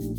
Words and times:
Welcome 0.00 0.16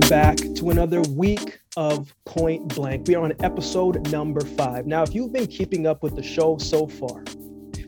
back 0.00 0.38
to 0.56 0.70
another 0.70 1.02
week 1.12 1.60
of 1.76 2.12
Point 2.24 2.74
Blank. 2.74 3.06
We 3.06 3.14
are 3.14 3.22
on 3.22 3.32
episode 3.44 4.10
number 4.10 4.40
five. 4.40 4.88
Now, 4.88 5.04
if 5.04 5.14
you've 5.14 5.32
been 5.32 5.46
keeping 5.46 5.86
up 5.86 6.02
with 6.02 6.16
the 6.16 6.22
show 6.24 6.58
so 6.58 6.88
far, 6.88 7.22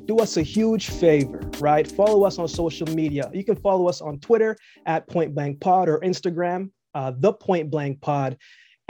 do 0.04 0.18
us 0.18 0.36
a 0.36 0.42
huge 0.42 0.88
favor, 0.88 1.40
right? 1.58 1.84
Follow 1.84 2.22
us 2.22 2.38
on 2.38 2.46
social 2.46 2.86
media. 2.86 3.28
You 3.34 3.42
can 3.42 3.56
follow 3.56 3.88
us 3.88 4.00
on 4.00 4.20
Twitter 4.20 4.56
at 4.86 5.08
Point 5.08 5.34
Blank 5.34 5.58
Pod 5.58 5.88
or 5.88 5.98
Instagram, 5.98 6.70
uh, 6.94 7.10
the 7.18 7.32
Point 7.32 7.72
Blank 7.72 8.00
Pod. 8.00 8.38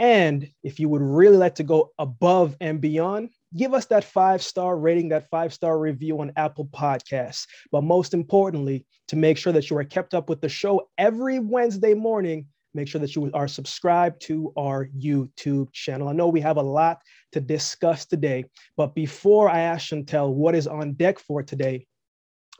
And 0.01 0.49
if 0.63 0.79
you 0.79 0.89
would 0.89 1.03
really 1.03 1.37
like 1.37 1.53
to 1.55 1.63
go 1.63 1.91
above 1.99 2.57
and 2.59 2.81
beyond, 2.81 3.29
give 3.55 3.75
us 3.75 3.85
that 3.85 4.03
five 4.03 4.41
star 4.41 4.75
rating, 4.75 5.09
that 5.09 5.29
five 5.29 5.53
star 5.53 5.77
review 5.77 6.19
on 6.21 6.31
Apple 6.37 6.65
Podcasts. 6.65 7.45
But 7.71 7.83
most 7.83 8.15
importantly, 8.15 8.87
to 9.09 9.15
make 9.15 9.37
sure 9.37 9.53
that 9.53 9.69
you 9.69 9.77
are 9.77 9.83
kept 9.83 10.15
up 10.15 10.27
with 10.27 10.41
the 10.41 10.49
show 10.49 10.89
every 10.97 11.37
Wednesday 11.37 11.93
morning, 11.93 12.47
make 12.73 12.87
sure 12.87 12.99
that 12.99 13.15
you 13.15 13.29
are 13.35 13.47
subscribed 13.47 14.23
to 14.23 14.51
our 14.57 14.87
YouTube 14.87 15.71
channel. 15.71 16.07
I 16.07 16.13
know 16.13 16.29
we 16.29 16.41
have 16.41 16.57
a 16.57 16.63
lot 16.63 17.03
to 17.33 17.39
discuss 17.39 18.07
today, 18.07 18.45
but 18.77 18.95
before 18.95 19.51
I 19.51 19.59
ask 19.59 19.89
Chantel 19.89 20.33
what 20.33 20.55
is 20.55 20.65
on 20.65 20.93
deck 20.93 21.19
for 21.19 21.43
today, 21.43 21.85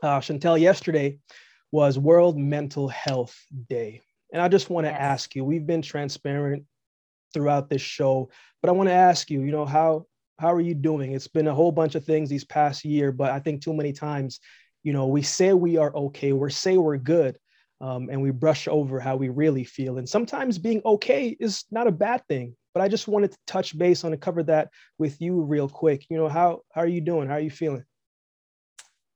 uh, 0.00 0.20
Chantel, 0.20 0.60
yesterday 0.60 1.18
was 1.72 1.98
World 1.98 2.38
Mental 2.38 2.86
Health 2.86 3.36
Day. 3.68 4.00
And 4.32 4.40
I 4.40 4.46
just 4.46 4.70
want 4.70 4.86
to 4.86 4.92
ask 4.92 5.34
you, 5.34 5.44
we've 5.44 5.66
been 5.66 5.82
transparent 5.82 6.64
throughout 7.32 7.68
this 7.68 7.82
show, 7.82 8.30
but 8.60 8.68
I 8.68 8.72
want 8.72 8.88
to 8.88 8.94
ask 8.94 9.30
you, 9.30 9.42
you 9.42 9.52
know, 9.52 9.66
how 9.66 10.06
how 10.38 10.52
are 10.52 10.60
you 10.60 10.74
doing? 10.74 11.12
It's 11.12 11.28
been 11.28 11.46
a 11.46 11.54
whole 11.54 11.72
bunch 11.72 11.94
of 11.94 12.04
things 12.04 12.28
these 12.28 12.44
past 12.44 12.84
year, 12.84 13.12
but 13.12 13.30
I 13.30 13.38
think 13.38 13.62
too 13.62 13.74
many 13.74 13.92
times, 13.92 14.40
you 14.82 14.92
know, 14.92 15.06
we 15.06 15.22
say 15.22 15.52
we 15.52 15.76
are 15.76 15.94
okay, 15.94 16.32
we 16.32 16.50
say 16.50 16.76
we're 16.76 16.96
good, 16.96 17.38
um, 17.80 18.08
and 18.10 18.20
we 18.22 18.30
brush 18.30 18.66
over 18.68 18.98
how 18.98 19.16
we 19.16 19.28
really 19.28 19.64
feel. 19.64 19.98
And 19.98 20.08
sometimes 20.08 20.58
being 20.58 20.82
okay 20.84 21.36
is 21.38 21.64
not 21.70 21.86
a 21.86 21.92
bad 21.92 22.26
thing. 22.28 22.56
But 22.74 22.80
I 22.80 22.88
just 22.88 23.06
wanted 23.06 23.32
to 23.32 23.38
touch 23.46 23.76
base 23.76 24.02
on 24.02 24.12
and 24.12 24.22
cover 24.22 24.42
that 24.44 24.70
with 24.98 25.20
you 25.20 25.42
real 25.42 25.68
quick. 25.68 26.06
You 26.08 26.16
know, 26.16 26.28
how 26.28 26.62
how 26.72 26.80
are 26.80 26.86
you 26.86 27.02
doing? 27.02 27.28
How 27.28 27.34
are 27.34 27.40
you 27.40 27.50
feeling? 27.50 27.84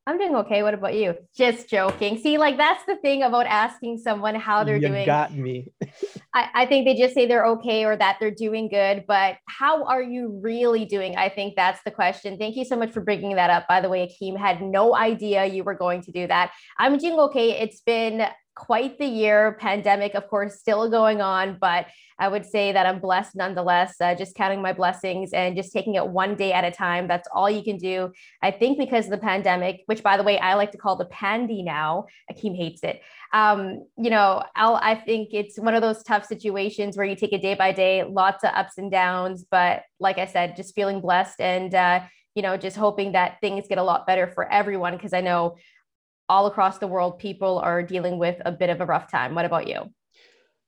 I'm 0.08 0.18
doing 0.18 0.36
okay. 0.36 0.62
What 0.62 0.72
about 0.72 0.94
you? 0.94 1.16
Just 1.34 1.68
joking. 1.68 2.18
See, 2.18 2.38
like 2.38 2.56
that's 2.56 2.84
the 2.84 2.94
thing 2.96 3.24
about 3.24 3.46
asking 3.46 3.98
someone 3.98 4.36
how 4.36 4.62
they're 4.62 4.76
you 4.76 4.86
doing. 4.86 5.04
Got 5.04 5.34
me. 5.34 5.72
I, 6.32 6.48
I 6.54 6.66
think 6.66 6.86
they 6.86 6.94
just 6.94 7.12
say 7.12 7.26
they're 7.26 7.46
okay 7.46 7.84
or 7.84 7.96
that 7.96 8.18
they're 8.20 8.30
doing 8.30 8.68
good, 8.68 9.04
but 9.08 9.38
how 9.48 9.84
are 9.84 10.02
you 10.02 10.38
really 10.40 10.84
doing? 10.84 11.16
I 11.16 11.28
think 11.28 11.56
that's 11.56 11.82
the 11.82 11.90
question. 11.90 12.38
Thank 12.38 12.54
you 12.54 12.64
so 12.64 12.76
much 12.76 12.92
for 12.92 13.00
bringing 13.00 13.34
that 13.34 13.50
up. 13.50 13.66
By 13.66 13.80
the 13.80 13.88
way, 13.88 14.06
Akeem 14.06 14.38
had 14.38 14.62
no 14.62 14.94
idea 14.94 15.44
you 15.44 15.64
were 15.64 15.74
going 15.74 16.02
to 16.02 16.12
do 16.12 16.28
that. 16.28 16.52
I'm 16.78 16.98
doing 16.98 17.18
okay. 17.18 17.50
It's 17.58 17.80
been 17.80 18.26
quite 18.56 18.98
the 18.98 19.06
year. 19.06 19.56
Pandemic, 19.60 20.14
of 20.14 20.26
course, 20.28 20.58
still 20.58 20.90
going 20.90 21.20
on, 21.20 21.58
but 21.60 21.86
I 22.18 22.28
would 22.28 22.46
say 22.46 22.72
that 22.72 22.86
I'm 22.86 22.98
blessed 22.98 23.36
nonetheless. 23.36 23.96
Uh, 24.00 24.14
just 24.14 24.34
counting 24.34 24.62
my 24.62 24.72
blessings 24.72 25.32
and 25.34 25.54
just 25.54 25.72
taking 25.72 25.94
it 25.94 26.06
one 26.06 26.34
day 26.34 26.52
at 26.52 26.64
a 26.64 26.70
time. 26.70 27.06
That's 27.06 27.28
all 27.32 27.50
you 27.50 27.62
can 27.62 27.76
do. 27.76 28.10
I 28.42 28.50
think 28.50 28.78
because 28.78 29.04
of 29.04 29.10
the 29.10 29.18
pandemic, 29.18 29.82
which 29.86 30.02
by 30.02 30.16
the 30.16 30.22
way, 30.22 30.38
I 30.38 30.54
like 30.54 30.72
to 30.72 30.78
call 30.78 30.96
the 30.96 31.04
pandy 31.04 31.62
now. 31.62 32.06
Akeem 32.32 32.56
hates 32.56 32.82
it. 32.82 33.02
Um, 33.34 33.86
you 33.98 34.08
know, 34.08 34.42
I'll, 34.56 34.76
I 34.76 34.94
think 34.94 35.28
it's 35.32 35.58
one 35.58 35.74
of 35.74 35.82
those 35.82 36.02
tough 36.02 36.24
situations 36.24 36.96
where 36.96 37.06
you 37.06 37.16
take 37.16 37.34
it 37.34 37.42
day 37.42 37.54
by 37.54 37.72
day, 37.72 38.02
lots 38.04 38.42
of 38.42 38.50
ups 38.54 38.78
and 38.78 38.91
downs. 38.91 39.44
But 39.48 39.82
like 40.00 40.16
I 40.18 40.26
said, 40.26 40.56
just 40.56 40.74
feeling 40.74 41.02
blessed 41.02 41.41
and, 41.41 41.74
uh, 41.74 42.00
you 42.34 42.42
know, 42.42 42.56
just 42.56 42.76
hoping 42.76 43.12
that 43.12 43.38
things 43.41 43.66
get 43.68 43.78
a 43.78 43.82
lot 43.82 44.06
better 44.06 44.26
for 44.26 44.50
everyone 44.50 44.94
because 44.94 45.12
I 45.12 45.22
know 45.22 45.56
all 46.28 46.47
across 46.47 46.78
the 46.78 46.87
world, 46.87 47.19
people 47.19 47.59
are 47.59 47.82
dealing 47.82 48.19
with 48.19 48.41
a 48.44 48.53
bit 48.53 48.70
of 48.70 48.81
a 48.81 48.87
rough 48.87 49.10
time. 49.10 49.34
What 49.34 49.44
about 49.44 49.69
you? 49.69 49.91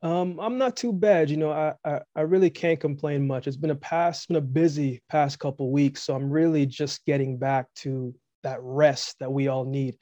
Um, 0.00 0.38
I'm 0.38 0.58
not 0.58 0.76
too 0.76 0.92
bad. 0.92 1.28
You 1.28 1.38
know, 1.38 1.50
I, 1.50 1.74
I, 1.84 2.00
I 2.14 2.20
really 2.20 2.50
can't 2.50 2.78
complain 2.78 3.26
much. 3.26 3.46
It's 3.46 3.56
been 3.56 3.70
a 3.70 3.76
past, 3.76 4.28
been 4.28 4.36
a 4.36 4.40
busy 4.40 5.02
past 5.08 5.38
couple 5.40 5.72
weeks, 5.72 6.02
so 6.04 6.14
I'm 6.14 6.30
really 6.30 6.66
just 6.66 7.04
getting 7.04 7.36
back 7.36 7.66
to 7.76 8.14
that 8.44 8.58
rest 8.62 9.16
that 9.18 9.32
we 9.32 9.48
all 9.48 9.64
need. 9.64 9.96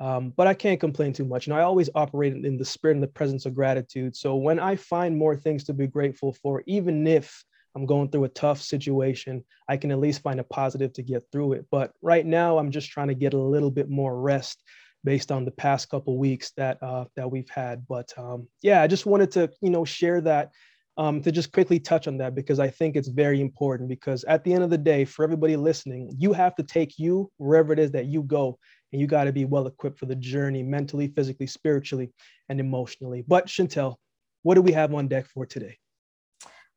Um, 0.00 0.32
but 0.36 0.46
I 0.46 0.54
can't 0.54 0.80
complain 0.80 1.12
too 1.12 1.26
much. 1.26 1.46
You 1.46 1.52
know, 1.52 1.58
I 1.58 1.62
always 1.62 1.90
operate 1.94 2.32
in 2.32 2.56
the 2.56 2.64
spirit 2.64 2.94
and 2.94 3.02
the 3.02 3.08
presence 3.08 3.44
of 3.44 3.54
gratitude. 3.54 4.16
So 4.16 4.36
when 4.36 4.58
I 4.58 4.74
find 4.76 5.16
more 5.16 5.36
things 5.36 5.64
to 5.64 5.74
be 5.74 5.86
grateful 5.86 6.32
for, 6.42 6.62
even 6.66 7.06
if 7.06 7.44
I'm 7.76 7.86
going 7.86 8.08
through 8.08 8.24
a 8.24 8.30
tough 8.30 8.60
situation, 8.60 9.44
I 9.68 9.76
can 9.76 9.90
at 9.92 10.00
least 10.00 10.22
find 10.22 10.40
a 10.40 10.44
positive 10.44 10.92
to 10.94 11.02
get 11.02 11.24
through 11.30 11.52
it. 11.52 11.66
But 11.70 11.92
right 12.02 12.26
now, 12.26 12.58
I'm 12.58 12.70
just 12.70 12.90
trying 12.90 13.08
to 13.08 13.14
get 13.14 13.34
a 13.34 13.38
little 13.38 13.70
bit 13.70 13.88
more 13.88 14.18
rest 14.18 14.62
based 15.04 15.32
on 15.32 15.44
the 15.44 15.50
past 15.50 15.88
couple 15.88 16.18
weeks 16.18 16.52
that 16.56 16.82
uh, 16.82 17.04
that 17.16 17.30
we've 17.30 17.48
had. 17.50 17.86
But 17.88 18.12
um, 18.16 18.48
yeah, 18.62 18.82
I 18.82 18.86
just 18.86 19.06
wanted 19.06 19.30
to 19.32 19.50
you 19.60 19.70
know 19.70 19.84
share 19.84 20.20
that 20.22 20.52
um, 20.96 21.22
to 21.22 21.32
just 21.32 21.52
quickly 21.52 21.80
touch 21.80 22.06
on 22.06 22.18
that 22.18 22.34
because 22.34 22.58
I 22.58 22.68
think 22.68 22.96
it's 22.96 23.08
very 23.08 23.40
important. 23.40 23.88
Because 23.88 24.24
at 24.24 24.44
the 24.44 24.52
end 24.52 24.64
of 24.64 24.70
the 24.70 24.78
day, 24.78 25.04
for 25.04 25.24
everybody 25.24 25.56
listening, 25.56 26.14
you 26.18 26.32
have 26.32 26.54
to 26.56 26.62
take 26.62 26.98
you 26.98 27.30
wherever 27.38 27.72
it 27.72 27.78
is 27.78 27.90
that 27.92 28.06
you 28.06 28.22
go, 28.22 28.58
and 28.92 29.00
you 29.00 29.06
got 29.06 29.24
to 29.24 29.32
be 29.32 29.44
well 29.44 29.66
equipped 29.66 29.98
for 29.98 30.06
the 30.06 30.16
journey, 30.16 30.62
mentally, 30.62 31.08
physically, 31.08 31.46
spiritually, 31.46 32.12
and 32.48 32.60
emotionally. 32.60 33.24
But 33.26 33.46
Chantel, 33.46 33.96
what 34.42 34.54
do 34.54 34.62
we 34.62 34.72
have 34.72 34.94
on 34.94 35.08
deck 35.08 35.26
for 35.26 35.46
today? 35.46 35.78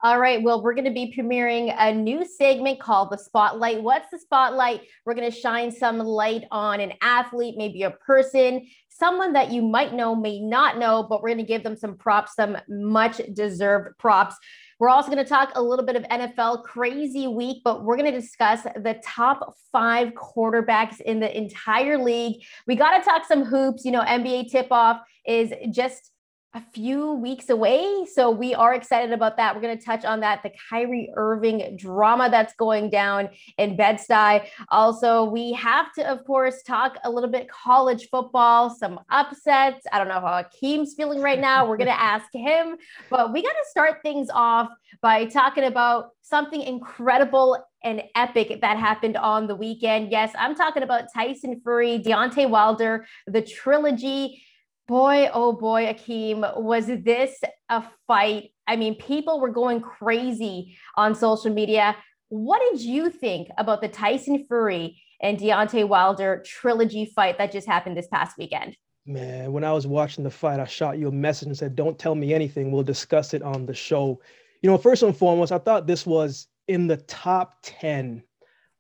All 0.05 0.19
right. 0.19 0.39
Well, 0.39 0.61
we're 0.61 0.75
going 0.75 0.85
to 0.85 0.91
be 0.91 1.11
premiering 1.17 1.75
a 1.79 1.91
new 1.91 2.23
segment 2.27 2.79
called 2.79 3.09
the 3.09 3.17
Spotlight. 3.17 3.81
What's 3.81 4.11
the 4.11 4.19
Spotlight? 4.19 4.81
We're 5.03 5.16
going 5.16 5.31
to 5.31 5.35
shine 5.35 5.71
some 5.71 5.97
light 5.97 6.43
on 6.51 6.79
an 6.79 6.93
athlete, 7.01 7.55
maybe 7.57 7.81
a 7.81 7.89
person, 7.89 8.67
someone 8.88 9.33
that 9.33 9.51
you 9.51 9.63
might 9.63 9.95
know, 9.95 10.16
may 10.16 10.39
not 10.39 10.77
know, 10.77 11.01
but 11.01 11.23
we're 11.23 11.29
going 11.29 11.39
to 11.39 11.43
give 11.43 11.63
them 11.63 11.75
some 11.75 11.97
props, 11.97 12.35
some 12.35 12.55
much 12.69 13.19
deserved 13.33 13.97
props. 13.97 14.35
We're 14.77 14.89
also 14.89 15.09
going 15.09 15.23
to 15.23 15.27
talk 15.27 15.53
a 15.55 15.61
little 15.63 15.83
bit 15.83 15.95
of 15.95 16.03
NFL 16.03 16.66
crazy 16.66 17.25
week, 17.25 17.63
but 17.63 17.83
we're 17.83 17.97
going 17.97 18.11
to 18.13 18.19
discuss 18.19 18.61
the 18.61 19.01
top 19.03 19.55
five 19.72 20.09
quarterbacks 20.09 21.01
in 21.01 21.19
the 21.19 21.35
entire 21.35 21.97
league. 21.97 22.43
We 22.67 22.75
got 22.75 22.95
to 22.95 23.03
talk 23.03 23.25
some 23.25 23.43
hoops. 23.43 23.83
You 23.83 23.91
know, 23.91 24.01
NBA 24.01 24.51
tip 24.51 24.67
off 24.69 25.01
is 25.25 25.51
just 25.72 26.11
a 26.55 26.63
few 26.73 27.11
weeks 27.11 27.49
away. 27.49 28.05
So 28.11 28.31
we 28.31 28.55
are 28.55 28.73
excited 28.73 29.11
about 29.11 29.35
that. 29.35 29.53
We're 29.53 29.61
going 29.61 29.77
to 29.77 29.83
touch 29.83 30.05
on 30.05 30.21
that, 30.21 30.41
the 30.41 30.51
Kyrie 30.69 31.11
Irving 31.13 31.75
drama 31.77 32.29
that's 32.29 32.53
going 32.55 32.89
down 32.89 33.27
in 33.57 33.75
Bed-Stuy. 33.75 34.47
Also, 34.69 35.25
we 35.25 35.51
have 35.51 35.91
to, 35.95 36.09
of 36.09 36.23
course, 36.23 36.63
talk 36.63 36.97
a 37.03 37.11
little 37.11 37.29
bit 37.29 37.49
college 37.49 38.07
football, 38.09 38.69
some 38.69 39.01
upsets. 39.11 39.85
I 39.91 39.97
don't 39.97 40.07
know 40.07 40.21
how 40.21 40.43
Akeem's 40.43 40.93
feeling 40.95 41.19
right 41.21 41.41
now. 41.41 41.67
We're 41.67 41.75
going 41.75 41.88
to 41.91 42.01
ask 42.01 42.27
him, 42.33 42.77
but 43.09 43.33
we 43.33 43.43
got 43.43 43.49
to 43.49 43.66
start 43.69 44.01
things 44.01 44.29
off 44.33 44.69
by 45.01 45.25
talking 45.25 45.66
about 45.66 46.11
something 46.22 46.61
incredible 46.61 47.57
and 47.83 48.01
epic 48.16 48.61
that 48.61 48.77
happened 48.77 49.17
on 49.17 49.45
the 49.47 49.55
weekend. 49.55 50.09
Yes, 50.09 50.31
I'm 50.39 50.55
talking 50.55 50.83
about 50.83 51.13
Tyson 51.13 51.59
Fury, 51.61 51.99
Deontay 51.99 52.49
Wilder, 52.49 53.05
the 53.27 53.41
trilogy 53.41 54.41
boy, 54.88 55.29
oh 55.34 55.53
boy, 55.53 55.85
Akeem, 55.85 56.62
was 56.62 56.88
this 56.88 57.40
a 57.69 57.84
fight? 58.07 58.51
I 58.68 58.75
mean, 58.75 58.96
people 58.96 59.40
were 59.40 59.50
going 59.50 59.81
crazy 59.81 60.78
on 60.96 61.16
social 61.16 61.53
media. 61.53 61.96
What 62.29 62.62
did 62.72 62.81
you 62.81 63.09
think 63.09 63.50
about 63.57 63.81
the 63.81 63.88
Tyson 63.88 64.46
Fury 64.47 65.01
and 65.22 65.38
Deontay 65.38 65.88
Wilder 65.88 66.44
trilogy 66.46 67.12
fight 67.16 67.38
that 67.38 67.51
just 67.51 67.68
happened 67.68 67.97
this 67.97 68.07
past 68.07 68.38
weekend? 68.38 68.75
Man, 69.06 69.53
when 69.53 69.63
I 69.63 69.72
was 69.72 69.85
watching 69.85 70.23
the 70.23 70.31
fight, 70.31 70.59
I 70.59 70.66
shot 70.66 70.97
you 70.97 71.09
a 71.09 71.12
message 71.12 71.47
and 71.47 71.57
said, 71.57 71.75
Don't 71.75 72.00
tell 72.00 72.16
me 72.16 72.34
anything. 72.34 72.72
We'll 72.72 72.84
discuss 72.84 73.35
it 73.35 73.44
on 73.44 73.67
the 73.67 73.73
show. 73.73 74.19
You 74.63 74.72
know, 74.72 74.79
first 74.79 75.03
and 75.03 75.16
foremost, 75.16 75.52
I 75.52 75.59
thought 75.59 75.85
this 75.85 76.07
was 76.07 76.47
in 76.67 76.87
the 76.87 76.97
top 76.97 77.58
10 77.61 78.23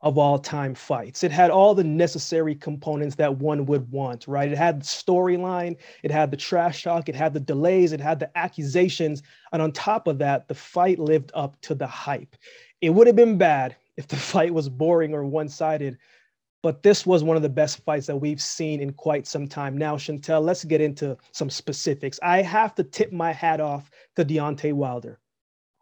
of 0.05 0.19
all 0.19 0.37
time 0.37 0.75
fights. 0.75 1.23
It 1.23 1.31
had 1.31 1.49
all 1.49 1.73
the 1.73 1.83
necessary 1.83 2.53
components 2.53 3.15
that 3.15 3.39
one 3.39 3.65
would 3.65 3.89
want, 3.91 4.27
right? 4.27 4.51
It 4.51 4.57
had 4.57 4.81
the 4.81 4.85
storyline, 4.85 5.77
it 6.03 6.11
had 6.11 6.29
the 6.29 6.37
trash 6.37 6.83
talk, 6.83 7.09
it 7.09 7.15
had 7.15 7.33
the 7.33 7.39
delays, 7.39 7.91
it 7.91 7.99
had 7.99 8.19
the 8.19 8.37
accusations. 8.37 9.23
And 9.51 9.63
on 9.63 9.71
top 9.71 10.07
of 10.07 10.19
that, 10.19 10.47
the 10.47 10.53
fight 10.53 10.99
lived 10.99 11.31
up 11.33 11.59
to 11.61 11.73
the 11.73 11.87
hype. 11.87 12.35
It 12.81 12.91
would 12.91 13.07
have 13.07 13.15
been 13.15 13.39
bad 13.39 13.75
if 13.97 14.07
the 14.07 14.15
fight 14.15 14.53
was 14.53 14.69
boring 14.69 15.13
or 15.13 15.25
one 15.25 15.49
sided, 15.49 15.97
but 16.61 16.83
this 16.83 17.05
was 17.05 17.23
one 17.23 17.35
of 17.35 17.43
the 17.43 17.49
best 17.49 17.83
fights 17.83 18.05
that 18.05 18.15
we've 18.15 18.41
seen 18.41 18.81
in 18.81 18.93
quite 18.93 19.25
some 19.25 19.47
time. 19.47 19.75
Now, 19.75 19.95
Chantel, 19.95 20.43
let's 20.43 20.65
get 20.65 20.81
into 20.81 21.17
some 21.31 21.49
specifics. 21.49 22.19
I 22.21 22.43
have 22.43 22.75
to 22.75 22.83
tip 22.83 23.11
my 23.11 23.31
hat 23.31 23.59
off 23.59 23.89
to 24.17 24.25
Deontay 24.25 24.73
Wilder 24.73 25.19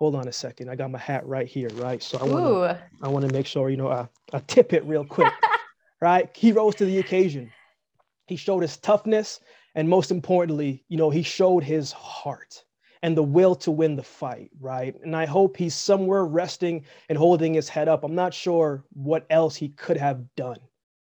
hold 0.04 0.16
on 0.16 0.28
a 0.28 0.34
second. 0.34 0.70
I 0.70 0.76
got 0.76 0.92
my 0.92 1.00
hat 1.00 1.26
right 1.26 1.48
here, 1.48 1.70
right? 1.76 2.04
So 2.04 2.18
I 2.18 2.26
want 2.26 2.44
to 2.46 2.60
I 3.02 3.08
want 3.08 3.26
to 3.26 3.32
make 3.32 3.46
sure 3.46 3.70
you 3.70 3.78
know 3.78 3.88
I, 3.88 4.10
I 4.34 4.40
tip 4.40 4.74
it 4.74 4.84
real 4.84 5.06
quick, 5.06 5.32
right? 6.02 6.30
He 6.36 6.52
rose 6.52 6.76
to 6.76 6.86
the 6.86 7.00
occasion. 7.00 7.50
He 8.28 8.36
showed 8.36 8.64
his 8.64 8.76
toughness, 8.76 9.40
and 9.76 9.88
most 9.88 10.12
importantly, 10.12 10.84
you 10.90 10.98
know, 10.98 11.10
he 11.10 11.24
showed 11.24 11.64
his 11.64 11.94
heart. 11.94 12.66
and 13.02 13.18
the 13.18 13.24
will 13.24 13.56
to 13.56 13.72
win 13.72 13.96
the 13.98 14.04
fight, 14.04 14.50
right? 14.62 14.96
And 15.04 15.16
I 15.16 15.26
hope 15.26 15.58
he's 15.58 15.76
somewhere 15.76 16.26
resting 16.26 16.86
and 17.10 17.18
holding 17.18 17.54
his 17.54 17.70
head 17.70 17.88
up. 17.90 18.04
I'm 18.04 18.16
not 18.16 18.34
sure 18.34 18.86
what 18.94 19.26
else 19.30 19.56
he 19.58 19.70
could 19.70 19.98
have 19.98 20.24
done, 20.36 20.60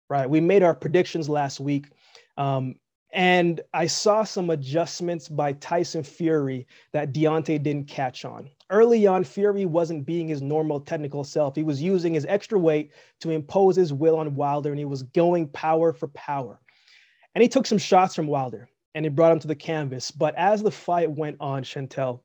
right? 0.10 0.30
We 0.30 0.40
made 0.42 0.63
our 0.63 0.74
predictions 0.74 1.28
last 1.28 1.60
week. 1.60 1.88
Um, 2.38 2.75
and 3.11 3.61
I 3.73 3.88
saw 3.88 4.23
some 4.23 4.50
adjustments 4.50 5.27
by 5.27 5.53
Tyson 5.53 6.03
Fury 6.03 6.67
that 6.94 7.13
Deontay 7.13 7.63
didn't 7.63 7.88
catch 7.88 8.25
on. 8.25 8.50
Early 8.69 9.07
on, 9.07 9.23
Fury 9.23 9.65
wasn't 9.65 10.06
being 10.06 10.27
his 10.27 10.41
normal 10.41 10.79
technical 10.79 11.23
self. 11.23 11.56
He 11.56 11.63
was 11.63 11.81
using 11.81 12.13
his 12.13 12.25
extra 12.25 12.59
weight 12.59 12.91
to 13.21 13.31
impose 13.31 13.75
his 13.75 13.91
will 13.91 14.17
on 14.17 14.35
Wilder, 14.35 14.69
and 14.69 14.77
he 14.77 14.85
was 14.85 15.03
going 15.03 15.47
power 15.47 15.91
for 15.91 16.07
power. 16.09 16.59
And 17.33 17.41
he 17.41 17.47
took 17.47 17.65
some 17.65 17.77
shots 17.77 18.15
from 18.15 18.27
Wilder 18.27 18.69
and 18.95 19.06
he 19.06 19.09
brought 19.09 19.31
him 19.31 19.39
to 19.39 19.47
the 19.47 19.56
canvas. 19.56 20.11
But 20.11 20.35
as 20.35 20.61
the 20.61 20.71
fight 20.71 21.11
went 21.11 21.38
on, 21.39 21.63
Chantel, 21.63 22.21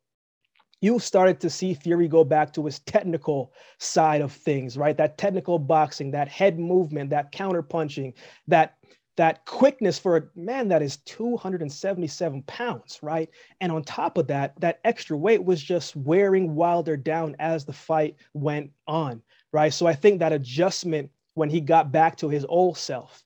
you 0.81 0.99
started 0.99 1.41
to 1.41 1.51
see 1.51 1.75
Fury 1.75 2.09
go 2.09 2.25
back 2.25 2.53
to 2.55 2.65
his 2.65 2.81
technical 2.81 3.53
side 3.79 4.21
of 4.21 4.33
things, 4.33 4.77
right? 4.77 4.97
That 4.97 5.19
technical 5.19 5.59
boxing, 5.59 6.11
that 6.11 6.29
head 6.29 6.59
movement, 6.59 7.11
that 7.11 7.33
counter 7.33 7.63
punching, 7.63 8.15
that 8.49 8.77
that 9.17 9.45
quickness 9.47 9.99
for 9.99 10.17
a 10.17 10.23
man 10.35 10.69
that 10.69 10.83
is 10.83 10.97
277 10.99 12.43
pounds, 12.43 12.99
right? 13.03 13.31
And 13.61 13.71
on 13.71 13.85
top 13.85 14.19
of 14.19 14.27
that, 14.27 14.59
that 14.61 14.81
extra 14.85 15.17
weight 15.17 15.45
was 15.45 15.63
just 15.63 15.95
wearing 15.95 16.55
Wilder 16.55 16.97
down 16.97 17.37
as 17.39 17.65
the 17.65 17.73
fight 17.73 18.17
went 18.33 18.71
on, 18.89 19.23
right? 19.53 19.73
So 19.73 19.87
I 19.87 19.95
think 19.95 20.19
that 20.19 20.33
adjustment 20.33 21.11
when 21.35 21.49
he 21.49 21.61
got 21.61 21.93
back 21.93 22.17
to 22.19 22.29
his 22.29 22.45
old 22.49 22.77
self. 22.77 23.25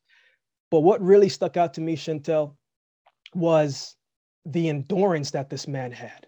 But 0.71 0.81
what 0.81 1.01
really 1.01 1.31
stuck 1.31 1.57
out 1.57 1.73
to 1.75 1.81
me, 1.81 1.97
Chantel, 1.97 2.55
was 3.35 3.97
the 4.45 4.69
endurance 4.69 5.31
that 5.31 5.51
this 5.51 5.67
man 5.67 5.93
had. 5.93 6.27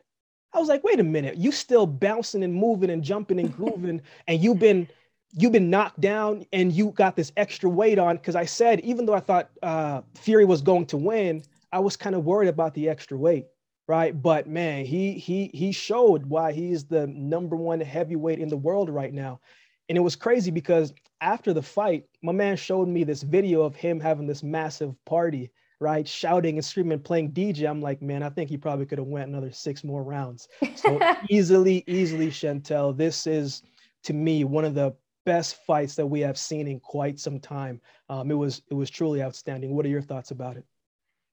I 0.52 0.58
was 0.58 0.68
like, 0.68 0.82
wait 0.82 1.00
a 1.00 1.04
minute, 1.04 1.36
you 1.36 1.52
still 1.52 1.86
bouncing 1.86 2.42
and 2.42 2.54
moving 2.54 2.90
and 2.90 3.04
jumping 3.04 3.40
and 3.40 3.54
grooving, 3.56 4.00
and 4.26 4.42
you've 4.42 4.58
been 4.58 4.88
you've 5.32 5.52
been 5.52 5.70
knocked 5.70 6.00
down 6.00 6.44
and 6.52 6.72
you 6.72 6.90
got 6.90 7.16
this 7.16 7.32
extra 7.36 7.70
weight 7.70 7.98
on. 7.98 8.16
Because 8.16 8.36
I 8.36 8.44
said, 8.44 8.80
even 8.80 9.06
though 9.06 9.14
I 9.14 9.20
thought 9.20 9.50
uh, 9.62 10.02
Fury 10.14 10.44
was 10.44 10.62
going 10.62 10.86
to 10.86 10.96
win, 10.96 11.42
I 11.72 11.78
was 11.78 11.96
kind 11.96 12.14
of 12.14 12.24
worried 12.24 12.48
about 12.48 12.74
the 12.74 12.88
extra 12.88 13.16
weight, 13.16 13.46
right? 13.86 14.20
But 14.20 14.48
man, 14.48 14.84
he 14.84 15.12
he 15.14 15.50
he 15.54 15.72
showed 15.72 16.26
why 16.26 16.52
he's 16.52 16.84
the 16.84 17.06
number 17.06 17.56
one 17.56 17.80
heavyweight 17.80 18.38
in 18.40 18.48
the 18.48 18.56
world 18.56 18.90
right 18.90 19.12
now. 19.12 19.40
And 19.88 19.96
it 19.96 20.02
was 20.02 20.16
crazy 20.16 20.50
because 20.50 20.92
after 21.20 21.52
the 21.52 21.62
fight, 21.62 22.04
my 22.22 22.32
man 22.32 22.56
showed 22.56 22.88
me 22.88 23.04
this 23.04 23.22
video 23.22 23.62
of 23.62 23.74
him 23.74 23.98
having 23.98 24.26
this 24.26 24.42
massive 24.42 24.94
party, 25.04 25.50
right? 25.80 26.06
Shouting 26.06 26.56
and 26.56 26.64
screaming, 26.64 27.00
playing 27.00 27.32
DJ. 27.32 27.68
I'm 27.68 27.82
like, 27.82 28.00
man, 28.00 28.22
I 28.22 28.30
think 28.30 28.50
he 28.50 28.56
probably 28.56 28.86
could 28.86 28.98
have 28.98 29.08
went 29.08 29.28
another 29.28 29.50
six 29.50 29.82
more 29.82 30.04
rounds. 30.04 30.48
So 30.76 31.00
easily, 31.28 31.82
easily, 31.88 32.28
Chantel, 32.28 32.96
this 32.96 33.26
is 33.26 33.62
to 34.04 34.12
me 34.12 34.44
one 34.44 34.64
of 34.64 34.74
the 34.74 34.94
best 35.30 35.64
fights 35.64 35.94
that 35.94 36.04
we 36.04 36.18
have 36.18 36.36
seen 36.36 36.66
in 36.66 36.80
quite 36.80 37.20
some 37.20 37.38
time. 37.38 37.80
Um, 38.08 38.32
it 38.32 38.34
was 38.34 38.62
it 38.68 38.74
was 38.74 38.90
truly 38.90 39.22
outstanding. 39.22 39.76
What 39.76 39.86
are 39.86 39.88
your 39.88 40.02
thoughts 40.02 40.32
about 40.32 40.56
it? 40.56 40.64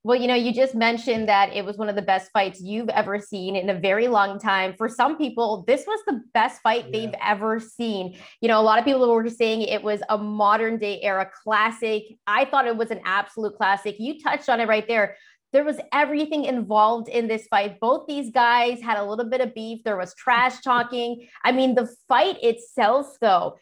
Well, 0.04 0.22
you 0.22 0.28
know, 0.28 0.36
you 0.36 0.54
just 0.54 0.76
mentioned 0.76 1.28
that 1.28 1.52
it 1.52 1.66
was 1.66 1.78
one 1.78 1.90
of 1.90 1.96
the 1.96 2.04
best 2.04 2.30
fights 2.32 2.62
you've 2.62 2.90
ever 2.90 3.20
seen 3.20 3.56
in 3.56 3.72
a 3.72 3.74
very 3.74 4.08
long 4.08 4.40
time. 4.40 4.76
For 4.78 4.88
some 4.88 5.18
people, 5.18 5.64
this 5.68 5.86
was 5.88 6.00
the 6.06 6.22
best 6.36 6.62
fight 6.62 6.86
yeah. 6.86 6.92
they've 6.92 7.16
ever 7.26 7.60
seen. 7.60 8.16
You 8.40 8.50
know, 8.50 8.62
a 8.62 8.62
lot 8.62 8.78
of 8.78 8.86
people 8.86 9.12
were 9.12 9.30
saying 9.30 9.64
it 9.64 9.82
was 9.82 10.02
a 10.10 10.18
modern 10.18 10.78
day 10.78 11.02
era 11.02 11.28
classic. 11.44 12.04
I 12.28 12.46
thought 12.46 12.68
it 12.68 12.78
was 12.78 12.92
an 12.92 13.02
absolute 13.04 13.56
classic. 13.58 13.96
You 13.98 14.20
touched 14.22 14.48
on 14.48 14.60
it 14.60 14.68
right 14.68 14.88
there. 14.88 15.18
There 15.54 15.64
was 15.64 15.78
everything 15.92 16.44
involved 16.46 17.08
in 17.10 17.28
this 17.28 17.48
fight. 17.48 17.80
Both 17.80 18.06
these 18.08 18.30
guys 18.32 18.80
had 18.80 18.98
a 18.98 19.04
little 19.04 19.30
bit 19.30 19.42
of 19.42 19.56
beef. 19.56 19.84
There 19.84 19.98
was 19.98 20.14
trash 20.14 20.62
talking. 20.62 21.28
I 21.44 21.52
mean, 21.52 21.74
the 21.74 21.90
fight 22.08 22.38
itself, 22.44 23.18
though, 23.22 23.58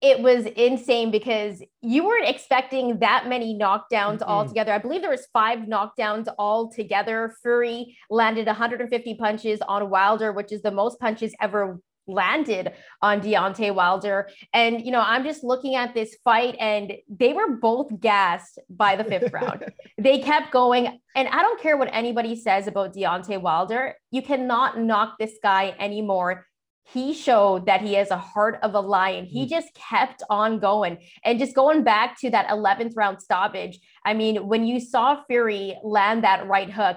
it 0.00 0.20
was 0.20 0.46
insane 0.46 1.10
because 1.10 1.62
you 1.82 2.06
weren't 2.06 2.28
expecting 2.28 3.00
that 3.00 3.28
many 3.28 3.58
knockdowns 3.58 4.18
mm-hmm. 4.18 4.30
all 4.30 4.46
together. 4.46 4.72
I 4.72 4.78
believe 4.78 5.00
there 5.00 5.10
was 5.10 5.26
five 5.32 5.60
knockdowns 5.60 6.28
all 6.38 6.70
together. 6.70 7.34
Fury 7.42 7.96
landed 8.08 8.46
150 8.46 9.14
punches 9.16 9.60
on 9.66 9.90
Wilder, 9.90 10.32
which 10.32 10.52
is 10.52 10.62
the 10.62 10.70
most 10.70 11.00
punches 11.00 11.34
ever 11.40 11.80
landed 12.08 12.72
on 13.02 13.20
Deontay 13.20 13.74
Wilder. 13.74 14.28
And, 14.52 14.84
you 14.84 14.90
know, 14.90 15.02
I'm 15.04 15.24
just 15.24 15.44
looking 15.44 15.74
at 15.74 15.94
this 15.94 16.16
fight 16.24 16.56
and 16.58 16.92
they 17.08 17.32
were 17.32 17.56
both 17.56 18.00
gassed 18.00 18.58
by 18.70 18.96
the 18.96 19.04
fifth 19.04 19.32
round. 19.32 19.64
They 20.00 20.20
kept 20.20 20.52
going. 20.52 21.00
And 21.16 21.26
I 21.26 21.42
don't 21.42 21.60
care 21.60 21.76
what 21.76 21.90
anybody 21.92 22.36
says 22.36 22.68
about 22.68 22.94
Deontay 22.94 23.40
Wilder. 23.40 23.96
You 24.12 24.22
cannot 24.22 24.78
knock 24.78 25.18
this 25.18 25.38
guy 25.42 25.74
anymore 25.80 26.46
he 26.92 27.12
showed 27.12 27.66
that 27.66 27.82
he 27.82 27.94
has 27.94 28.10
a 28.10 28.16
heart 28.16 28.58
of 28.62 28.74
a 28.74 28.80
lion. 28.80 29.26
He 29.26 29.44
mm. 29.44 29.48
just 29.48 29.68
kept 29.74 30.22
on 30.30 30.58
going. 30.58 30.98
And 31.22 31.38
just 31.38 31.54
going 31.54 31.84
back 31.84 32.18
to 32.20 32.30
that 32.30 32.48
11th 32.48 32.92
round 32.96 33.20
stoppage, 33.20 33.78
I 34.04 34.14
mean, 34.14 34.48
when 34.48 34.64
you 34.64 34.80
saw 34.80 35.22
Fury 35.24 35.76
land 35.84 36.24
that 36.24 36.46
right 36.46 36.70
hook, 36.70 36.96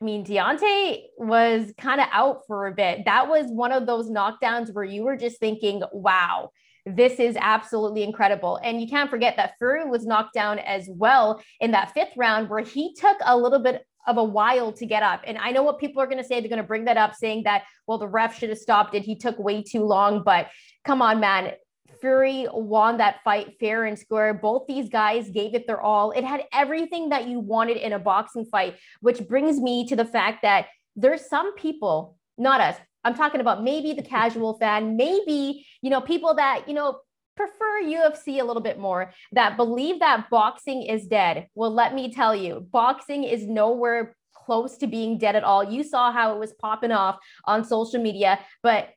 I 0.00 0.04
mean, 0.04 0.24
Deontay 0.24 1.02
was 1.18 1.72
kind 1.78 2.00
of 2.00 2.06
out 2.10 2.42
for 2.46 2.66
a 2.66 2.74
bit. 2.74 3.04
That 3.04 3.28
was 3.28 3.46
one 3.48 3.72
of 3.72 3.86
those 3.86 4.10
knockdowns 4.10 4.72
where 4.72 4.84
you 4.84 5.04
were 5.04 5.16
just 5.16 5.38
thinking, 5.40 5.82
wow, 5.92 6.50
this 6.86 7.20
is 7.20 7.36
absolutely 7.38 8.02
incredible. 8.02 8.58
And 8.62 8.80
you 8.80 8.88
can't 8.88 9.10
forget 9.10 9.36
that 9.36 9.54
Fury 9.58 9.84
was 9.84 10.06
knocked 10.06 10.34
down 10.34 10.58
as 10.58 10.88
well 10.90 11.42
in 11.60 11.72
that 11.72 11.92
fifth 11.92 12.16
round, 12.16 12.48
where 12.48 12.64
he 12.64 12.94
took 12.94 13.18
a 13.24 13.36
little 13.36 13.58
bit 13.58 13.84
of 14.06 14.16
a 14.16 14.24
while 14.24 14.72
to 14.72 14.86
get 14.86 15.02
up. 15.02 15.22
And 15.26 15.38
I 15.38 15.50
know 15.50 15.62
what 15.62 15.78
people 15.78 16.02
are 16.02 16.06
going 16.06 16.18
to 16.18 16.24
say. 16.24 16.40
They're 16.40 16.48
going 16.48 16.62
to 16.62 16.66
bring 16.66 16.84
that 16.86 16.96
up, 16.96 17.14
saying 17.14 17.42
that, 17.44 17.64
well, 17.86 17.98
the 17.98 18.08
ref 18.08 18.38
should 18.38 18.48
have 18.48 18.58
stopped 18.58 18.94
it. 18.94 19.02
He 19.02 19.16
took 19.16 19.38
way 19.38 19.62
too 19.62 19.84
long. 19.84 20.22
But 20.22 20.48
come 20.84 21.02
on, 21.02 21.20
man. 21.20 21.52
Fury 22.00 22.46
won 22.52 22.96
that 22.96 23.16
fight 23.24 23.56
fair 23.60 23.84
and 23.84 23.98
square. 23.98 24.32
Both 24.32 24.66
these 24.66 24.88
guys 24.88 25.28
gave 25.28 25.54
it 25.54 25.66
their 25.66 25.80
all. 25.80 26.12
It 26.12 26.24
had 26.24 26.44
everything 26.52 27.10
that 27.10 27.28
you 27.28 27.40
wanted 27.40 27.76
in 27.76 27.92
a 27.92 27.98
boxing 27.98 28.46
fight, 28.46 28.76
which 29.00 29.26
brings 29.28 29.60
me 29.60 29.86
to 29.88 29.96
the 29.96 30.04
fact 30.04 30.42
that 30.42 30.66
there's 30.96 31.28
some 31.28 31.54
people, 31.56 32.16
not 32.38 32.60
us, 32.60 32.76
I'm 33.04 33.14
talking 33.14 33.40
about 33.40 33.62
maybe 33.62 33.92
the 33.92 34.02
casual 34.02 34.58
fan, 34.58 34.96
maybe, 34.96 35.66
you 35.82 35.90
know, 35.90 36.00
people 36.00 36.34
that, 36.34 36.68
you 36.68 36.74
know, 36.74 37.00
prefer 37.40 37.82
UFC 37.84 38.40
a 38.40 38.44
little 38.44 38.62
bit 38.62 38.78
more 38.78 39.12
that 39.32 39.56
believe 39.56 40.00
that 40.00 40.28
boxing 40.30 40.82
is 40.82 41.06
dead. 41.06 41.46
Well, 41.54 41.72
let 41.72 41.94
me 41.94 42.12
tell 42.12 42.36
you, 42.36 42.66
boxing 42.70 43.24
is 43.24 43.46
nowhere 43.46 44.14
close 44.34 44.76
to 44.78 44.86
being 44.86 45.16
dead 45.16 45.36
at 45.36 45.44
all. 45.44 45.64
You 45.64 45.82
saw 45.82 46.12
how 46.12 46.34
it 46.34 46.38
was 46.38 46.52
popping 46.52 46.92
off 46.92 47.18
on 47.46 47.64
social 47.64 48.02
media, 48.02 48.40
but 48.62 48.90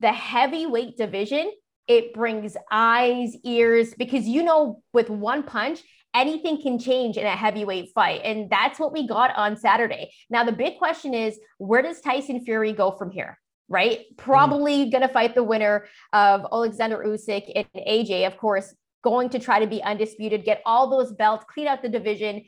the 0.00 0.12
heavyweight 0.12 0.98
division, 0.98 1.50
it 1.88 2.12
brings 2.12 2.54
eyes, 2.70 3.34
ears, 3.44 3.94
because 3.96 4.26
you 4.26 4.42
know, 4.42 4.82
with 4.92 5.08
one 5.08 5.42
punch, 5.42 5.80
anything 6.14 6.60
can 6.60 6.78
change 6.78 7.16
in 7.16 7.24
a 7.24 7.30
heavyweight 7.30 7.90
fight. 7.94 8.20
And 8.24 8.50
that's 8.50 8.78
what 8.78 8.92
we 8.92 9.06
got 9.06 9.34
on 9.36 9.56
Saturday. 9.56 10.12
Now, 10.28 10.44
the 10.44 10.52
big 10.52 10.76
question 10.76 11.14
is 11.14 11.38
where 11.56 11.82
does 11.82 12.02
Tyson 12.02 12.44
Fury 12.44 12.72
go 12.72 12.90
from 12.90 13.10
here? 13.10 13.38
Right? 13.68 14.00
Mm-hmm. 14.00 14.14
Probably 14.16 14.86
mm. 14.86 14.92
going 14.92 15.02
to 15.02 15.12
fight 15.12 15.34
the 15.34 15.44
winner 15.44 15.86
of 16.12 16.46
Alexander 16.52 16.98
Usyk 17.06 17.50
and 17.54 17.66
AJ, 17.86 18.26
of 18.26 18.36
course, 18.36 18.74
going 19.02 19.28
to 19.30 19.38
try 19.38 19.60
to 19.60 19.66
be 19.66 19.82
undisputed, 19.82 20.44
get 20.44 20.62
all 20.66 20.90
those 20.90 21.12
belts, 21.12 21.44
clean 21.52 21.68
out 21.68 21.82
the 21.82 21.88
division. 21.88 22.44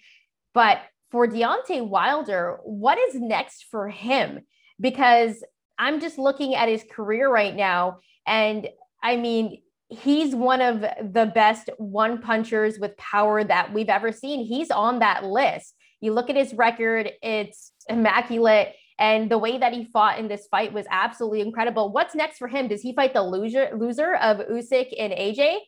But 0.55 0.81
for 1.11 1.27
Deontay 1.27 1.87
Wilder, 1.87 2.59
what 2.65 2.99
is 2.99 3.15
next 3.15 3.67
for 3.71 3.89
him? 3.89 4.41
Because 4.81 5.43
I'm 5.79 6.01
just 6.01 6.19
looking 6.19 6.55
at 6.55 6.69
his 6.69 6.85
career 6.91 7.31
right 7.31 7.55
now. 7.55 8.01
And 8.27 8.69
I 9.03 9.17
mean, 9.17 9.63
he's 9.89 10.35
one 10.35 10.61
of 10.61 10.81
the 10.81 11.31
best 11.35 11.71
one 11.79 12.21
punchers 12.21 12.79
with 12.79 12.97
power 12.97 13.43
that 13.43 13.73
we've 13.73 13.89
ever 13.89 14.13
seen. 14.13 14.45
He's 14.45 14.71
on 14.71 14.99
that 14.99 15.25
list. 15.25 15.75
You 16.01 16.13
look 16.13 16.31
at 16.31 16.37
his 16.37 16.53
record, 16.55 17.11
it's 17.23 17.73
immaculate. 17.89 18.75
And 18.99 19.31
the 19.31 19.39
way 19.39 19.59
that 19.59 19.73
he 19.73 19.85
fought 19.85 20.19
in 20.19 20.29
this 20.29 20.49
fight 20.51 20.73
was 20.73 20.87
absolutely 20.91 21.41
incredible. 21.41 21.93
What's 21.93 22.15
next 22.15 22.39
for 22.39 22.49
him? 22.49 22.69
Does 22.69 22.83
he 22.83 22.95
fight 22.95 23.15
the 23.15 23.23
loser 23.23 23.71
loser 23.77 24.15
of 24.15 24.39
Usyk 24.39 24.93
and 24.99 25.13
AJ? 25.13 25.59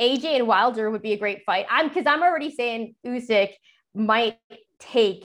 AJ 0.00 0.24
and 0.24 0.46
Wilder 0.46 0.90
would 0.90 1.02
be 1.02 1.12
a 1.12 1.18
great 1.18 1.44
fight. 1.44 1.66
I'm 1.70 1.88
because 1.88 2.06
I'm 2.06 2.22
already 2.22 2.50
saying 2.50 2.94
Usyk 3.06 3.50
might 3.94 4.38
take 4.78 5.24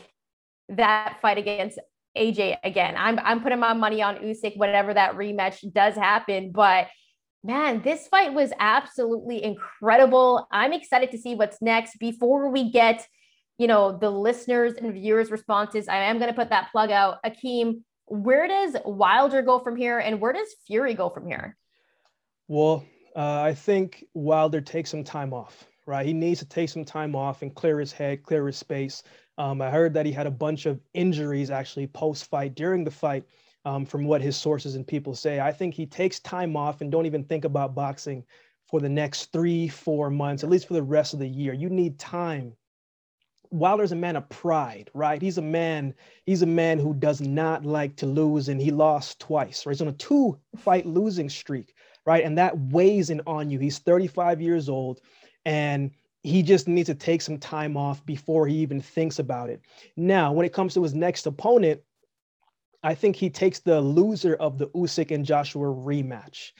that 0.70 1.20
fight 1.22 1.38
against 1.38 1.80
AJ 2.18 2.58
again. 2.64 2.96
I'm 2.98 3.18
I'm 3.20 3.42
putting 3.42 3.60
my 3.60 3.74
money 3.74 4.02
on 4.02 4.18
Usyk 4.18 4.58
whenever 4.58 4.94
that 4.94 5.16
rematch 5.16 5.72
does 5.74 5.96
happen. 5.96 6.52
But 6.52 6.88
man, 7.44 7.82
this 7.82 8.08
fight 8.08 8.34
was 8.34 8.52
absolutely 8.60 9.42
incredible. 9.42 10.48
I'm 10.52 10.74
excited 10.74 11.12
to 11.12 11.18
see 11.18 11.36
what's 11.36 11.62
next. 11.62 11.98
Before 11.98 12.50
we 12.50 12.72
get 12.72 13.08
you 13.58 13.68
know, 13.68 13.98
the 13.98 14.10
listeners 14.10 14.74
and 14.74 14.94
viewers' 14.94 15.32
responses. 15.32 15.88
I 15.88 15.98
am 15.98 16.20
going 16.20 16.30
to 16.30 16.36
put 16.36 16.50
that 16.50 16.72
plug 16.72 16.92
out. 16.92 17.18
Akeem, 17.26 17.82
where 18.06 18.48
does 18.48 18.76
Wilder 18.86 19.42
go 19.42 19.60
from 19.60 19.76
here 19.76 20.00
and 20.00 20.22
where 20.22 20.34
does 20.34 20.48
Fury 20.66 20.94
go 20.94 21.10
from 21.10 21.28
here? 21.28 21.58
Well, 22.48 22.86
uh, 23.16 23.42
I 23.42 23.54
think 23.54 24.06
Wilder 24.14 24.62
takes 24.62 24.92
some 24.92 25.04
time 25.04 25.34
off, 25.34 25.66
right? 25.86 26.06
He 26.06 26.14
needs 26.14 26.40
to 26.40 26.46
take 26.48 26.70
some 26.70 26.86
time 26.86 27.16
off 27.16 27.42
and 27.42 27.54
clear 27.54 27.80
his 27.80 27.92
head, 27.92 28.24
clear 28.24 28.46
his 28.48 28.58
space. 28.58 29.04
Um, 29.38 29.62
I 29.62 29.70
heard 29.70 29.94
that 29.96 30.06
he 30.06 30.12
had 30.12 30.28
a 30.28 30.32
bunch 30.32 30.66
of 30.66 30.80
injuries 30.94 31.52
actually 31.52 31.88
post 31.88 32.30
fight 32.30 32.56
during 32.56 32.84
the 32.84 32.92
fight. 32.92 33.24
um, 33.66 33.86
from 33.86 34.06
what 34.06 34.22
his 34.22 34.38
sources 34.38 34.76
and 34.76 34.88
people 34.88 35.14
say. 35.14 35.42
I 35.42 35.52
think 35.52 35.74
he 35.74 35.86
takes 35.86 36.22
time 36.22 36.56
off 36.56 36.80
and 36.80 36.90
don't 36.90 37.06
even 37.06 37.26
think 37.26 37.44
about 37.44 37.76
boxing 37.76 38.24
for 38.66 38.80
the 38.80 38.88
next 38.88 39.34
three, 39.34 39.68
four 39.68 40.10
months, 40.10 40.44
at 40.44 40.50
least 40.50 40.68
for 40.68 40.74
the 40.74 40.82
rest 40.82 41.14
of 41.14 41.20
the 41.20 41.28
year. 41.28 41.54
You 41.54 41.70
need 41.70 42.00
time. 42.00 42.54
Wilder's 43.52 43.92
a 43.92 43.96
man 43.96 44.16
of 44.16 44.28
pride, 44.30 44.90
right? 44.94 45.22
He's 45.22 45.38
a 45.38 45.42
man, 45.42 45.94
he's 46.26 46.42
a 46.42 46.48
man 46.48 46.80
who 46.80 46.94
does 46.94 47.22
not 47.22 47.66
like 47.66 47.96
to 47.98 48.06
lose, 48.06 48.50
and 48.50 48.62
he 48.62 48.72
lost 48.72 49.20
twice, 49.20 49.66
right? 49.66 49.74
He's 49.74 49.82
on 49.82 49.88
a 49.88 49.94
two-fight 49.94 50.86
losing 50.86 51.30
streak, 51.30 51.74
right? 52.06 52.24
And 52.24 52.38
that 52.38 52.58
weighs 52.58 53.10
in 53.10 53.22
on 53.28 53.50
you. 53.50 53.60
He's 53.60 53.80
35 53.80 54.42
years 54.42 54.70
old, 54.70 55.02
and 55.46 55.92
he 56.24 56.44
just 56.44 56.68
needs 56.68 56.88
to 56.88 56.96
take 56.96 57.22
some 57.22 57.38
time 57.38 57.78
off 57.78 58.06
before 58.06 58.48
he 58.48 58.56
even 58.58 58.82
thinks 58.82 59.20
about 59.20 59.50
it. 59.50 59.62
Now, 59.96 60.34
when 60.34 60.46
it 60.46 60.54
comes 60.54 60.74
to 60.74 60.84
his 60.84 60.94
next 60.94 61.26
opponent, 61.26 61.82
I 62.84 62.96
think 62.96 63.16
he 63.16 63.30
takes 63.30 63.60
the 63.60 63.82
loser 63.82 64.36
of 64.36 64.58
the 64.58 64.68
Usyk 64.68 65.12
and 65.12 65.26
Joshua 65.26 65.68
rematch. 65.68 66.52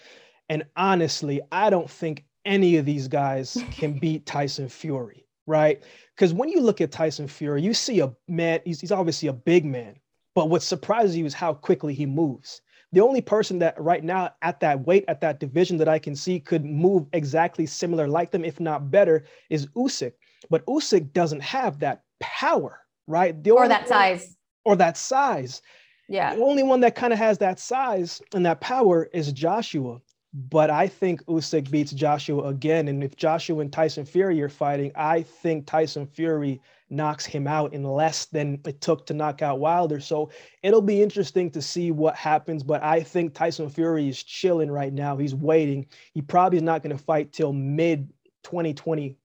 And 0.50 0.66
honestly, 0.76 1.42
I 1.52 1.70
don't 1.70 1.90
think 1.90 2.26
any 2.46 2.78
of 2.78 2.86
these 2.86 3.08
guys 3.08 3.58
can 3.72 4.00
beat 4.00 4.26
Tyson 4.26 4.70
Fury, 4.70 5.27
right? 5.48 5.82
Because 6.16 6.34
when 6.34 6.50
you 6.50 6.60
look 6.62 6.82
at 6.82 6.92
Tyson 6.92 7.28
Fury, 7.28 7.64
you 7.64 7.74
see 7.74 8.02
a 8.02 8.14
man, 8.28 8.60
he's, 8.66 8.80
he's 8.82 8.92
obviously 8.92 9.30
a 9.30 9.34
big 9.34 9.66
man, 9.66 9.96
but 10.36 10.50
what 10.50 10.62
surprises 10.62 11.18
you 11.18 11.26
is 11.26 11.34
how 11.34 11.54
quickly 11.54 11.94
he 11.94 12.06
moves. 12.06 12.62
The 12.92 13.02
only 13.02 13.22
person 13.22 13.60
that 13.60 13.80
right 13.82 14.04
now 14.04 14.32
at 14.42 14.60
that 14.60 14.86
weight, 14.86 15.06
at 15.08 15.20
that 15.22 15.40
division 15.40 15.78
that 15.78 15.90
I 15.90 16.00
can 16.00 16.16
see 16.16 16.40
could 16.40 16.64
move 16.64 17.08
exactly 17.14 17.66
similar 17.66 18.08
like 18.08 18.32
them, 18.32 18.46
if 18.46 18.60
not 18.60 18.92
better, 18.92 19.26
is 19.50 19.68
Usyk. 19.68 20.14
But 20.50 20.66
Usyk 20.68 21.12
doesn't 21.12 21.42
have 21.42 21.80
that 21.80 22.04
power, 22.20 22.80
right? 23.08 23.42
The 23.44 23.52
or 23.52 23.68
that 23.68 23.88
size. 23.88 24.38
Or 24.64 24.76
that 24.78 24.96
size. 24.96 25.62
Yeah. 26.08 26.36
The 26.36 26.42
only 26.42 26.64
one 26.64 26.80
that 26.82 26.96
kind 26.96 27.12
of 27.12 27.20
has 27.20 27.38
that 27.40 27.60
size 27.60 28.22
and 28.34 28.46
that 28.46 28.62
power 28.62 29.10
is 29.12 29.34
Joshua. 29.34 30.00
But 30.34 30.70
I 30.70 30.88
think 30.88 31.24
Usyk 31.26 31.72
beats 31.72 31.92
Joshua 31.92 32.44
again. 32.44 32.90
And 32.90 33.04
if 33.04 33.16
Joshua 33.16 33.60
and 33.60 33.72
Tyson 33.72 34.06
Fury 34.06 34.42
are 34.42 34.50
fighting, 34.50 34.92
I 34.96 35.22
think 35.24 35.66
Tyson 35.66 36.06
Fury 36.06 36.62
knocks 36.90 37.26
him 37.26 37.48
out 37.48 37.74
in 37.74 37.84
less 37.84 38.26
than 38.26 38.62
it 38.66 38.82
took 38.82 39.06
to 39.06 39.14
knock 39.14 39.42
out 39.42 39.60
Wilder. 39.60 40.00
So 40.00 40.30
it'll 40.64 40.82
be 40.82 41.02
interesting 41.02 41.50
to 41.52 41.62
see 41.62 41.92
what 41.92 42.16
happens. 42.16 42.62
But 42.62 42.84
I 42.84 43.02
think 43.02 43.34
Tyson 43.34 43.70
Fury 43.70 44.10
is 44.10 44.22
chilling 44.22 44.70
right 44.70 44.94
now. 44.94 45.18
He's 45.18 45.36
waiting. 45.36 45.88
He 46.14 46.22
probably 46.22 46.58
is 46.58 46.64
not 46.64 46.84
going 46.84 46.96
to 46.96 47.04
fight 47.04 47.32
till 47.32 47.54
mid 47.54 48.12
2022, 48.44 49.16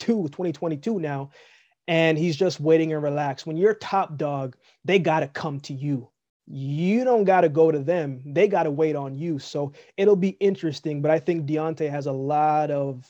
2022 0.00 1.00
now. 1.00 1.30
And 1.88 2.16
he's 2.16 2.36
just 2.36 2.60
waiting 2.60 2.92
and 2.92 3.02
relax. 3.02 3.44
When 3.44 3.56
you're 3.56 3.74
top 3.74 4.16
dog, 4.16 4.56
they 4.84 4.98
got 4.98 5.20
to 5.20 5.28
come 5.28 5.60
to 5.60 5.74
you 5.74 6.11
you 6.46 7.04
don't 7.04 7.24
got 7.24 7.42
to 7.42 7.48
go 7.48 7.70
to 7.70 7.78
them. 7.78 8.20
They 8.26 8.48
got 8.48 8.64
to 8.64 8.70
wait 8.70 8.96
on 8.96 9.16
you. 9.16 9.38
So 9.38 9.72
it'll 9.96 10.16
be 10.16 10.30
interesting. 10.40 11.00
But 11.00 11.10
I 11.10 11.18
think 11.18 11.46
Deontay 11.46 11.90
has 11.90 12.06
a 12.06 12.12
lot 12.12 12.70
of 12.70 13.06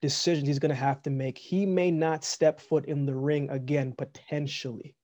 decisions 0.00 0.46
he's 0.46 0.58
going 0.58 0.70
to 0.70 0.74
have 0.74 1.02
to 1.02 1.10
make. 1.10 1.36
He 1.36 1.66
may 1.66 1.90
not 1.90 2.24
step 2.24 2.60
foot 2.60 2.86
in 2.86 3.06
the 3.06 3.14
ring 3.14 3.50
again, 3.50 3.92
potentially. 3.96 4.94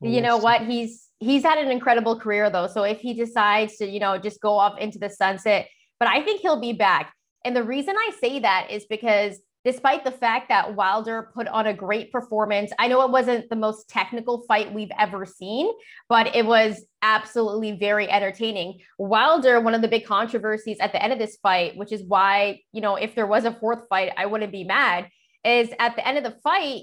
you 0.00 0.20
know 0.20 0.36
what? 0.36 0.62
He's 0.62 1.08
he's 1.18 1.42
had 1.42 1.58
an 1.58 1.70
incredible 1.70 2.20
career 2.20 2.50
though. 2.50 2.66
So 2.66 2.82
if 2.82 3.00
he 3.00 3.14
decides 3.14 3.76
to, 3.78 3.86
you 3.86 3.98
know, 3.98 4.18
just 4.18 4.40
go 4.40 4.52
off 4.52 4.78
into 4.78 4.98
the 4.98 5.08
sunset, 5.08 5.68
but 5.98 6.08
I 6.08 6.22
think 6.22 6.40
he'll 6.40 6.60
be 6.60 6.74
back. 6.74 7.14
And 7.44 7.56
the 7.56 7.64
reason 7.64 7.94
I 7.96 8.10
say 8.20 8.40
that 8.40 8.68
is 8.70 8.84
because 8.88 9.40
despite 9.66 10.04
the 10.04 10.12
fact 10.12 10.48
that 10.48 10.76
Wilder 10.76 11.28
put 11.34 11.48
on 11.48 11.66
a 11.66 11.74
great 11.74 12.12
performance. 12.12 12.70
I 12.78 12.86
know 12.86 13.02
it 13.02 13.10
wasn't 13.10 13.50
the 13.50 13.56
most 13.56 13.90
technical 13.90 14.44
fight 14.46 14.72
we've 14.72 14.92
ever 14.96 15.26
seen, 15.26 15.68
but 16.08 16.36
it 16.36 16.46
was 16.46 16.86
absolutely 17.02 17.72
very 17.72 18.08
entertaining. 18.08 18.78
Wilder, 18.96 19.60
one 19.60 19.74
of 19.74 19.82
the 19.82 19.88
big 19.88 20.06
controversies 20.06 20.78
at 20.78 20.92
the 20.92 21.02
end 21.02 21.12
of 21.12 21.18
this 21.18 21.38
fight, 21.42 21.76
which 21.76 21.90
is 21.90 22.04
why, 22.06 22.60
you 22.72 22.80
know, 22.80 22.94
if 22.94 23.16
there 23.16 23.26
was 23.26 23.44
a 23.44 23.58
fourth 23.58 23.88
fight, 23.90 24.12
I 24.16 24.26
wouldn't 24.26 24.52
be 24.52 24.62
mad, 24.62 25.08
is 25.44 25.70
at 25.80 25.96
the 25.96 26.06
end 26.06 26.16
of 26.16 26.22
the 26.22 26.38
fight, 26.44 26.82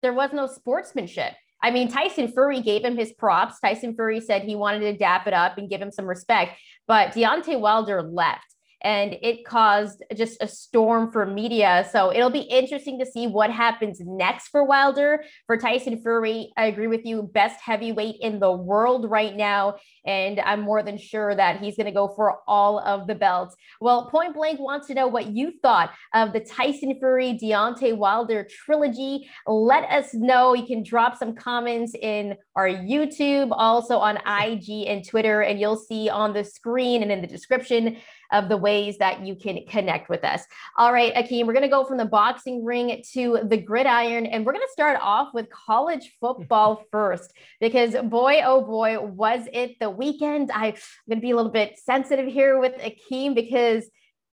there 0.00 0.14
was 0.14 0.32
no 0.32 0.46
sportsmanship. 0.46 1.34
I 1.62 1.72
mean, 1.72 1.88
Tyson 1.88 2.28
Fury 2.28 2.62
gave 2.62 2.86
him 2.86 2.96
his 2.96 3.12
props. 3.12 3.60
Tyson 3.60 3.94
Fury 3.96 4.22
said 4.22 4.42
he 4.42 4.56
wanted 4.56 4.80
to 4.80 4.96
dap 4.96 5.26
it 5.26 5.34
up 5.34 5.58
and 5.58 5.68
give 5.68 5.82
him 5.82 5.90
some 5.90 6.06
respect, 6.06 6.58
but 6.88 7.12
Deontay 7.12 7.60
Wilder 7.60 8.02
left 8.02 8.53
and 8.84 9.16
it 9.22 9.46
caused 9.46 10.04
just 10.14 10.36
a 10.42 10.46
storm 10.46 11.10
for 11.10 11.24
media. 11.24 11.88
So 11.90 12.12
it'll 12.12 12.28
be 12.28 12.40
interesting 12.40 12.98
to 12.98 13.06
see 13.06 13.26
what 13.26 13.50
happens 13.50 13.98
next 14.00 14.48
for 14.48 14.62
Wilder. 14.64 15.24
For 15.46 15.56
Tyson 15.56 16.02
Fury, 16.02 16.52
I 16.58 16.66
agree 16.66 16.86
with 16.86 17.06
you, 17.06 17.22
best 17.22 17.58
heavyweight 17.62 18.16
in 18.20 18.40
the 18.40 18.52
world 18.52 19.10
right 19.10 19.34
now. 19.34 19.76
And 20.04 20.38
I'm 20.38 20.60
more 20.60 20.82
than 20.82 20.98
sure 20.98 21.34
that 21.34 21.60
he's 21.60 21.76
going 21.76 21.86
to 21.86 21.92
go 21.92 22.08
for 22.08 22.40
all 22.46 22.78
of 22.80 23.06
the 23.06 23.14
belts. 23.14 23.56
Well, 23.80 24.10
Point 24.10 24.34
Blank 24.34 24.60
wants 24.60 24.86
to 24.88 24.94
know 24.94 25.08
what 25.08 25.28
you 25.28 25.54
thought 25.62 25.90
of 26.12 26.34
the 26.34 26.40
Tyson 26.40 26.98
Fury 26.98 27.38
Deontay 27.42 27.96
Wilder 27.96 28.46
trilogy. 28.64 29.26
Let 29.46 29.84
us 29.90 30.12
know. 30.12 30.52
You 30.52 30.66
can 30.66 30.82
drop 30.82 31.16
some 31.16 31.34
comments 31.34 31.94
in 31.94 32.36
our 32.54 32.68
YouTube, 32.68 33.48
also 33.50 33.96
on 33.96 34.18
IG 34.26 34.86
and 34.86 35.08
Twitter, 35.08 35.40
and 35.40 35.58
you'll 35.58 35.76
see 35.76 36.10
on 36.10 36.34
the 36.34 36.44
screen 36.44 37.02
and 37.02 37.10
in 37.10 37.22
the 37.22 37.26
description 37.26 37.96
of 38.34 38.48
the 38.48 38.56
ways 38.56 38.98
that 38.98 39.24
you 39.24 39.36
can 39.36 39.64
connect 39.66 40.10
with 40.10 40.24
us. 40.24 40.42
All 40.76 40.92
right, 40.92 41.14
Akeem, 41.14 41.46
we're 41.46 41.54
going 41.54 41.62
to 41.62 41.68
go 41.68 41.84
from 41.84 41.96
the 41.96 42.04
boxing 42.04 42.64
ring 42.64 43.02
to 43.12 43.38
the 43.44 43.56
gridiron, 43.56 44.26
and 44.26 44.44
we're 44.44 44.52
going 44.52 44.66
to 44.66 44.72
start 44.72 44.98
off 45.00 45.32
with 45.32 45.48
college 45.48 46.12
football 46.20 46.84
first 46.90 47.32
because 47.60 47.94
boy, 48.02 48.42
oh 48.44 48.60
boy, 48.60 49.00
was 49.00 49.46
it 49.52 49.76
the 49.80 49.88
weekend. 49.88 50.50
I'm 50.52 50.74
going 51.08 51.16
to 51.18 51.20
be 51.20 51.30
a 51.30 51.36
little 51.36 51.52
bit 51.52 51.78
sensitive 51.78 52.26
here 52.26 52.58
with 52.58 52.74
Akeem 52.74 53.34
because 53.34 53.84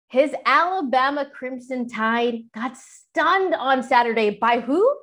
his 0.07 0.33
Alabama 0.45 1.29
Crimson 1.31 1.87
Tide 1.87 2.45
got 2.55 2.77
stunned 2.77 3.53
on 3.53 3.83
Saturday 3.83 4.31
by 4.31 4.61
who? 4.61 4.95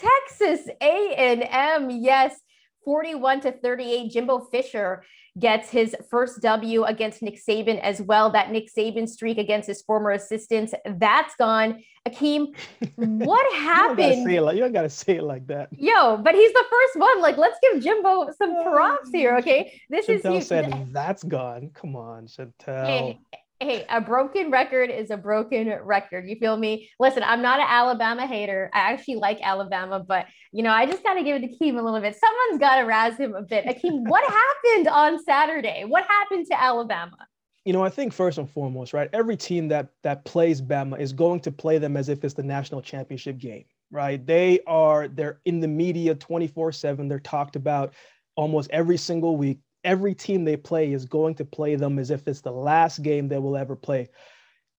Texas 0.00 0.68
A&M. 0.80 1.90
Yes, 1.90 2.36
41 2.84 3.42
to 3.42 3.52
38. 3.52 4.10
Jimbo 4.10 4.40
Fisher 4.40 5.04
gets 5.38 5.68
his 5.68 5.96
first 6.10 6.40
W 6.42 6.84
against 6.84 7.22
Nick 7.22 7.40
Saban 7.42 7.80
as 7.80 8.00
well. 8.00 8.30
That 8.30 8.50
Nick 8.50 8.68
Saban 8.72 9.08
streak 9.08 9.38
against 9.38 9.66
his 9.66 9.82
former 9.82 10.10
assistants, 10.10 10.74
that's 10.84 11.34
gone. 11.36 11.82
Akeem, 12.06 12.54
what 12.96 13.54
happened? 13.54 14.30
you, 14.30 14.36
don't 14.36 14.44
like, 14.44 14.56
you 14.56 14.62
don't 14.62 14.72
gotta 14.72 14.90
say 14.90 15.16
it 15.16 15.24
like 15.24 15.46
that. 15.46 15.68
Yo, 15.72 16.18
but 16.18 16.34
he's 16.34 16.52
the 16.52 16.64
first 16.70 16.96
one. 16.96 17.20
Like, 17.20 17.38
let's 17.38 17.58
give 17.62 17.82
Jimbo 17.82 18.30
some 18.36 18.62
props 18.62 19.10
here. 19.10 19.36
Okay. 19.38 19.80
This 19.90 20.06
Chantel 20.06 20.38
is 20.38 20.46
said 20.46 20.88
that's 20.92 21.22
gone. 21.22 21.70
Come 21.74 21.96
on, 21.96 22.26
Chantel. 22.26 22.86
Hey, 22.86 23.20
hey, 23.60 23.84
a 23.88 24.00
broken 24.00 24.50
record 24.50 24.90
is 24.90 25.10
a 25.10 25.16
broken 25.16 25.72
record. 25.82 26.28
You 26.28 26.36
feel 26.36 26.56
me? 26.56 26.90
Listen, 26.98 27.22
I'm 27.22 27.42
not 27.42 27.60
an 27.60 27.66
Alabama 27.68 28.26
hater. 28.26 28.70
I 28.74 28.92
actually 28.92 29.16
like 29.16 29.38
Alabama, 29.42 30.00
but 30.00 30.26
you 30.52 30.62
know, 30.62 30.70
I 30.70 30.86
just 30.86 31.02
got 31.02 31.14
to 31.14 31.22
give 31.22 31.42
it 31.42 31.46
to 31.46 31.56
Keem 31.56 31.78
a 31.78 31.82
little 31.82 32.00
bit. 32.00 32.16
Someone's 32.16 32.60
got 32.60 32.76
to 32.76 32.82
razz 32.82 33.16
him 33.16 33.34
a 33.34 33.42
bit. 33.42 33.64
Akeem, 33.64 34.08
what 34.08 34.24
happened 34.30 34.88
on 34.88 35.22
Saturday? 35.24 35.84
What 35.86 36.04
happened 36.06 36.46
to 36.50 36.60
Alabama? 36.60 37.16
You 37.64 37.72
know, 37.72 37.82
I 37.82 37.88
think 37.88 38.12
first 38.12 38.36
and 38.38 38.50
foremost, 38.50 38.92
right? 38.92 39.08
Every 39.12 39.36
team 39.36 39.68
that 39.68 39.88
that 40.02 40.24
plays 40.24 40.60
Bama 40.60 41.00
is 41.00 41.12
going 41.12 41.40
to 41.40 41.52
play 41.52 41.78
them 41.78 41.96
as 41.96 42.08
if 42.08 42.22
it's 42.22 42.34
the 42.34 42.42
national 42.42 42.82
championship 42.82 43.38
game, 43.38 43.64
right? 43.90 44.24
They 44.24 44.60
are 44.66 45.08
they're 45.08 45.40
in 45.46 45.60
the 45.60 45.68
media 45.68 46.14
24/7. 46.14 47.08
They're 47.08 47.18
talked 47.20 47.56
about 47.56 47.94
almost 48.36 48.68
every 48.70 48.96
single 48.96 49.36
week 49.36 49.58
every 49.84 50.14
team 50.14 50.44
they 50.44 50.56
play 50.56 50.92
is 50.92 51.04
going 51.04 51.34
to 51.36 51.44
play 51.44 51.76
them 51.76 51.98
as 51.98 52.10
if 52.10 52.26
it's 52.26 52.40
the 52.40 52.50
last 52.50 53.02
game 53.02 53.28
they 53.28 53.38
will 53.38 53.56
ever 53.56 53.76
play. 53.76 54.08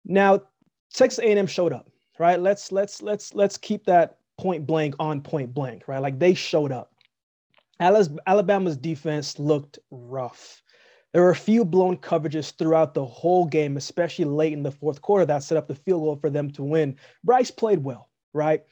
Now, 0.04 0.42
Texas 0.92 1.23
A&M 1.23 1.46
showed 1.46 1.73
up, 1.73 1.88
right? 2.18 2.40
Let's 2.40 2.73
let's 2.73 3.02
let's 3.02 3.34
let's 3.34 3.56
keep 3.56 3.84
that 3.87 4.18
point 4.38 4.66
blank 4.66 4.94
on 4.99 5.20
point 5.20 5.52
blank, 5.54 5.87
right? 5.87 6.02
Like 6.02 6.18
they 6.18 6.34
showed 6.34 6.73
up. 6.73 6.92
Alabama's 7.80 8.76
defense 8.76 9.38
looked 9.38 9.78
rough. 9.90 10.62
There 11.12 11.23
were 11.23 11.30
a 11.30 11.37
few 11.37 11.64
blown 11.64 11.96
coverages 11.96 12.56
throughout 12.56 12.94
the 12.94 13.04
whole 13.04 13.46
game, 13.46 13.76
especially 13.76 14.25
late 14.25 14.52
in 14.52 14.62
the 14.62 14.70
fourth 14.70 15.00
quarter, 15.00 15.25
that 15.26 15.42
set 15.42 15.58
up 15.58 15.68
the 15.68 15.75
field 15.75 16.02
goal 16.02 16.16
for 16.16 16.30
them 16.30 16.50
to 16.52 16.64
win. 16.64 16.96
Bryce 17.23 17.50
played 17.50 17.82
well, 17.84 18.11
right? 18.32 18.62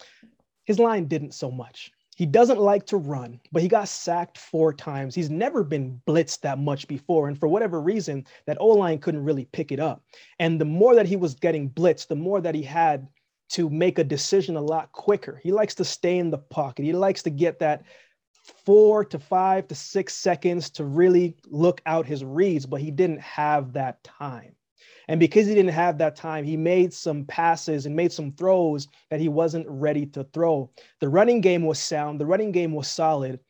His 0.64 0.78
line 0.78 1.06
didn't 1.06 1.34
so 1.34 1.50
much. 1.50 1.92
He 2.16 2.26
doesn't 2.26 2.60
like 2.60 2.86
to 2.86 2.98
run, 2.98 3.40
but 3.52 3.62
he 3.62 3.68
got 3.68 3.88
sacked 3.88 4.36
four 4.36 4.74
times. 4.74 5.14
He's 5.14 5.30
never 5.30 5.64
been 5.64 6.00
blitzed 6.06 6.40
that 6.40 6.58
much 6.58 6.86
before. 6.86 7.28
And 7.28 7.38
for 7.38 7.48
whatever 7.48 7.80
reason, 7.80 8.26
that 8.46 8.60
O 8.60 8.68
line 8.68 8.98
couldn't 8.98 9.24
really 9.24 9.46
pick 9.46 9.72
it 9.72 9.80
up. 9.80 10.04
And 10.38 10.60
the 10.60 10.66
more 10.66 10.94
that 10.94 11.06
he 11.06 11.16
was 11.16 11.34
getting 11.34 11.70
blitzed, 11.70 12.08
the 12.08 12.16
more 12.16 12.40
that 12.42 12.54
he 12.54 12.62
had 12.62 13.08
to 13.50 13.70
make 13.70 13.98
a 13.98 14.04
decision 14.04 14.56
a 14.56 14.60
lot 14.62 14.92
quicker. 14.92 15.40
He 15.42 15.52
likes 15.52 15.74
to 15.76 15.84
stay 15.84 16.18
in 16.18 16.30
the 16.30 16.38
pocket. 16.38 16.84
He 16.84 16.92
likes 16.92 17.22
to 17.22 17.30
get 17.30 17.58
that 17.60 17.84
four 18.64 19.04
to 19.04 19.18
five 19.18 19.68
to 19.68 19.74
six 19.74 20.14
seconds 20.14 20.68
to 20.70 20.84
really 20.84 21.36
look 21.46 21.80
out 21.86 22.06
his 22.06 22.24
reads, 22.24 22.66
but 22.66 22.80
he 22.80 22.90
didn't 22.90 23.20
have 23.20 23.72
that 23.72 24.02
time. 24.04 24.54
And 25.08 25.20
because 25.20 25.46
he 25.46 25.54
didn't 25.54 25.72
have 25.72 25.98
that 25.98 26.16
time, 26.16 26.44
he 26.44 26.56
made 26.56 26.92
some 26.94 27.24
passes 27.24 27.86
and 27.86 27.96
made 27.96 28.12
some 28.12 28.32
throws 28.32 28.88
that 29.10 29.20
he 29.20 29.28
wasn't 29.28 29.66
ready 29.68 30.06
to 30.06 30.24
throw. 30.24 30.70
The 31.00 31.08
running 31.08 31.40
game 31.40 31.64
was 31.64 31.78
sound, 31.78 32.20
the 32.20 32.26
running 32.26 32.52
game 32.52 32.72
was 32.72 32.88
solid. 32.88 33.40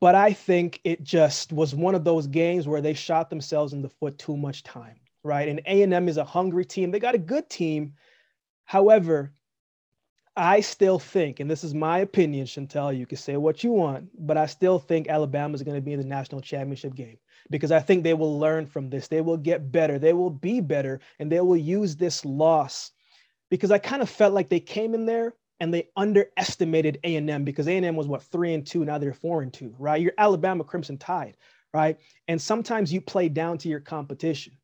but 0.00 0.14
I 0.14 0.32
think 0.32 0.80
it 0.84 1.02
just 1.02 1.52
was 1.52 1.74
one 1.74 1.94
of 1.94 2.04
those 2.04 2.26
games 2.26 2.68
where 2.68 2.82
they 2.82 2.94
shot 2.94 3.30
themselves 3.30 3.72
in 3.72 3.82
the 3.82 3.88
foot 3.88 4.18
too 4.18 4.36
much 4.36 4.62
time, 4.62 4.96
right? 5.24 5.48
And 5.48 5.60
A&M 5.66 6.08
is 6.08 6.18
a 6.18 6.24
hungry 6.24 6.64
team. 6.64 6.90
They 6.90 6.98
got 6.98 7.14
a 7.14 7.18
good 7.18 7.48
team. 7.48 7.94
However, 8.64 9.32
I 10.40 10.60
still 10.60 10.98
think, 10.98 11.38
and 11.38 11.50
this 11.50 11.62
is 11.62 11.74
my 11.74 11.98
opinion, 11.98 12.46
Chantel, 12.46 12.96
you 12.96 13.04
can 13.04 13.18
say 13.18 13.36
what 13.36 13.62
you 13.62 13.72
want, 13.72 14.08
but 14.26 14.38
I 14.38 14.46
still 14.46 14.78
think 14.78 15.06
Alabama 15.06 15.54
is 15.54 15.62
going 15.62 15.74
to 15.74 15.82
be 15.82 15.92
in 15.92 16.00
the 16.00 16.06
national 16.06 16.40
championship 16.40 16.94
game 16.94 17.18
because 17.50 17.70
I 17.70 17.80
think 17.80 18.02
they 18.02 18.14
will 18.14 18.38
learn 18.38 18.64
from 18.64 18.88
this. 18.88 19.06
They 19.06 19.20
will 19.20 19.36
get 19.36 19.70
better. 19.70 19.98
They 19.98 20.14
will 20.14 20.30
be 20.30 20.62
better, 20.62 21.00
and 21.18 21.30
they 21.30 21.40
will 21.40 21.58
use 21.58 21.94
this 21.94 22.24
loss 22.24 22.92
because 23.50 23.70
I 23.70 23.76
kind 23.76 24.00
of 24.00 24.08
felt 24.08 24.32
like 24.32 24.48
they 24.48 24.60
came 24.60 24.94
in 24.94 25.04
there 25.04 25.34
and 25.60 25.74
they 25.74 25.90
underestimated 25.94 26.98
A&M 27.04 27.44
because 27.44 27.68
A&M 27.68 27.94
was 27.94 28.06
what 28.06 28.22
three 28.22 28.54
and 28.54 28.66
two. 28.66 28.86
Now 28.86 28.96
they're 28.96 29.12
four 29.12 29.42
and 29.42 29.52
two, 29.52 29.74
right? 29.78 30.00
You're 30.00 30.14
Alabama 30.16 30.64
Crimson 30.64 30.96
Tide, 30.96 31.36
right? 31.74 31.98
And 32.28 32.40
sometimes 32.40 32.90
you 32.90 33.02
play 33.02 33.28
down 33.28 33.58
to 33.58 33.68
your 33.68 33.80
competition, 33.80 34.54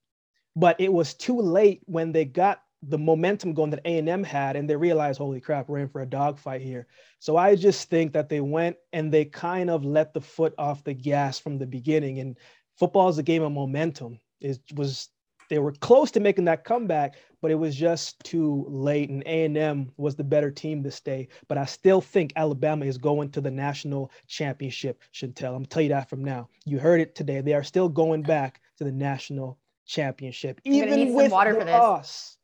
but 0.57 0.81
it 0.81 0.91
was 0.91 1.13
too 1.13 1.39
late 1.39 1.83
when 1.85 2.13
they 2.13 2.25
got 2.25 2.63
the 2.89 2.99
momentum 2.99 3.53
going 3.53 3.71
that 3.71 3.81
A&M 3.85 4.23
had, 4.23 4.57
and 4.57 4.69
they 4.69 4.77
realized, 4.77 5.19
holy 5.19 5.41
crap, 5.41 5.69
we're 5.69 5.79
in 5.79 5.89
for 5.89 6.03
a 6.03 6.07
dogfight 6.07 6.61
here. 6.61 6.87
So 7.19 7.37
I 7.37 7.57
just 7.57 7.89
think 7.91 8.13
that 8.13 8.29
they 8.29 8.41
went 8.41 8.77
and 8.93 9.13
they 9.13 9.25
kind 9.25 9.71
of 9.71 9.85
let 9.85 10.15
the 10.15 10.21
foot 10.21 10.55
off 10.59 10.85
the 10.85 10.95
gas 10.95 11.39
from 11.39 11.59
the 11.59 11.67
beginning. 11.67 12.21
And 12.21 12.39
football 12.79 13.09
is 13.09 13.19
a 13.19 13.23
game 13.23 13.43
of 13.43 13.53
momentum. 13.53 14.21
It 14.41 14.61
was 14.75 15.09
they 15.49 15.59
were 15.59 15.73
close 15.73 16.11
to 16.13 16.21
making 16.21 16.45
that 16.47 16.65
comeback, 16.65 17.17
but 17.41 17.51
it 17.51 17.55
was 17.55 17.77
just 17.77 18.19
too 18.25 18.67
late. 18.69 19.11
And 19.11 19.23
A&M 19.27 19.93
was 19.97 20.17
the 20.17 20.25
better 20.25 20.51
team 20.51 20.83
this 20.83 21.01
day. 21.01 21.29
But 21.49 21.59
I 21.59 21.65
still 21.65 22.01
think 22.01 22.33
Alabama 22.37 22.85
is 22.85 22.99
going 22.99 23.31
to 23.31 23.41
the 23.41 23.51
national 23.51 24.11
championship, 24.27 25.01
Chantel. 25.15 25.49
I'm 25.49 25.59
gonna 25.59 25.67
tell 25.67 25.83
you 25.83 25.91
that 25.91 26.11
from 26.11 26.25
now. 26.25 26.49
You 26.65 26.79
heard 26.79 27.01
it 27.01 27.15
today. 27.15 27.41
They 27.41 27.55
are 27.55 27.63
still 27.63 27.89
going 27.89 28.23
back 28.23 28.61
to 28.79 28.85
the 28.85 28.93
national 28.93 29.59
championship, 29.87 30.61
even 30.65 31.15
with 31.15 31.31
water 31.31 31.55
the 31.55 31.65
loss. 31.65 32.37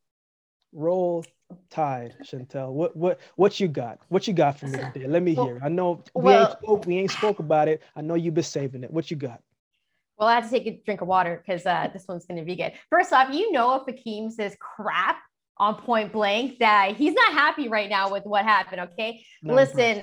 Roll 0.72 1.24
Tide, 1.70 2.16
Chantel. 2.22 2.72
What 2.72 2.96
what 2.96 3.20
what 3.36 3.60
you 3.60 3.68
got? 3.68 3.98
What 4.08 4.26
you 4.26 4.34
got 4.34 4.58
for 4.58 4.66
me 4.66 4.78
today? 4.92 5.06
Let 5.06 5.22
me 5.22 5.34
hear. 5.34 5.60
I 5.62 5.68
know 5.68 6.02
we 6.14 6.22
well, 6.22 6.48
ain't 6.48 6.58
spoke, 6.58 6.86
we 6.86 6.98
ain't 6.98 7.10
spoke 7.10 7.38
about 7.38 7.68
it. 7.68 7.82
I 7.94 8.00
know 8.00 8.14
you've 8.14 8.34
been 8.34 8.44
saving 8.44 8.84
it. 8.84 8.90
What 8.90 9.10
you 9.10 9.16
got? 9.16 9.40
Well, 10.18 10.28
I 10.28 10.36
have 10.36 10.44
to 10.44 10.50
take 10.50 10.66
a 10.66 10.80
drink 10.84 11.00
of 11.00 11.08
water 11.08 11.42
because 11.44 11.66
uh, 11.66 11.88
this 11.92 12.04
one's 12.08 12.26
going 12.26 12.38
to 12.38 12.44
be 12.44 12.56
good. 12.56 12.72
First 12.90 13.12
off, 13.12 13.34
you 13.34 13.52
know 13.52 13.74
if 13.74 13.86
Akeem 13.86 14.30
says 14.30 14.56
crap 14.60 15.18
on 15.58 15.74
point 15.76 16.12
blank 16.12 16.58
that 16.60 16.96
he's 16.96 17.14
not 17.14 17.32
happy 17.32 17.68
right 17.68 17.90
now 17.90 18.10
with 18.10 18.24
what 18.24 18.44
happened. 18.44 18.82
Okay, 18.92 19.24
not 19.42 19.56
listen. 19.56 20.02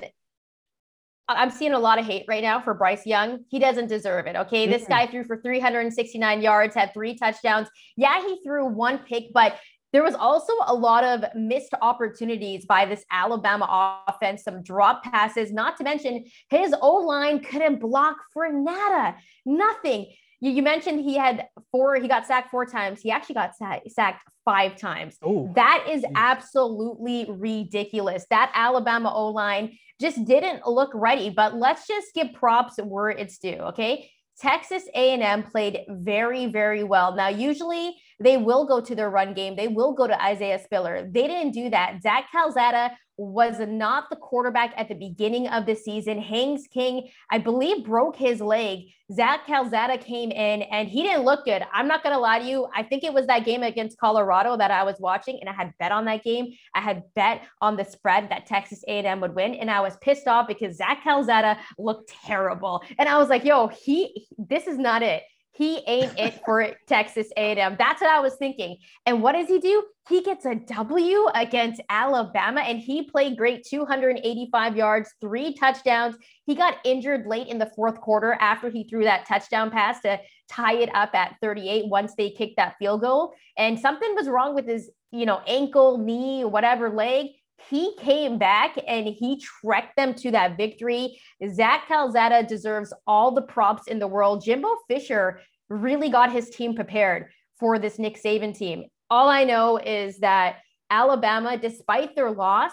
I'm 1.28 1.50
seeing 1.50 1.72
a 1.72 1.78
lot 1.78 2.00
of 2.00 2.06
hate 2.06 2.24
right 2.26 2.42
now 2.42 2.60
for 2.60 2.74
Bryce 2.74 3.06
Young. 3.06 3.44
He 3.48 3.60
doesn't 3.60 3.86
deserve 3.86 4.26
it. 4.26 4.34
Okay. 4.34 4.66
This 4.66 4.84
guy 4.88 5.06
threw 5.06 5.22
for 5.22 5.40
369 5.40 6.42
yards, 6.42 6.74
had 6.74 6.92
three 6.92 7.16
touchdowns. 7.16 7.68
Yeah, 7.96 8.20
he 8.20 8.40
threw 8.44 8.66
one 8.66 8.98
pick, 8.98 9.32
but 9.32 9.54
there 9.92 10.02
was 10.02 10.14
also 10.14 10.52
a 10.66 10.74
lot 10.74 11.04
of 11.04 11.24
missed 11.34 11.74
opportunities 11.82 12.64
by 12.64 12.86
this 12.86 13.04
Alabama 13.10 14.02
offense, 14.06 14.44
some 14.44 14.62
drop 14.62 15.02
passes, 15.02 15.52
not 15.52 15.76
to 15.78 15.84
mention 15.84 16.24
his 16.48 16.74
O 16.80 16.96
line 16.96 17.40
couldn't 17.40 17.80
block 17.80 18.16
for 18.32 18.50
nada, 18.50 19.16
nothing. 19.44 20.06
You, 20.40 20.52
you, 20.52 20.62
mentioned 20.62 21.00
he 21.00 21.16
had 21.16 21.48
four, 21.70 21.96
he 21.96 22.08
got 22.08 22.26
sacked 22.26 22.50
four 22.50 22.64
times. 22.64 23.02
He 23.02 23.10
actually 23.10 23.34
got 23.34 23.52
sacked 23.56 24.22
five 24.44 24.76
times. 24.76 25.18
Ooh. 25.26 25.52
That 25.54 25.86
is 25.90 26.04
absolutely 26.14 27.26
ridiculous. 27.28 28.24
That 28.30 28.50
Alabama 28.54 29.12
O 29.12 29.28
line 29.28 29.76
just 30.00 30.24
didn't 30.24 30.66
look 30.66 30.90
ready, 30.94 31.28
but 31.28 31.56
let's 31.56 31.86
just 31.86 32.14
give 32.14 32.32
props 32.32 32.78
where 32.78 33.10
it's 33.10 33.38
due. 33.38 33.56
Okay. 33.56 34.10
Texas 34.38 34.84
A&M 34.94 35.42
played 35.42 35.80
very, 35.88 36.46
very 36.46 36.82
well. 36.82 37.14
Now, 37.14 37.28
usually 37.28 37.94
they 38.20 38.36
will 38.36 38.66
go 38.66 38.80
to 38.80 38.94
their 38.94 39.10
run 39.10 39.34
game. 39.34 39.56
They 39.56 39.68
will 39.68 39.92
go 39.92 40.06
to 40.06 40.22
Isaiah 40.22 40.58
Spiller. 40.62 41.08
They 41.10 41.26
didn't 41.26 41.52
do 41.52 41.70
that. 41.70 42.02
Zach 42.02 42.26
Calzada 42.30 42.92
was 43.16 43.60
not 43.60 44.08
the 44.08 44.16
quarterback 44.16 44.72
at 44.76 44.88
the 44.88 44.94
beginning 44.94 45.46
of 45.48 45.66
the 45.66 45.74
season. 45.74 46.18
Haynes 46.18 46.66
King, 46.72 47.08
I 47.30 47.38
believe, 47.38 47.84
broke 47.84 48.16
his 48.16 48.40
leg. 48.40 48.80
Zach 49.12 49.46
Calzada 49.46 49.98
came 49.98 50.30
in 50.30 50.62
and 50.62 50.88
he 50.88 51.02
didn't 51.02 51.24
look 51.24 51.44
good. 51.44 51.62
I'm 51.72 51.86
not 51.86 52.02
going 52.02 52.14
to 52.14 52.20
lie 52.20 52.38
to 52.38 52.44
you. 52.44 52.66
I 52.74 52.82
think 52.82 53.04
it 53.04 53.12
was 53.12 53.26
that 53.26 53.44
game 53.44 53.62
against 53.62 53.98
Colorado 53.98 54.56
that 54.56 54.70
I 54.70 54.84
was 54.84 54.96
watching 55.00 55.38
and 55.40 55.50
I 55.50 55.52
had 55.52 55.72
bet 55.78 55.92
on 55.92 56.06
that 56.06 56.24
game. 56.24 56.52
I 56.74 56.80
had 56.80 57.02
bet 57.14 57.42
on 57.60 57.76
the 57.76 57.84
spread 57.84 58.30
that 58.30 58.46
Texas 58.46 58.82
A&M 58.88 59.20
would 59.20 59.34
win. 59.34 59.54
And 59.54 59.70
I 59.70 59.80
was 59.80 59.96
pissed 60.00 60.26
off 60.26 60.48
because 60.48 60.76
Zach 60.76 61.02
Calzada 61.02 61.58
looked 61.78 62.10
terrible. 62.24 62.82
And 62.98 63.08
I 63.08 63.18
was 63.18 63.28
like, 63.28 63.44
yo, 63.44 63.68
he, 63.68 64.26
this 64.38 64.66
is 64.66 64.78
not 64.78 65.02
it. 65.02 65.24
He 65.60 65.82
ain't 65.86 66.18
it 66.18 66.40
for 66.46 66.70
Texas 66.88 67.26
A&M. 67.36 67.76
That's 67.78 68.00
what 68.00 68.08
I 68.08 68.20
was 68.20 68.34
thinking. 68.36 68.78
And 69.04 69.22
what 69.22 69.32
does 69.32 69.46
he 69.46 69.58
do? 69.58 69.84
He 70.08 70.22
gets 70.22 70.46
a 70.46 70.54
W 70.54 71.26
against 71.34 71.82
Alabama 71.90 72.62
and 72.62 72.78
he 72.78 73.02
played 73.02 73.36
great 73.36 73.66
285 73.68 74.74
yards, 74.74 75.12
three 75.20 75.52
touchdowns. 75.52 76.16
He 76.46 76.54
got 76.54 76.78
injured 76.82 77.26
late 77.26 77.48
in 77.48 77.58
the 77.58 77.70
fourth 77.76 78.00
quarter 78.00 78.38
after 78.40 78.70
he 78.70 78.84
threw 78.84 79.04
that 79.04 79.26
touchdown 79.26 79.70
pass 79.70 80.00
to 80.00 80.18
tie 80.48 80.76
it 80.76 80.88
up 80.94 81.14
at 81.14 81.36
38 81.42 81.88
once 81.88 82.14
they 82.16 82.30
kicked 82.30 82.56
that 82.56 82.76
field 82.78 83.02
goal. 83.02 83.34
And 83.58 83.78
something 83.78 84.14
was 84.14 84.30
wrong 84.30 84.54
with 84.54 84.66
his, 84.66 84.90
you 85.12 85.26
know, 85.26 85.42
ankle, 85.46 85.98
knee, 85.98 86.42
whatever 86.42 86.88
leg 86.88 87.32
he 87.68 87.94
came 87.98 88.38
back 88.38 88.76
and 88.86 89.06
he 89.06 89.40
trekked 89.40 89.96
them 89.96 90.14
to 90.14 90.30
that 90.30 90.56
victory. 90.56 91.20
Zach 91.52 91.86
Calzada 91.88 92.42
deserves 92.42 92.92
all 93.06 93.32
the 93.32 93.42
props 93.42 93.86
in 93.86 93.98
the 93.98 94.06
world. 94.06 94.42
Jimbo 94.44 94.76
Fisher 94.88 95.40
really 95.70 96.10
got 96.10 96.32
his 96.32 96.50
team 96.50 96.74
prepared 96.74 97.30
for 97.58 97.78
this 97.78 97.98
Nick 97.98 98.20
Saban 98.20 98.56
team. 98.56 98.84
All 99.08 99.28
I 99.28 99.44
know 99.44 99.78
is 99.78 100.18
that 100.18 100.58
Alabama, 100.90 101.56
despite 101.56 102.14
their 102.14 102.30
loss, 102.30 102.72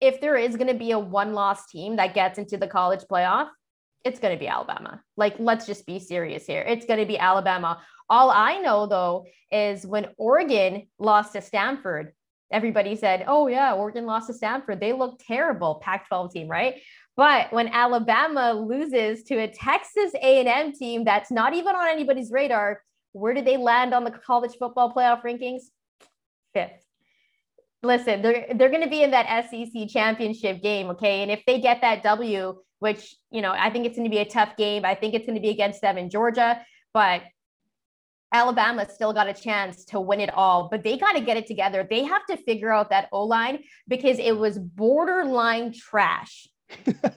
if 0.00 0.20
there 0.20 0.36
is 0.36 0.56
going 0.56 0.68
to 0.68 0.74
be 0.74 0.90
a 0.90 0.98
one 0.98 1.34
loss 1.34 1.66
team 1.66 1.96
that 1.96 2.14
gets 2.14 2.38
into 2.38 2.56
the 2.56 2.66
college 2.66 3.02
playoff, 3.10 3.48
it's 4.04 4.18
going 4.18 4.34
to 4.34 4.40
be 4.40 4.48
Alabama. 4.48 5.00
Like, 5.16 5.36
let's 5.38 5.66
just 5.66 5.86
be 5.86 6.00
serious 6.00 6.44
here. 6.46 6.62
It's 6.62 6.86
going 6.86 6.98
to 6.98 7.06
be 7.06 7.18
Alabama. 7.18 7.80
All 8.10 8.30
I 8.30 8.58
know, 8.58 8.86
though, 8.86 9.26
is 9.52 9.86
when 9.86 10.08
Oregon 10.18 10.88
lost 10.98 11.34
to 11.34 11.40
Stanford, 11.40 12.12
everybody 12.50 12.96
said, 12.96 13.24
oh, 13.28 13.46
yeah, 13.46 13.74
Oregon 13.74 14.04
lost 14.04 14.26
to 14.26 14.34
Stanford. 14.34 14.80
They 14.80 14.92
look 14.92 15.20
terrible, 15.26 15.76
Pac 15.76 16.08
12 16.08 16.32
team, 16.32 16.48
right? 16.48 16.74
But 17.16 17.52
when 17.52 17.68
Alabama 17.68 18.52
loses 18.52 19.22
to 19.24 19.36
a 19.36 19.48
Texas 19.48 20.12
A&M 20.14 20.72
team 20.72 21.04
that's 21.04 21.30
not 21.30 21.54
even 21.54 21.74
on 21.74 21.88
anybody's 21.88 22.30
radar, 22.30 22.82
where 23.12 23.34
did 23.34 23.44
they 23.44 23.58
land 23.58 23.92
on 23.92 24.04
the 24.04 24.10
college 24.10 24.52
football 24.58 24.92
playoff 24.94 25.22
rankings? 25.22 25.62
Fifth. 26.54 26.84
Listen, 27.82 28.22
they're 28.22 28.46
they're 28.54 28.70
going 28.70 28.82
to 28.82 28.88
be 28.88 29.02
in 29.02 29.10
that 29.10 29.50
SEC 29.50 29.88
championship 29.88 30.62
game, 30.62 30.88
okay? 30.90 31.22
And 31.22 31.30
if 31.30 31.42
they 31.46 31.60
get 31.60 31.80
that 31.80 32.02
W, 32.02 32.56
which 32.78 33.16
you 33.30 33.42
know, 33.42 33.52
I 33.52 33.70
think 33.70 33.86
it's 33.86 33.96
going 33.96 34.08
to 34.08 34.14
be 34.14 34.18
a 34.18 34.24
tough 34.24 34.56
game. 34.56 34.84
I 34.84 34.94
think 34.94 35.14
it's 35.14 35.26
going 35.26 35.34
to 35.34 35.42
be 35.42 35.50
against 35.50 35.82
them 35.82 35.98
in 35.98 36.08
Georgia, 36.08 36.64
but 36.94 37.22
Alabama 38.32 38.88
still 38.88 39.12
got 39.12 39.28
a 39.28 39.34
chance 39.34 39.84
to 39.86 40.00
win 40.00 40.20
it 40.20 40.32
all, 40.32 40.68
but 40.70 40.82
they 40.82 40.96
got 40.96 41.12
to 41.12 41.20
get 41.20 41.36
it 41.36 41.46
together. 41.46 41.86
They 41.88 42.04
have 42.04 42.24
to 42.26 42.36
figure 42.36 42.72
out 42.72 42.88
that 42.90 43.08
O 43.12 43.24
line 43.24 43.64
because 43.88 44.18
it 44.18 44.36
was 44.36 44.58
borderline 44.58 45.72
trash. 45.72 46.48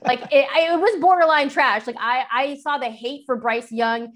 Like 0.04 0.20
it, 0.32 0.46
it, 0.50 0.80
was 0.80 1.00
borderline 1.00 1.48
trash. 1.48 1.86
Like 1.86 1.96
I, 1.98 2.24
I 2.32 2.56
saw 2.56 2.78
the 2.78 2.90
hate 2.90 3.24
for 3.26 3.36
Bryce 3.36 3.70
Young 3.70 4.12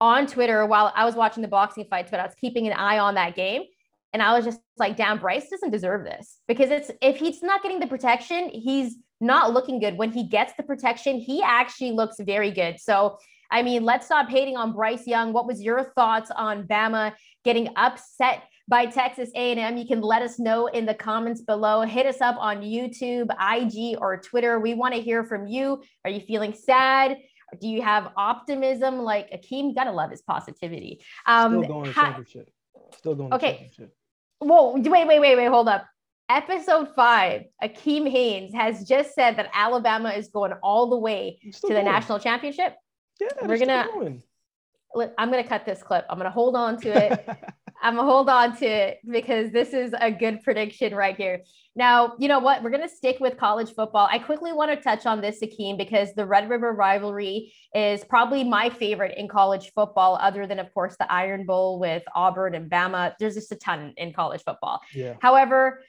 on 0.00 0.26
Twitter 0.26 0.66
while 0.66 0.92
I 0.94 1.04
was 1.04 1.14
watching 1.14 1.42
the 1.42 1.48
boxing 1.48 1.86
fights, 1.88 2.10
but 2.10 2.20
I 2.20 2.24
was 2.24 2.34
keeping 2.34 2.66
an 2.66 2.72
eye 2.74 2.98
on 2.98 3.14
that 3.14 3.34
game. 3.34 3.62
And 4.12 4.22
I 4.22 4.34
was 4.34 4.44
just 4.44 4.60
like, 4.78 4.96
damn, 4.96 5.18
Bryce 5.18 5.50
doesn't 5.50 5.70
deserve 5.70 6.04
this 6.04 6.38
because 6.48 6.70
it's 6.70 6.90
if 7.02 7.16
he's 7.16 7.42
not 7.42 7.62
getting 7.62 7.80
the 7.80 7.86
protection, 7.86 8.48
he's 8.48 8.96
not 9.20 9.52
looking 9.52 9.78
good. 9.78 9.96
When 9.96 10.10
he 10.10 10.24
gets 10.28 10.52
the 10.56 10.62
protection, 10.62 11.18
he 11.18 11.42
actually 11.42 11.92
looks 11.92 12.16
very 12.20 12.50
good. 12.50 12.80
So 12.80 13.18
I 13.50 13.62
mean, 13.62 13.84
let's 13.84 14.06
stop 14.06 14.28
hating 14.28 14.56
on 14.56 14.72
Bryce 14.72 15.06
Young. 15.06 15.32
What 15.32 15.46
was 15.46 15.62
your 15.62 15.92
thoughts 15.94 16.30
on 16.34 16.66
Bama 16.66 17.14
getting 17.44 17.68
upset 17.76 18.42
by 18.68 18.86
Texas 18.86 19.30
A&M? 19.34 19.76
You 19.76 19.86
can 19.86 20.00
let 20.00 20.22
us 20.22 20.38
know 20.38 20.66
in 20.66 20.86
the 20.86 20.94
comments 20.94 21.40
below. 21.40 21.82
Hit 21.82 22.06
us 22.06 22.20
up 22.20 22.36
on 22.38 22.62
YouTube, 22.62 23.28
IG, 23.40 23.98
or 24.00 24.18
Twitter. 24.18 24.58
We 24.60 24.74
want 24.74 24.94
to 24.94 25.00
hear 25.00 25.24
from 25.24 25.46
you. 25.46 25.82
Are 26.04 26.10
you 26.10 26.20
feeling 26.20 26.54
sad? 26.54 27.16
Do 27.60 27.68
you 27.68 27.82
have 27.82 28.12
optimism? 28.16 28.98
Like 28.98 29.30
Akeem, 29.30 29.74
gotta 29.74 29.92
love 29.92 30.10
his 30.10 30.22
positivity. 30.22 31.00
Um, 31.26 31.62
Still 31.62 31.74
going 31.74 31.84
to 31.84 31.92
championship. 31.92 32.50
Still 32.98 33.14
going. 33.14 33.32
Okay. 33.32 33.70
Whoa! 34.40 34.76
Wait, 34.76 35.06
wait, 35.06 35.20
wait, 35.20 35.36
wait. 35.36 35.46
Hold 35.46 35.68
up. 35.68 35.86
Episode 36.28 36.88
five, 36.96 37.44
Akeem 37.62 38.10
Haynes 38.10 38.52
has 38.52 38.82
just 38.86 39.14
said 39.14 39.36
that 39.36 39.48
Alabama 39.54 40.10
is 40.10 40.28
going 40.28 40.52
all 40.60 40.90
the 40.90 40.98
way 40.98 41.38
to 41.44 41.60
the 41.62 41.68
going. 41.68 41.84
national 41.84 42.18
championship. 42.18 42.74
Yeah, 43.20 43.28
we're 43.46 43.58
gonna. 43.58 43.86
I'm 45.16 45.30
gonna 45.30 45.44
cut 45.44 45.64
this 45.64 45.82
clip. 45.82 46.04
I'm 46.10 46.18
gonna 46.18 46.30
hold 46.30 46.56
on 46.56 46.80
to 46.80 46.88
it. 46.88 47.28
I'm 47.86 47.94
gonna 47.94 48.10
hold 48.10 48.28
on 48.28 48.56
to 48.56 48.66
it 48.66 48.98
because 49.08 49.52
this 49.52 49.72
is 49.72 49.94
a 49.98 50.10
good 50.10 50.42
prediction 50.42 50.92
right 50.92 51.16
here. 51.16 51.44
Now, 51.76 52.14
you 52.18 52.26
know 52.26 52.38
what? 52.38 52.62
We're 52.62 52.70
going 52.70 52.88
to 52.88 52.88
stick 52.88 53.18
with 53.20 53.36
college 53.36 53.74
football. 53.74 54.08
I 54.10 54.18
quickly 54.18 54.50
want 54.50 54.70
to 54.70 54.82
touch 54.82 55.04
on 55.04 55.20
this, 55.20 55.40
Akeem, 55.42 55.76
because 55.76 56.14
the 56.14 56.24
Red 56.24 56.48
River 56.48 56.72
rivalry 56.72 57.52
is 57.74 58.02
probably 58.02 58.44
my 58.44 58.70
favorite 58.70 59.18
in 59.18 59.28
college 59.28 59.70
football, 59.74 60.18
other 60.18 60.46
than, 60.46 60.58
of 60.58 60.72
course, 60.72 60.96
the 60.98 61.12
Iron 61.12 61.44
Bowl 61.44 61.78
with 61.78 62.02
Auburn 62.14 62.54
and 62.54 62.70
Bama. 62.70 63.12
There's 63.20 63.34
just 63.34 63.52
a 63.52 63.56
ton 63.56 63.92
in 63.98 64.14
college 64.14 64.42
football. 64.42 64.80
Yeah. 64.94 65.16
However, 65.20 65.82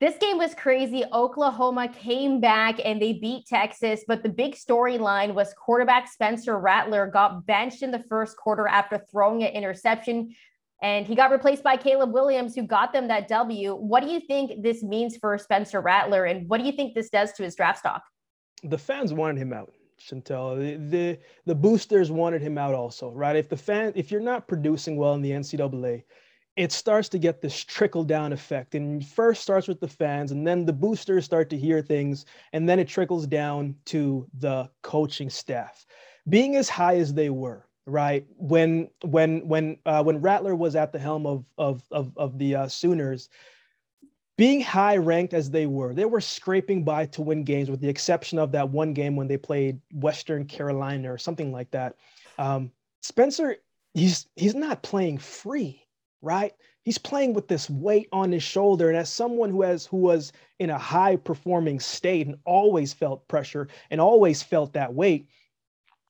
this 0.00 0.16
game 0.16 0.38
was 0.38 0.54
crazy. 0.54 1.04
Oklahoma 1.12 1.88
came 1.88 2.40
back 2.40 2.80
and 2.84 3.02
they 3.02 3.14
beat 3.14 3.46
Texas, 3.46 4.04
but 4.06 4.22
the 4.22 4.28
big 4.28 4.54
storyline 4.54 5.34
was 5.34 5.52
quarterback 5.54 6.08
Spencer 6.10 6.56
Rattler 6.58 7.06
got 7.08 7.44
benched 7.46 7.82
in 7.82 7.90
the 7.90 8.04
first 8.08 8.36
quarter 8.36 8.68
after 8.68 9.04
throwing 9.10 9.42
an 9.42 9.52
interception 9.52 10.34
and 10.82 11.06
he 11.06 11.14
got 11.14 11.30
replaced 11.30 11.62
by 11.62 11.76
Caleb 11.76 12.12
Williams, 12.12 12.54
who 12.54 12.62
got 12.62 12.92
them 12.92 13.08
that 13.08 13.28
W. 13.28 13.74
What 13.74 14.02
do 14.02 14.10
you 14.10 14.20
think 14.20 14.62
this 14.62 14.82
means 14.82 15.16
for 15.16 15.36
Spencer 15.38 15.80
Rattler, 15.80 16.24
and 16.24 16.48
what 16.48 16.58
do 16.58 16.64
you 16.64 16.72
think 16.72 16.94
this 16.94 17.10
does 17.10 17.32
to 17.32 17.42
his 17.42 17.54
draft 17.56 17.80
stock? 17.80 18.02
The 18.62 18.78
fans 18.78 19.12
wanted 19.12 19.38
him 19.38 19.52
out, 19.52 19.72
Chantel. 20.00 20.58
The, 20.58 20.76
the 20.76 21.18
the 21.46 21.54
boosters 21.54 22.10
wanted 22.10 22.42
him 22.42 22.58
out 22.58 22.74
also, 22.74 23.10
right? 23.12 23.36
If 23.36 23.48
the 23.48 23.56
fan, 23.56 23.92
if 23.94 24.10
you're 24.10 24.20
not 24.20 24.48
producing 24.48 24.96
well 24.96 25.14
in 25.14 25.22
the 25.22 25.30
NCAA, 25.30 26.04
it 26.56 26.72
starts 26.72 27.08
to 27.10 27.18
get 27.18 27.40
this 27.40 27.64
trickle 27.64 28.04
down 28.04 28.32
effect, 28.32 28.74
and 28.74 29.06
first 29.06 29.42
starts 29.42 29.68
with 29.68 29.80
the 29.80 29.88
fans, 29.88 30.32
and 30.32 30.46
then 30.46 30.64
the 30.64 30.72
boosters 30.72 31.24
start 31.24 31.50
to 31.50 31.56
hear 31.56 31.82
things, 31.82 32.24
and 32.52 32.68
then 32.68 32.78
it 32.78 32.88
trickles 32.88 33.26
down 33.26 33.76
to 33.86 34.26
the 34.38 34.68
coaching 34.82 35.30
staff. 35.30 35.86
Being 36.28 36.56
as 36.56 36.68
high 36.68 36.96
as 36.96 37.14
they 37.14 37.30
were, 37.30 37.67
right? 37.88 38.26
When 38.36 38.90
when 39.02 39.48
when 39.48 39.78
uh, 39.86 40.02
when 40.02 40.20
Rattler 40.20 40.54
was 40.54 40.76
at 40.76 40.92
the 40.92 40.98
helm 40.98 41.26
of 41.26 41.44
of 41.56 41.82
of, 41.90 42.16
of 42.16 42.38
the 42.38 42.54
uh, 42.54 42.68
Sooners, 42.68 43.28
being 44.36 44.60
high 44.60 44.96
ranked 44.96 45.34
as 45.34 45.50
they 45.50 45.66
were, 45.66 45.94
they 45.94 46.04
were 46.04 46.20
scraping 46.20 46.84
by 46.84 47.06
to 47.06 47.22
win 47.22 47.44
games, 47.44 47.70
with 47.70 47.80
the 47.80 47.88
exception 47.88 48.38
of 48.38 48.52
that 48.52 48.68
one 48.68 48.92
game 48.92 49.16
when 49.16 49.26
they 49.26 49.36
played 49.36 49.80
Western 49.92 50.44
Carolina 50.44 51.12
or 51.12 51.18
something 51.18 51.50
like 51.50 51.70
that. 51.72 51.96
Um, 52.38 52.70
Spencer, 53.02 53.56
he's 53.94 54.26
he's 54.36 54.54
not 54.54 54.82
playing 54.82 55.18
free, 55.18 55.82
right? 56.20 56.52
He's 56.82 56.98
playing 56.98 57.34
with 57.34 57.48
this 57.48 57.68
weight 57.68 58.08
on 58.12 58.32
his 58.32 58.42
shoulder, 58.42 58.88
and 58.88 58.96
as 58.96 59.10
someone 59.10 59.50
who 59.50 59.62
has 59.62 59.86
who 59.86 59.98
was 59.98 60.32
in 60.58 60.70
a 60.70 60.78
high 60.78 61.16
performing 61.16 61.80
state 61.80 62.26
and 62.26 62.36
always 62.44 62.92
felt 62.92 63.26
pressure 63.28 63.68
and 63.90 64.00
always 64.00 64.42
felt 64.42 64.72
that 64.74 64.94
weight, 64.94 65.28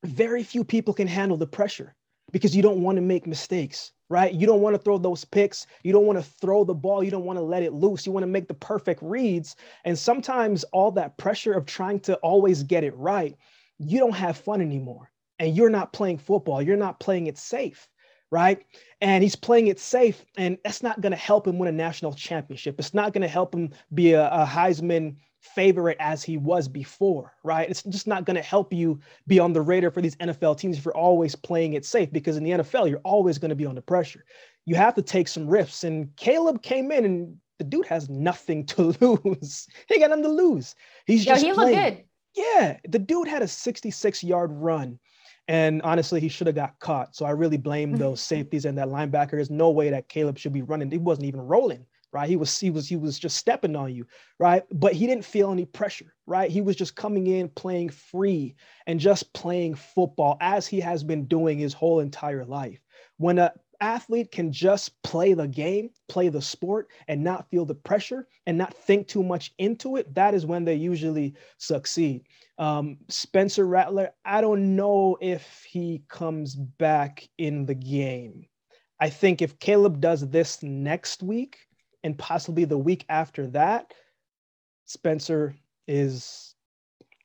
very 0.05 0.43
few 0.43 0.65
people 0.65 0.95
can 0.95 1.07
handle 1.07 1.37
the 1.37 1.47
pressure 1.47 1.95
because 2.33 2.55
you 2.55 2.63
don't 2.63 2.83
want 2.83 2.97
to 2.97 3.03
make 3.03 3.27
mistakes, 3.27 3.93
right? 4.09 4.33
You 4.33 4.47
don't 4.47 4.61
want 4.61 4.75
to 4.75 4.83
throw 4.83 4.99
those 4.99 5.25
picks. 5.25 5.67
You 5.83 5.93
don't 5.93 6.07
want 6.07 6.19
to 6.19 6.25
throw 6.25 6.65
the 6.65 6.75
ball. 6.75 7.03
You 7.03 7.11
don't 7.11 7.25
want 7.25 7.39
to 7.39 7.43
let 7.45 7.63
it 7.63 7.73
loose. 7.73 8.07
You 8.07 8.13
want 8.13 8.23
to 8.23 8.29
make 8.29 8.49
the 8.49 8.55
perfect 8.55 9.03
reads. 9.03 9.57
And 9.85 9.99
sometimes 9.99 10.65
all 10.65 10.91
that 10.93 11.17
pressure 11.17 11.55
of 11.55 11.67
trying 11.67 12.01
to 12.01 12.17
always 12.17 12.63
get 12.63 12.85
it 12.85 12.97
right, 12.97 13.35
you 13.79 13.99
don't 13.99 14.15
have 14.15 14.37
fun 14.37 14.61
anymore. 14.61 15.11
And 15.39 15.57
you're 15.57 15.71
not 15.71 15.93
playing 15.93 16.19
football. 16.19 16.61
You're 16.61 16.77
not 16.77 17.01
playing 17.01 17.29
it 17.29 17.39
safe, 17.39 17.89
right? 18.31 18.65
And 19.01 19.23
he's 19.23 19.37
playing 19.37 19.69
it 19.69 19.79
safe. 19.79 20.25
And 20.37 20.59
that's 20.65 20.83
not 20.83 21.01
going 21.01 21.13
to 21.13 21.17
help 21.17 21.47
him 21.47 21.59
win 21.59 21.69
a 21.69 21.73
national 21.73 22.13
championship. 22.13 22.79
It's 22.79 22.95
not 22.95 23.13
going 23.13 23.23
to 23.23 23.29
help 23.29 23.55
him 23.55 23.71
be 23.95 24.13
a, 24.13 24.29
a 24.29 24.45
Heisman 24.45 25.17
favorite 25.41 25.97
as 26.01 26.23
he 26.23 26.37
was 26.37 26.69
before, 26.69 27.35
right? 27.45 27.69
It's 27.69 27.83
just 27.85 28.07
not 28.07 28.25
going 28.25 28.37
to 28.37 28.43
help 28.43 28.73
you 28.73 29.01
be 29.27 29.39
on 29.39 29.53
the 29.53 29.63
radar 29.63 29.91
for 29.91 30.01
these 30.01 30.17
NFL 30.17 30.59
teams 30.59 30.79
if 30.79 30.85
you're 30.85 30.97
always 30.97 31.35
playing 31.35 31.75
it 31.75 31.85
safe 31.85 32.13
because 32.13 32.37
in 32.37 32.45
the 32.45 32.51
NFL, 32.51 32.89
you're 32.89 33.01
always 33.05 33.39
going 33.39 33.51
to 33.51 33.55
be 33.55 33.67
under 33.67 33.81
pressure. 33.81 34.25
You 34.65 34.75
have 34.75 34.95
to 34.95 35.03
take 35.03 35.29
some 35.29 35.47
risks. 35.47 35.85
And 35.85 36.15
Caleb 36.17 36.63
came 36.63 36.91
in 36.91 37.05
and 37.05 37.37
the 37.59 37.65
dude 37.65 37.87
has 37.87 38.09
nothing 38.09 38.67
to 38.67 38.95
lose. 39.01 39.67
he 39.89 39.99
got 39.99 40.11
nothing 40.11 40.25
to 40.25 40.31
lose. 40.31 40.75
He's 41.07 41.25
yeah, 41.25 41.35
just 41.35 41.45
he 41.45 41.53
playing. 41.53 41.77
looked 41.77 41.97
good. 41.97 42.05
Yeah, 42.35 42.77
the 42.89 42.99
dude 42.99 43.29
had 43.29 43.43
a 43.43 43.49
66 43.49 44.25
yard 44.25 44.53
run. 44.53 44.99
And 45.47 45.81
honestly, 45.81 46.21
he 46.21 46.29
should 46.29 46.47
have 46.47 46.57
got 46.57 46.79
caught. 46.79 47.17
So 47.17 47.25
I 47.25 47.31
really 47.31 47.57
blame 47.57 47.93
those 47.97 48.21
safeties 48.21 48.65
and 48.65 48.77
that 48.79 48.89
linebacker. 48.89 49.33
There's 49.33 49.51
no 49.51 49.71
way 49.71 49.91
that 49.91 50.09
Caleb 50.09 50.39
should 50.39 50.53
be 50.53 50.63
running. 50.63 50.91
He 50.91 50.99
wasn't 50.99 51.27
even 51.27 51.41
rolling 51.41 51.87
right? 52.13 52.29
He 52.29 52.37
was 52.37 52.59
he 52.59 52.71
was 52.71 52.89
he 52.89 52.97
was 52.97 53.19
just 53.19 53.37
stepping 53.37 53.77
on 53.77 53.95
you, 53.95 54.07
right? 54.39 54.63
But 54.73 54.95
he 54.95 55.07
didn't 55.07 55.25
feel 55.25 55.51
any 55.51 55.65
pressure, 55.65 56.15
right? 56.27 56.51
He 56.51 56.61
was 56.61 56.77
just 56.77 56.97
coming 56.97 57.27
in 57.27 57.49
playing 57.49 57.91
free 57.91 58.55
and 58.87 59.01
just 59.01 59.33
playing 59.33 59.75
football 59.75 60.37
as 60.41 60.67
he 60.67 60.81
has 60.81 61.03
been 61.03 61.27
doing 61.27 61.59
his 61.59 61.75
whole 61.75 62.01
entire 62.01 62.45
life. 62.45 62.81
When 63.19 63.39
a 63.39 63.53
athlete 63.81 64.33
can 64.33 64.53
just 64.53 65.01
play 65.03 65.35
the 65.35 65.47
game, 65.47 65.91
play 66.09 66.29
the 66.29 66.43
sport, 66.43 66.89
and 67.07 67.23
not 67.23 67.49
feel 67.51 67.65
the 67.65 67.75
pressure 67.75 68.27
and 68.47 68.59
not 68.59 68.75
think 68.75 69.07
too 69.07 69.23
much 69.23 69.53
into 69.59 69.97
it, 69.97 70.13
that 70.15 70.35
is 70.35 70.47
when 70.47 70.65
they 70.65 70.75
usually 70.75 71.35
succeed. 71.59 72.25
Um, 72.59 72.99
Spencer 73.09 73.67
Rattler, 73.67 74.11
I 74.25 74.41
don't 74.41 74.75
know 74.75 75.17
if 75.21 75.65
he 75.69 76.03
comes 76.09 76.55
back 76.55 77.29
in 77.39 77.67
the 77.67 77.75
game. 77.75 78.47
I 79.01 79.11
think 79.11 79.43
if 79.43 79.59
Caleb 79.61 80.01
does 80.01 80.29
this 80.29 80.61
next 80.63 81.23
week, 81.23 81.59
and 82.05 82.17
possibly 82.17 82.65
the 82.65 82.79
week 82.79 83.05
after 83.09 83.47
that, 83.49 83.93
Spencer 84.85 85.55
is, 85.87 86.55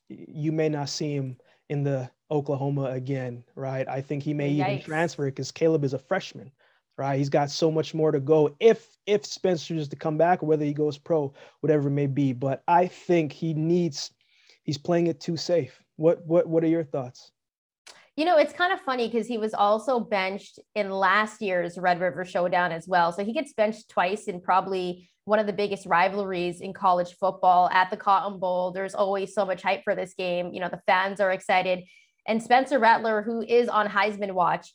you 0.09 0.51
may 0.51 0.69
not 0.69 0.89
see 0.89 1.13
him 1.13 1.37
in 1.69 1.83
the 1.83 2.09
Oklahoma 2.29 2.85
again, 2.85 3.43
right? 3.55 3.87
I 3.87 4.01
think 4.01 4.23
he 4.23 4.33
may 4.33 4.51
Yikes. 4.51 4.67
even 4.67 4.81
transfer 4.81 5.25
because 5.25 5.51
Caleb 5.51 5.83
is 5.83 5.93
a 5.93 5.99
freshman, 5.99 6.51
right? 6.97 7.17
He's 7.17 7.29
got 7.29 7.49
so 7.49 7.71
much 7.71 7.93
more 7.93 8.11
to 8.11 8.19
go 8.19 8.55
if 8.59 8.97
if 9.05 9.25
Spencer 9.25 9.75
is 9.75 9.87
to 9.89 9.95
come 9.95 10.17
back 10.17 10.41
or 10.41 10.47
whether 10.47 10.65
he 10.65 10.73
goes 10.73 10.97
pro, 10.97 11.33
whatever 11.61 11.87
it 11.87 11.91
may 11.91 12.07
be. 12.07 12.33
But 12.33 12.63
I 12.67 12.87
think 12.87 13.31
he 13.31 13.53
needs, 13.53 14.11
he's 14.63 14.77
playing 14.77 15.07
it 15.07 15.19
too 15.19 15.37
safe. 15.37 15.81
What 15.97 16.25
what 16.25 16.47
what 16.47 16.63
are 16.63 16.67
your 16.67 16.83
thoughts? 16.83 17.31
You 18.15 18.25
know, 18.25 18.37
it's 18.37 18.53
kind 18.53 18.71
of 18.71 18.79
funny 18.81 19.07
because 19.07 19.27
he 19.27 19.39
was 19.39 19.55
also 19.55 19.99
benched 19.99 20.59
in 20.75 20.91
last 20.91 21.41
year's 21.41 21.79
Red 21.79 21.99
River 21.99 22.23
Showdown 22.25 22.71
as 22.71 22.87
well. 22.87 23.11
So 23.11 23.25
he 23.25 23.33
gets 23.33 23.53
benched 23.53 23.89
twice 23.89 24.25
in 24.25 24.39
probably 24.39 25.09
one 25.25 25.39
of 25.39 25.47
the 25.47 25.53
biggest 25.53 25.87
rivalries 25.87 26.61
in 26.61 26.73
college 26.73 27.15
football 27.19 27.69
at 27.71 27.89
the 27.89 27.97
Cotton 27.97 28.39
Bowl. 28.39 28.71
There's 28.71 28.93
always 28.93 29.33
so 29.33 29.45
much 29.45 29.63
hype 29.63 29.83
for 29.83 29.95
this 29.95 30.13
game. 30.13 30.53
You 30.53 30.59
know, 30.59 30.69
the 30.69 30.81
fans 30.85 31.19
are 31.19 31.31
excited. 31.31 31.85
And 32.27 32.43
Spencer 32.43 32.77
Rattler, 32.77 33.23
who 33.23 33.41
is 33.41 33.67
on 33.67 33.87
Heisman 33.87 34.33
watch, 34.33 34.73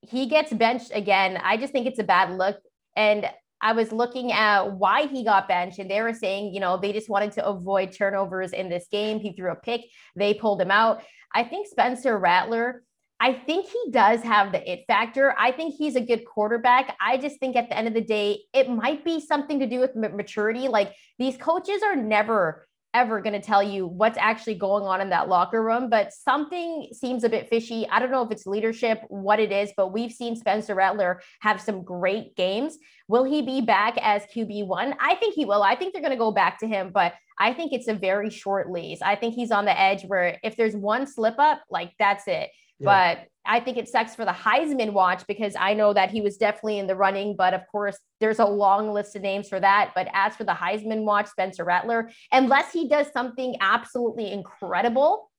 he 0.00 0.26
gets 0.26 0.52
benched 0.52 0.90
again. 0.92 1.38
I 1.42 1.58
just 1.58 1.72
think 1.72 1.86
it's 1.86 1.98
a 1.98 2.04
bad 2.04 2.36
look. 2.36 2.58
And 2.96 3.30
I 3.62 3.72
was 3.72 3.92
looking 3.92 4.32
at 4.32 4.72
why 4.72 5.06
he 5.06 5.24
got 5.24 5.48
benched, 5.48 5.78
and 5.78 5.90
they 5.90 6.00
were 6.02 6.14
saying, 6.14 6.54
you 6.54 6.60
know, 6.60 6.76
they 6.76 6.92
just 6.92 7.08
wanted 7.08 7.32
to 7.32 7.46
avoid 7.46 7.92
turnovers 7.92 8.52
in 8.52 8.68
this 8.68 8.86
game. 8.90 9.20
He 9.20 9.32
threw 9.32 9.50
a 9.50 9.56
pick, 9.56 9.82
they 10.16 10.34
pulled 10.34 10.60
him 10.60 10.70
out. 10.70 11.02
I 11.34 11.44
think 11.44 11.66
Spencer 11.66 12.18
Rattler, 12.18 12.82
I 13.20 13.34
think 13.34 13.66
he 13.66 13.90
does 13.90 14.22
have 14.22 14.50
the 14.50 14.72
it 14.72 14.84
factor. 14.86 15.34
I 15.38 15.52
think 15.52 15.74
he's 15.74 15.94
a 15.94 16.00
good 16.00 16.24
quarterback. 16.24 16.96
I 17.00 17.18
just 17.18 17.38
think 17.38 17.54
at 17.54 17.68
the 17.68 17.76
end 17.76 17.86
of 17.86 17.94
the 17.94 18.00
day, 18.00 18.40
it 18.54 18.70
might 18.70 19.04
be 19.04 19.20
something 19.20 19.60
to 19.60 19.66
do 19.66 19.78
with 19.78 19.94
maturity. 19.94 20.68
Like 20.68 20.94
these 21.18 21.36
coaches 21.36 21.82
are 21.82 21.94
never 21.94 22.66
ever 22.92 23.20
going 23.20 23.32
to 23.34 23.40
tell 23.40 23.62
you 23.62 23.86
what's 23.86 24.18
actually 24.18 24.56
going 24.56 24.84
on 24.84 25.00
in 25.00 25.10
that 25.10 25.28
locker 25.28 25.62
room, 25.62 25.88
but 25.88 26.12
something 26.12 26.88
seems 26.92 27.24
a 27.24 27.28
bit 27.28 27.48
fishy. 27.48 27.86
I 27.88 27.98
don't 27.98 28.10
know 28.10 28.22
if 28.22 28.30
it's 28.30 28.46
leadership, 28.46 29.02
what 29.08 29.38
it 29.38 29.52
is, 29.52 29.72
but 29.76 29.92
we've 29.92 30.12
seen 30.12 30.36
Spencer 30.36 30.74
Rattler 30.74 31.20
have 31.40 31.60
some 31.60 31.84
great 31.84 32.36
games. 32.36 32.78
Will 33.08 33.24
he 33.24 33.42
be 33.42 33.60
back 33.60 33.96
as 34.00 34.22
QB1? 34.34 34.94
I 35.00 35.14
think 35.16 35.34
he 35.34 35.44
will. 35.44 35.62
I 35.62 35.76
think 35.76 35.92
they're 35.92 36.02
going 36.02 36.12
to 36.12 36.18
go 36.18 36.32
back 36.32 36.58
to 36.60 36.66
him, 36.66 36.90
but 36.92 37.14
I 37.38 37.52
think 37.52 37.72
it's 37.72 37.88
a 37.88 37.94
very 37.94 38.30
short 38.30 38.70
lease. 38.70 39.00
I 39.02 39.16
think 39.16 39.34
he's 39.34 39.50
on 39.50 39.64
the 39.64 39.78
edge 39.78 40.04
where 40.04 40.38
if 40.42 40.56
there's 40.56 40.76
one 40.76 41.06
slip 41.06 41.38
up, 41.38 41.62
like 41.70 41.92
that's 41.98 42.26
it. 42.26 42.50
Yeah. 42.78 43.16
But 43.18 43.28
I 43.46 43.60
think 43.60 43.78
it 43.78 43.88
sucks 43.88 44.14
for 44.14 44.24
the 44.24 44.32
Heisman 44.32 44.92
watch 44.92 45.26
because 45.26 45.54
I 45.58 45.74
know 45.74 45.92
that 45.92 46.10
he 46.10 46.20
was 46.20 46.36
definitely 46.36 46.78
in 46.78 46.86
the 46.86 46.94
running, 46.94 47.36
but 47.36 47.54
of 47.54 47.62
course, 47.70 47.98
there's 48.20 48.38
a 48.38 48.44
long 48.44 48.92
list 48.92 49.16
of 49.16 49.22
names 49.22 49.48
for 49.48 49.58
that. 49.58 49.92
But 49.94 50.08
as 50.12 50.36
for 50.36 50.44
the 50.44 50.52
Heisman 50.52 51.04
watch, 51.04 51.28
Spencer 51.28 51.64
Rattler, 51.64 52.10
unless 52.32 52.72
he 52.72 52.88
does 52.88 53.10
something 53.12 53.56
absolutely 53.60 54.30
incredible, 54.30 55.29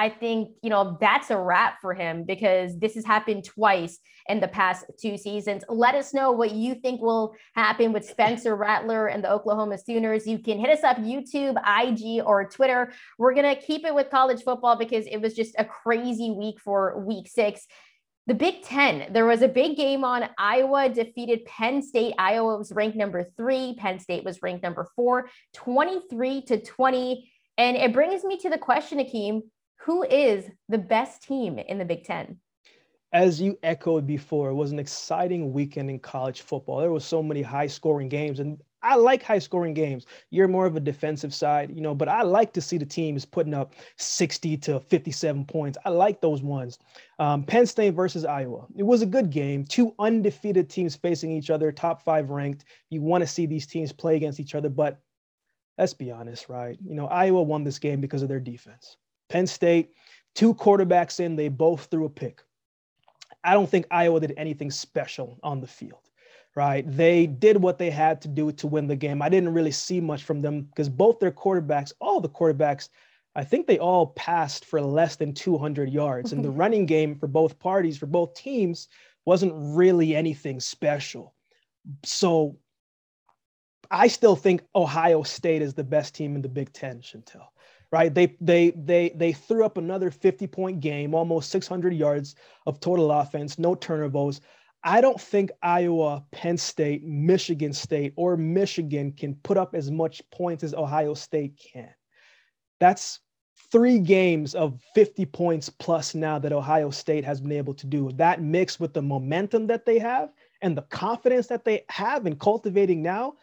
I 0.00 0.08
think, 0.08 0.52
you 0.62 0.70
know, 0.70 0.96
that's 0.98 1.28
a 1.28 1.36
wrap 1.36 1.82
for 1.82 1.92
him 1.92 2.24
because 2.24 2.78
this 2.78 2.94
has 2.94 3.04
happened 3.04 3.44
twice 3.44 3.98
in 4.30 4.40
the 4.40 4.48
past 4.48 4.86
two 4.98 5.18
seasons. 5.18 5.62
Let 5.68 5.94
us 5.94 6.14
know 6.14 6.32
what 6.32 6.52
you 6.52 6.74
think 6.74 7.02
will 7.02 7.34
happen 7.54 7.92
with 7.92 8.06
Spencer 8.06 8.56
Rattler 8.56 9.08
and 9.08 9.22
the 9.22 9.30
Oklahoma 9.30 9.76
Sooners. 9.76 10.26
You 10.26 10.38
can 10.38 10.58
hit 10.58 10.70
us 10.70 10.82
up 10.84 10.96
YouTube, 10.96 11.56
IG, 11.66 12.24
or 12.24 12.48
Twitter. 12.48 12.94
We're 13.18 13.34
going 13.34 13.54
to 13.54 13.60
keep 13.60 13.84
it 13.84 13.94
with 13.94 14.08
college 14.08 14.42
football 14.42 14.78
because 14.78 15.04
it 15.04 15.18
was 15.18 15.34
just 15.34 15.54
a 15.58 15.66
crazy 15.66 16.30
week 16.30 16.60
for 16.64 17.04
week 17.04 17.28
six. 17.28 17.66
The 18.26 18.32
Big 18.32 18.62
Ten, 18.62 19.12
there 19.12 19.26
was 19.26 19.42
a 19.42 19.48
big 19.48 19.76
game 19.76 20.02
on. 20.02 20.30
Iowa 20.38 20.88
defeated 20.88 21.44
Penn 21.44 21.82
State. 21.82 22.14
Iowa 22.18 22.56
was 22.56 22.72
ranked 22.72 22.96
number 22.96 23.26
three. 23.36 23.76
Penn 23.78 23.98
State 23.98 24.24
was 24.24 24.38
ranked 24.40 24.62
number 24.62 24.88
four, 24.96 25.28
23 25.52 26.40
to 26.46 26.58
20. 26.58 27.30
And 27.58 27.76
it 27.76 27.92
brings 27.92 28.24
me 28.24 28.38
to 28.38 28.48
the 28.48 28.56
question, 28.56 28.98
Akeem 28.98 29.42
who 29.84 30.02
is 30.02 30.44
the 30.68 30.78
best 30.78 31.22
team 31.22 31.58
in 31.58 31.78
the 31.78 31.84
Big 31.84 32.04
Ten? 32.04 32.38
as 33.12 33.40
you 33.40 33.58
echoed 33.62 34.06
before, 34.06 34.50
it 34.50 34.54
was 34.54 34.70
an 34.70 34.78
exciting 34.78 35.52
weekend 35.52 35.90
in 35.90 35.98
college 35.98 36.42
football. 36.42 36.78
There 36.78 36.92
were 36.92 37.00
so 37.00 37.22
many 37.22 37.42
high 37.42 37.66
scoring 37.66 38.08
games, 38.08 38.38
and 38.38 38.60
I 38.82 38.94
like 38.96 39.22
high 39.22 39.40
scoring 39.40 39.74
games. 39.74 40.06
You're 40.30 40.48
more 40.48 40.64
of 40.64 40.76
a 40.76 40.80
defensive 40.80 41.34
side, 41.34 41.74
you 41.74 41.80
know, 41.80 41.94
but 41.94 42.08
I 42.08 42.22
like 42.22 42.52
to 42.54 42.60
see 42.60 42.78
the 42.78 42.86
teams 42.86 43.24
putting 43.24 43.52
up 43.52 43.74
60 43.98 44.56
to 44.58 44.80
57 44.80 45.44
points. 45.44 45.76
I 45.84 45.90
like 45.90 46.20
those 46.20 46.40
ones. 46.40 46.78
Um, 47.18 47.42
Penn 47.42 47.66
State 47.66 47.94
versus 47.94 48.24
Iowa. 48.24 48.66
It 48.76 48.84
was 48.84 49.02
a 49.02 49.06
good 49.06 49.30
game. 49.30 49.64
Two 49.64 49.94
undefeated 49.98 50.70
teams 50.70 50.94
facing 50.94 51.32
each 51.32 51.50
other, 51.50 51.72
top 51.72 52.02
five 52.02 52.30
ranked. 52.30 52.64
You 52.90 53.02
want 53.02 53.22
to 53.22 53.26
see 53.28 53.44
these 53.44 53.66
teams 53.66 53.92
play 53.92 54.16
against 54.16 54.40
each 54.40 54.54
other, 54.54 54.68
but 54.68 55.00
let's 55.76 55.94
be 55.94 56.12
honest, 56.12 56.48
right? 56.48 56.78
You 56.82 56.94
know, 56.94 57.06
Iowa 57.08 57.42
won 57.42 57.64
this 57.64 57.80
game 57.80 58.00
because 58.00 58.22
of 58.22 58.28
their 58.28 58.40
defense. 58.40 58.96
Penn 59.30 59.46
State, 59.46 59.94
two 60.34 60.54
quarterbacks 60.54 61.20
in, 61.20 61.36
they 61.36 61.48
both 61.48 61.86
threw 61.86 62.04
a 62.04 62.10
pick. 62.10 62.42
I 63.42 63.54
don't 63.54 63.70
think 63.70 63.86
Iowa 63.90 64.20
did 64.20 64.34
anything 64.36 64.70
special 64.70 65.38
on 65.42 65.62
the 65.62 65.66
field 65.66 66.10
right? 66.56 66.84
They 66.86 67.26
did 67.26 67.56
what 67.56 67.78
they 67.78 67.90
had 67.90 68.20
to 68.22 68.28
do 68.28 68.50
to 68.52 68.66
win 68.66 68.86
the 68.86 68.96
game. 68.96 69.22
I 69.22 69.28
didn't 69.28 69.54
really 69.54 69.70
see 69.70 70.00
much 70.00 70.24
from 70.24 70.42
them 70.42 70.62
because 70.62 70.88
both 70.88 71.18
their 71.20 71.30
quarterbacks, 71.30 71.92
all 72.00 72.20
the 72.20 72.28
quarterbacks, 72.28 72.88
I 73.36 73.44
think 73.44 73.66
they 73.66 73.78
all 73.78 74.08
passed 74.08 74.64
for 74.64 74.80
less 74.80 75.16
than 75.16 75.32
200 75.32 75.90
yards. 75.90 76.32
And 76.32 76.44
the 76.44 76.50
running 76.62 76.86
game 76.86 77.14
for 77.14 77.28
both 77.28 77.58
parties, 77.58 77.96
for 77.96 78.06
both 78.06 78.34
teams, 78.34 78.88
wasn't 79.24 79.52
really 79.54 80.16
anything 80.16 80.58
special. 80.58 81.34
So 82.04 82.56
I 83.90 84.08
still 84.08 84.36
think 84.36 84.62
Ohio 84.74 85.22
State 85.22 85.62
is 85.62 85.74
the 85.74 85.84
best 85.84 86.14
team 86.14 86.34
in 86.34 86.42
the 86.42 86.48
Big 86.48 86.72
Ten, 86.72 87.00
Chantel. 87.00 87.46
Right? 87.92 88.14
They 88.14 88.36
they 88.40 88.70
they 88.70 89.10
they 89.16 89.32
threw 89.32 89.64
up 89.64 89.76
another 89.76 90.10
50 90.10 90.46
point 90.46 90.80
game, 90.80 91.14
almost 91.14 91.50
600 91.50 91.92
yards 91.92 92.36
of 92.66 92.78
total 92.78 93.10
offense, 93.10 93.58
no 93.58 93.74
turnovers. 93.74 94.40
I 94.82 95.00
don't 95.00 95.20
think 95.20 95.50
Iowa, 95.62 96.24
Penn 96.30 96.56
State, 96.56 97.04
Michigan 97.04 97.72
State, 97.72 98.14
or 98.16 98.36
Michigan 98.36 99.12
can 99.12 99.34
put 99.42 99.58
up 99.58 99.74
as 99.74 99.90
much 99.90 100.22
points 100.30 100.64
as 100.64 100.72
Ohio 100.72 101.14
State 101.14 101.60
can. 101.72 101.90
That's 102.78 103.20
three 103.70 103.98
games 103.98 104.54
of 104.54 104.80
50 104.94 105.26
points 105.26 105.68
plus 105.68 106.14
now 106.14 106.38
that 106.38 106.52
Ohio 106.52 106.90
State 106.90 107.24
has 107.24 107.40
been 107.40 107.52
able 107.52 107.74
to 107.74 107.86
do. 107.86 108.10
That 108.12 108.42
mixed 108.42 108.80
with 108.80 108.94
the 108.94 109.02
momentum 109.02 109.66
that 109.66 109.84
they 109.84 109.98
have 109.98 110.30
and 110.62 110.76
the 110.76 110.82
confidence 110.82 111.46
that 111.48 111.64
they 111.64 111.84
have 111.90 112.26
in 112.26 112.36
cultivating 112.36 113.02
now, 113.02 113.34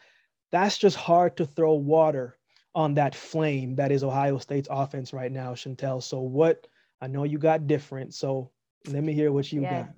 that's 0.51 0.77
just 0.77 0.95
hard 0.95 1.37
to 1.37 1.45
throw 1.45 1.73
water 1.73 2.37
on 2.75 2.93
that 2.95 3.15
flame 3.15 3.75
that 3.75 3.91
is 3.91 4.03
Ohio 4.03 4.37
State's 4.37 4.67
offense 4.69 5.13
right 5.13 5.31
now, 5.31 5.53
Chantel. 5.53 6.01
So, 6.01 6.19
what 6.19 6.67
I 7.01 7.07
know 7.07 7.23
you 7.23 7.37
got 7.37 7.67
different. 7.67 8.13
So, 8.13 8.51
let 8.87 9.03
me 9.03 9.13
hear 9.13 9.31
what 9.31 9.51
you 9.51 9.61
yeah. 9.61 9.83
got. 9.83 9.89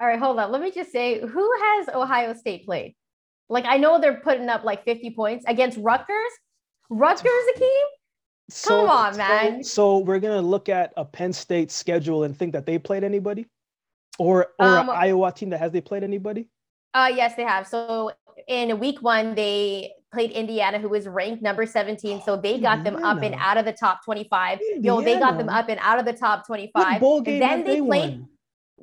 All 0.00 0.06
right, 0.06 0.18
hold 0.18 0.38
on. 0.38 0.52
Let 0.52 0.62
me 0.62 0.70
just 0.70 0.92
say, 0.92 1.20
who 1.20 1.52
has 1.60 1.88
Ohio 1.88 2.34
State 2.34 2.64
played? 2.64 2.94
Like, 3.48 3.64
I 3.66 3.78
know 3.78 4.00
they're 4.00 4.20
putting 4.20 4.48
up 4.48 4.64
like 4.64 4.84
50 4.84 5.10
points 5.10 5.44
against 5.48 5.78
Rutgers. 5.78 6.32
Rutgers, 6.90 7.32
Akeem? 7.56 7.84
So, 8.50 8.68
Come 8.68 8.90
on, 8.90 9.16
man. 9.16 9.64
So, 9.64 9.70
so, 9.70 9.98
we're 9.98 10.20
gonna 10.20 10.42
look 10.42 10.68
at 10.68 10.92
a 10.96 11.04
Penn 11.04 11.32
State 11.32 11.70
schedule 11.70 12.24
and 12.24 12.36
think 12.36 12.52
that 12.52 12.64
they 12.64 12.78
played 12.78 13.04
anybody, 13.04 13.46
or 14.18 14.48
or 14.58 14.78
um, 14.78 14.88
an 14.88 14.96
Iowa 14.96 15.32
team 15.32 15.50
that 15.50 15.60
has 15.60 15.72
they 15.72 15.80
played 15.80 16.02
anybody? 16.02 16.48
Uh, 16.94 17.10
yes, 17.14 17.34
they 17.34 17.44
have. 17.44 17.66
So 17.66 18.12
in 18.46 18.78
week 18.78 19.02
one, 19.02 19.34
they 19.34 19.92
played 20.12 20.30
Indiana, 20.30 20.78
who 20.78 20.88
was 20.88 21.06
ranked 21.06 21.42
number 21.42 21.66
17. 21.66 22.22
So 22.22 22.36
they 22.36 22.58
got 22.60 22.78
Indiana. 22.78 22.96
them 22.96 23.04
up 23.04 23.22
and 23.22 23.34
out 23.38 23.56
of 23.56 23.64
the 23.64 23.72
top 23.72 24.04
25. 24.04 24.60
Indiana. 24.60 24.82
Yo, 24.82 25.00
they 25.02 25.18
got 25.18 25.38
them 25.38 25.48
up 25.48 25.68
and 25.68 25.78
out 25.80 25.98
of 25.98 26.04
the 26.04 26.12
top 26.12 26.46
25. 26.46 27.00
then 27.00 27.64
they, 27.64 27.74
they 27.74 27.80
played. 27.80 28.18
Won? 28.18 28.28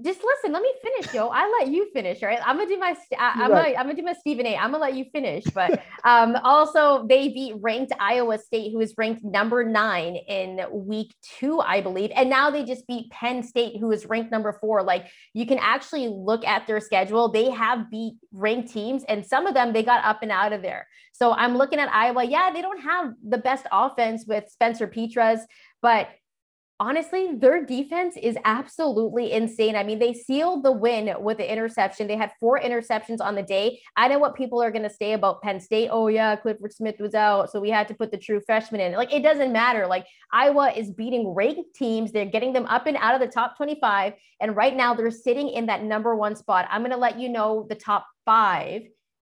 Just 0.03 0.19
listen, 0.23 0.51
let 0.51 0.61
me 0.61 0.73
finish, 0.83 1.13
yo. 1.13 1.29
I 1.29 1.49
let 1.59 1.71
you 1.71 1.89
finish, 1.93 2.21
right? 2.21 2.39
I'm 2.45 2.57
gonna 2.57 2.69
do 2.69 2.77
my 2.77 2.95
I, 3.17 3.45
am 3.45 3.51
right. 3.51 3.73
gonna 3.73 3.79
I'm 3.79 3.85
gonna 3.85 3.95
do 3.95 4.03
my 4.03 4.13
Stephen 4.13 4.45
A. 4.45 4.55
I'm 4.55 4.71
gonna 4.71 4.83
let 4.83 4.95
you 4.95 5.05
finish. 5.11 5.43
But 5.45 5.81
um 6.03 6.35
also 6.43 7.05
they 7.07 7.29
beat 7.29 7.53
ranked 7.59 7.93
Iowa 7.99 8.37
State, 8.37 8.71
who 8.73 8.81
is 8.81 8.93
ranked 8.97 9.23
number 9.23 9.63
nine 9.63 10.15
in 10.15 10.59
week 10.71 11.15
two, 11.39 11.59
I 11.61 11.81
believe. 11.81 12.11
And 12.15 12.29
now 12.29 12.49
they 12.49 12.65
just 12.65 12.85
beat 12.87 13.09
Penn 13.09 13.41
State, 13.41 13.79
who 13.79 13.91
is 13.91 14.05
ranked 14.05 14.31
number 14.31 14.57
four. 14.59 14.83
Like 14.83 15.07
you 15.33 15.45
can 15.45 15.59
actually 15.59 16.09
look 16.09 16.45
at 16.45 16.67
their 16.67 16.79
schedule. 16.79 17.31
They 17.31 17.49
have 17.51 17.89
beat 17.89 18.15
ranked 18.33 18.71
teams, 18.71 19.03
and 19.07 19.25
some 19.25 19.47
of 19.47 19.53
them 19.53 19.71
they 19.71 19.83
got 19.83 20.03
up 20.03 20.19
and 20.21 20.31
out 20.31 20.51
of 20.51 20.61
there. 20.61 20.87
So 21.13 21.31
I'm 21.31 21.57
looking 21.57 21.79
at 21.79 21.93
Iowa. 21.93 22.25
Yeah, 22.25 22.51
they 22.51 22.61
don't 22.61 22.81
have 22.81 23.13
the 23.25 23.37
best 23.37 23.65
offense 23.71 24.25
with 24.27 24.49
Spencer 24.49 24.87
Petras, 24.87 25.39
but 25.81 26.09
honestly, 26.79 27.35
their 27.35 27.65
defense 27.65 28.17
is 28.21 28.37
absolutely 28.43 29.31
insane. 29.31 29.75
I 29.75 29.83
mean, 29.83 29.99
they 29.99 30.13
sealed 30.13 30.63
the 30.63 30.71
win 30.71 31.13
with 31.19 31.37
the 31.37 31.51
interception. 31.51 32.07
They 32.07 32.17
had 32.17 32.31
four 32.39 32.59
interceptions 32.59 33.21
on 33.21 33.35
the 33.35 33.43
day. 33.43 33.79
I 33.95 34.07
know 34.07 34.19
what 34.19 34.35
people 34.35 34.61
are 34.61 34.71
going 34.71 34.83
to 34.83 34.93
say 34.93 35.13
about 35.13 35.41
Penn 35.41 35.59
State. 35.59 35.89
Oh, 35.91 36.07
yeah, 36.07 36.35
Clifford 36.35 36.73
Smith 36.73 36.95
was 36.99 37.13
out. 37.13 37.51
So 37.51 37.59
we 37.59 37.69
had 37.69 37.87
to 37.87 37.93
put 37.93 38.11
the 38.11 38.17
true 38.17 38.41
freshman 38.45 38.81
in. 38.81 38.93
Like, 38.93 39.13
it 39.13 39.23
doesn't 39.23 39.53
matter. 39.53 39.87
Like, 39.87 40.05
Iowa 40.31 40.71
is 40.71 40.91
beating 40.91 41.33
ranked 41.33 41.75
teams. 41.75 42.11
They're 42.11 42.25
getting 42.25 42.53
them 42.53 42.65
up 42.65 42.87
and 42.87 42.97
out 42.97 43.15
of 43.15 43.21
the 43.21 43.33
top 43.33 43.57
25. 43.57 44.13
And 44.41 44.55
right 44.55 44.75
now, 44.75 44.93
they're 44.93 45.11
sitting 45.11 45.49
in 45.49 45.67
that 45.67 45.83
number 45.83 46.15
one 46.15 46.35
spot. 46.35 46.67
I'm 46.69 46.81
going 46.81 46.91
to 46.91 46.97
let 46.97 47.19
you 47.19 47.29
know 47.29 47.65
the 47.69 47.75
top 47.75 48.05
five 48.25 48.81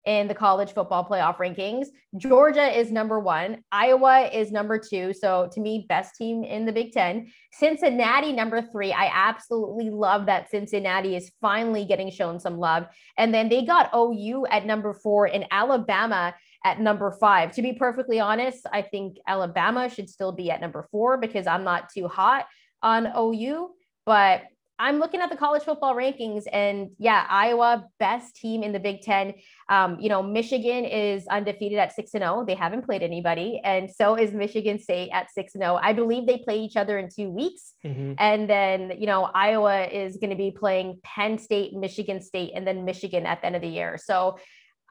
in 0.06 0.28
the 0.28 0.34
college 0.34 0.72
football 0.72 1.04
playoff 1.04 1.36
rankings. 1.36 1.88
Georgia 2.16 2.66
is 2.78 2.90
number 2.90 3.20
one. 3.20 3.62
Iowa 3.70 4.30
is 4.32 4.50
number 4.50 4.78
two. 4.78 5.12
So 5.12 5.48
to 5.52 5.60
me, 5.60 5.86
best 5.88 6.16
team 6.16 6.42
in 6.42 6.64
the 6.64 6.72
Big 6.72 6.92
Ten. 6.92 7.30
Cincinnati, 7.52 8.32
number 8.32 8.62
three. 8.62 8.92
I 8.92 9.10
absolutely 9.12 9.90
love 9.90 10.26
that 10.26 10.50
Cincinnati 10.50 11.16
is 11.16 11.30
finally 11.40 11.84
getting 11.84 12.10
shown 12.10 12.40
some 12.40 12.58
love. 12.58 12.86
And 13.18 13.34
then 13.34 13.48
they 13.48 13.64
got 13.64 13.90
OU 13.94 14.46
at 14.50 14.64
number 14.64 14.94
four 14.94 15.26
and 15.26 15.44
Alabama 15.50 16.34
at 16.64 16.80
number 16.80 17.10
five. 17.12 17.52
To 17.52 17.62
be 17.62 17.74
perfectly 17.74 18.20
honest, 18.20 18.66
I 18.72 18.82
think 18.82 19.18
Alabama 19.26 19.88
should 19.90 20.08
still 20.08 20.32
be 20.32 20.50
at 20.50 20.60
number 20.60 20.86
four 20.90 21.18
because 21.18 21.46
I'm 21.46 21.64
not 21.64 21.90
too 21.92 22.08
hot 22.08 22.46
on 22.82 23.06
OU. 23.16 23.70
But 24.06 24.42
I'm 24.80 24.98
looking 24.98 25.20
at 25.20 25.28
the 25.28 25.36
college 25.36 25.62
football 25.62 25.94
rankings, 25.94 26.44
and 26.50 26.88
yeah, 26.98 27.26
Iowa 27.28 27.84
best 27.98 28.34
team 28.34 28.62
in 28.62 28.72
the 28.72 28.80
Big 28.80 29.02
Ten. 29.02 29.34
Um, 29.68 30.00
you 30.00 30.08
know, 30.08 30.22
Michigan 30.22 30.86
is 30.86 31.26
undefeated 31.26 31.78
at 31.78 31.94
six 31.94 32.14
and 32.14 32.22
zero. 32.22 32.38
Oh. 32.38 32.44
They 32.46 32.54
haven't 32.54 32.86
played 32.86 33.02
anybody, 33.02 33.60
and 33.62 33.90
so 33.90 34.16
is 34.16 34.32
Michigan 34.32 34.78
State 34.78 35.10
at 35.12 35.30
six 35.30 35.54
and 35.54 35.62
zero. 35.62 35.74
Oh. 35.74 35.80
I 35.82 35.92
believe 35.92 36.26
they 36.26 36.38
play 36.38 36.60
each 36.60 36.76
other 36.76 36.98
in 36.98 37.10
two 37.14 37.28
weeks, 37.28 37.74
mm-hmm. 37.84 38.14
and 38.18 38.48
then 38.48 38.94
you 38.98 39.06
know 39.06 39.24
Iowa 39.24 39.84
is 39.84 40.16
going 40.16 40.30
to 40.30 40.36
be 40.36 40.50
playing 40.50 40.98
Penn 41.04 41.36
State, 41.36 41.74
Michigan 41.74 42.22
State, 42.22 42.52
and 42.54 42.66
then 42.66 42.86
Michigan 42.86 43.26
at 43.26 43.42
the 43.42 43.46
end 43.46 43.56
of 43.56 43.62
the 43.62 43.68
year. 43.68 43.98
So. 44.02 44.38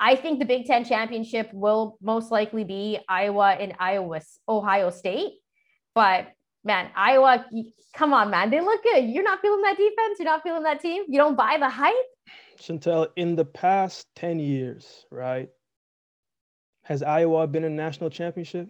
I 0.01 0.15
think 0.15 0.39
the 0.39 0.45
Big 0.45 0.65
Ten 0.65 0.85
championship 0.85 1.49
will 1.51 1.97
most 2.01 2.31
likely 2.31 2.63
be 2.63 2.99
Iowa 3.09 3.49
and 3.49 3.73
Iowa, 3.81 4.21
Ohio 4.47 4.91
State, 4.91 5.33
but 5.93 6.29
man, 6.63 6.89
Iowa, 6.95 7.45
come 7.93 8.13
on, 8.13 8.29
man. 8.29 8.49
They 8.49 8.61
look 8.61 8.83
good. 8.83 9.05
You're 9.05 9.23
not 9.23 9.41
feeling 9.41 9.61
that 9.61 9.77
defense. 9.77 10.19
You're 10.19 10.25
not 10.25 10.43
feeling 10.43 10.63
that 10.63 10.81
team. 10.81 11.03
You 11.07 11.17
don't 11.17 11.35
buy 11.35 11.57
the 11.59 11.69
hype. 11.69 11.93
Chantel, 12.59 13.07
in 13.15 13.35
the 13.35 13.45
past 13.45 14.07
10 14.15 14.39
years, 14.39 15.05
right? 15.11 15.49
Has 16.83 17.03
Iowa 17.03 17.47
been 17.47 17.63
in 17.63 17.73
a 17.73 17.75
national 17.75 18.09
championship? 18.09 18.69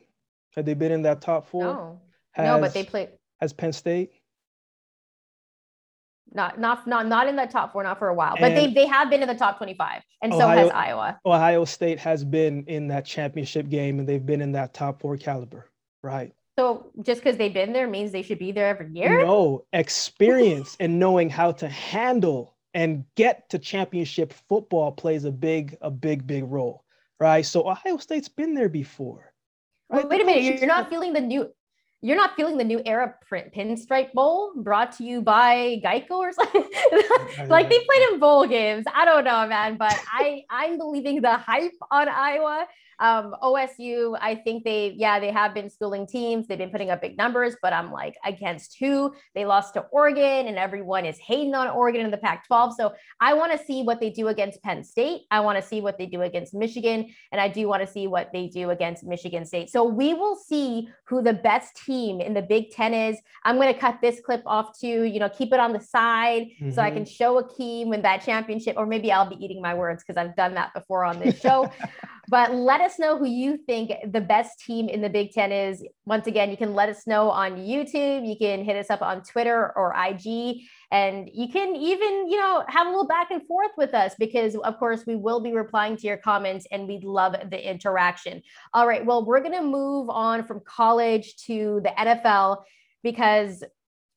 Have 0.55 0.65
they 0.65 0.73
been 0.73 0.91
in 0.91 1.03
that 1.03 1.21
top 1.21 1.47
four? 1.47 1.63
No. 1.63 2.01
Has, 2.31 2.45
no, 2.45 2.59
but 2.59 2.73
they 2.73 2.83
played. 2.83 3.09
Has 3.39 3.53
Penn 3.53 3.73
State? 3.73 4.11
Not 6.31 6.59
not 6.59 6.85
not 6.85 7.07
not 7.07 7.27
in 7.27 7.35
that 7.37 7.49
top 7.49 7.71
four, 7.71 7.81
not 7.81 7.97
for 7.97 8.09
a 8.09 8.13
while. 8.13 8.35
But 8.39 8.53
they 8.53 8.71
they 8.71 8.85
have 8.85 9.09
been 9.09 9.21
in 9.21 9.27
the 9.27 9.35
top 9.35 9.57
25. 9.57 10.03
And 10.21 10.33
Ohio, 10.33 10.47
so 10.47 10.61
has 10.63 10.71
Iowa. 10.71 11.19
Ohio 11.25 11.65
State 11.65 11.97
has 11.99 12.23
been 12.23 12.65
in 12.65 12.89
that 12.89 13.05
championship 13.05 13.67
game 13.69 13.97
and 13.99 14.07
they've 14.07 14.23
been 14.23 14.41
in 14.41 14.51
that 14.51 14.73
top 14.73 15.01
four 15.01 15.17
caliber. 15.17 15.65
Right. 16.03 16.31
So 16.59 16.91
just 17.03 17.23
because 17.23 17.37
they've 17.37 17.53
been 17.53 17.71
there 17.71 17.87
means 17.87 18.11
they 18.11 18.21
should 18.21 18.37
be 18.37 18.51
there 18.51 18.67
every 18.67 18.89
year? 18.91 19.25
No, 19.25 19.63
experience 19.71 20.75
and 20.81 20.99
knowing 20.99 21.29
how 21.29 21.53
to 21.53 21.69
handle 21.69 22.57
and 22.73 23.05
get 23.15 23.49
to 23.51 23.59
championship 23.59 24.33
football 24.49 24.91
plays 24.91 25.23
a 25.23 25.31
big, 25.31 25.77
a 25.79 25.89
big, 25.89 26.27
big 26.27 26.43
role, 26.43 26.83
right? 27.17 27.45
So 27.45 27.69
Ohio 27.69 27.95
State's 27.95 28.27
been 28.27 28.55
there 28.55 28.67
before. 28.67 29.31
Right? 29.89 30.03
Wait, 30.03 30.09
wait 30.09 30.21
a 30.21 30.25
minute, 30.25 30.59
you're 30.59 30.67
not 30.67 30.89
feeling 30.89 31.13
the 31.13 31.21
new 31.21 31.49
you're 32.01 32.17
not 32.17 32.35
feeling 32.35 32.57
the 32.57 32.63
new 32.65 32.81
era 32.85 33.15
print 33.27 33.53
pinstripe 33.53 34.11
bowl 34.11 34.51
brought 34.55 34.91
to 34.97 35.05
you 35.05 35.21
by 35.21 35.81
Geico 35.83 36.11
or 36.11 36.33
something. 36.33 36.69
like 37.47 37.69
they 37.69 37.79
played 37.79 38.09
in 38.11 38.19
bowl 38.19 38.45
games. 38.47 38.85
I 38.93 39.05
don't 39.05 39.23
know, 39.23 39.47
man, 39.47 39.77
but 39.77 39.97
I 40.11 40.43
I'm 40.49 40.77
believing 40.77 41.21
the 41.21 41.37
hype 41.37 41.71
on 41.89 42.09
Iowa. 42.09 42.67
Um, 42.99 43.35
OSU, 43.41 44.17
I 44.21 44.35
think 44.35 44.63
they, 44.63 44.93
yeah, 44.97 45.19
they 45.19 45.31
have 45.31 45.53
been 45.53 45.69
schooling 45.69 46.05
teams. 46.05 46.47
They've 46.47 46.57
been 46.57 46.69
putting 46.69 46.89
up 46.89 47.01
big 47.01 47.17
numbers, 47.17 47.55
but 47.61 47.73
I'm 47.73 47.91
like, 47.91 48.15
against 48.25 48.77
who? 48.79 49.13
They 49.35 49.45
lost 49.45 49.73
to 49.75 49.81
Oregon, 49.91 50.47
and 50.47 50.57
everyone 50.57 51.05
is 51.05 51.17
hating 51.17 51.55
on 51.55 51.67
Oregon 51.67 52.01
in 52.01 52.11
the 52.11 52.17
Pac 52.17 52.47
12. 52.47 52.73
So 52.75 52.93
I 53.21 53.33
want 53.33 53.51
to 53.51 53.65
see 53.65 53.83
what 53.83 53.99
they 53.99 54.09
do 54.09 54.27
against 54.27 54.61
Penn 54.63 54.83
State. 54.83 55.21
I 55.31 55.39
want 55.39 55.57
to 55.57 55.67
see 55.67 55.81
what 55.81 55.97
they 55.97 56.05
do 56.05 56.21
against 56.21 56.53
Michigan. 56.53 57.13
And 57.31 57.39
I 57.39 57.47
do 57.47 57.67
want 57.67 57.85
to 57.85 57.91
see 57.91 58.07
what 58.07 58.31
they 58.33 58.47
do 58.47 58.69
against 58.69 59.03
Michigan 59.03 59.45
State. 59.45 59.69
So 59.69 59.83
we 59.83 60.13
will 60.13 60.35
see 60.35 60.89
who 61.05 61.21
the 61.21 61.33
best 61.33 61.75
team 61.85 62.21
in 62.21 62.33
the 62.33 62.41
Big 62.41 62.71
Ten 62.71 62.93
is. 62.93 63.17
I'm 63.43 63.55
going 63.55 63.73
to 63.73 63.79
cut 63.79 63.99
this 64.01 64.19
clip 64.21 64.41
off 64.45 64.77
too, 64.79 65.03
you 65.03 65.19
know, 65.19 65.29
keep 65.29 65.53
it 65.53 65.59
on 65.59 65.73
the 65.73 65.79
side 65.79 66.43
mm-hmm. 66.43 66.71
so 66.71 66.81
I 66.81 66.91
can 66.91 67.03
mm-hmm. 67.03 67.09
show 67.09 67.41
Akeem 67.41 67.87
when 67.87 68.01
that 68.01 68.23
championship, 68.23 68.75
or 68.77 68.85
maybe 68.85 69.11
I'll 69.11 69.29
be 69.29 69.43
eating 69.43 69.61
my 69.61 69.73
words 69.73 70.03
because 70.03 70.17
I've 70.17 70.35
done 70.35 70.53
that 70.55 70.73
before 70.73 71.05
on 71.05 71.19
this 71.19 71.39
show. 71.39 71.71
but 72.29 72.53
let 72.53 72.81
us 72.81 72.88
know 72.97 73.17
who 73.17 73.27
you 73.27 73.57
think 73.57 73.91
the 74.11 74.21
best 74.21 74.59
team 74.65 74.89
in 74.89 75.01
the 75.01 75.09
Big 75.09 75.31
Ten 75.31 75.51
is. 75.51 75.85
Once 76.05 76.25
again, 76.25 76.49
you 76.49 76.57
can 76.57 76.73
let 76.73 76.89
us 76.89 77.05
know 77.05 77.29
on 77.29 77.57
YouTube. 77.57 78.27
You 78.27 78.35
can 78.39 78.63
hit 78.63 78.75
us 78.75 78.89
up 78.89 79.01
on 79.01 79.21
Twitter 79.21 79.71
or 79.75 79.93
IG. 79.93 80.61
And 80.91 81.29
you 81.31 81.49
can 81.49 81.75
even, 81.75 82.29
you 82.29 82.39
know, 82.39 82.63
have 82.67 82.87
a 82.87 82.89
little 82.89 83.07
back 83.07 83.29
and 83.29 83.45
forth 83.45 83.71
with 83.77 83.93
us 83.93 84.15
because, 84.17 84.55
of 84.55 84.79
course, 84.79 85.05
we 85.05 85.15
will 85.15 85.41
be 85.41 85.53
replying 85.53 85.97
to 85.97 86.07
your 86.07 86.17
comments 86.17 86.65
and 86.71 86.87
we'd 86.87 87.03
love 87.03 87.35
the 87.51 87.69
interaction. 87.69 88.41
All 88.73 88.87
right. 88.87 89.05
Well, 89.05 89.25
we're 89.25 89.41
going 89.41 89.53
to 89.53 89.61
move 89.61 90.09
on 90.09 90.45
from 90.45 90.61
college 90.65 91.35
to 91.45 91.81
the 91.83 91.91
NFL 91.91 92.63
because 93.03 93.63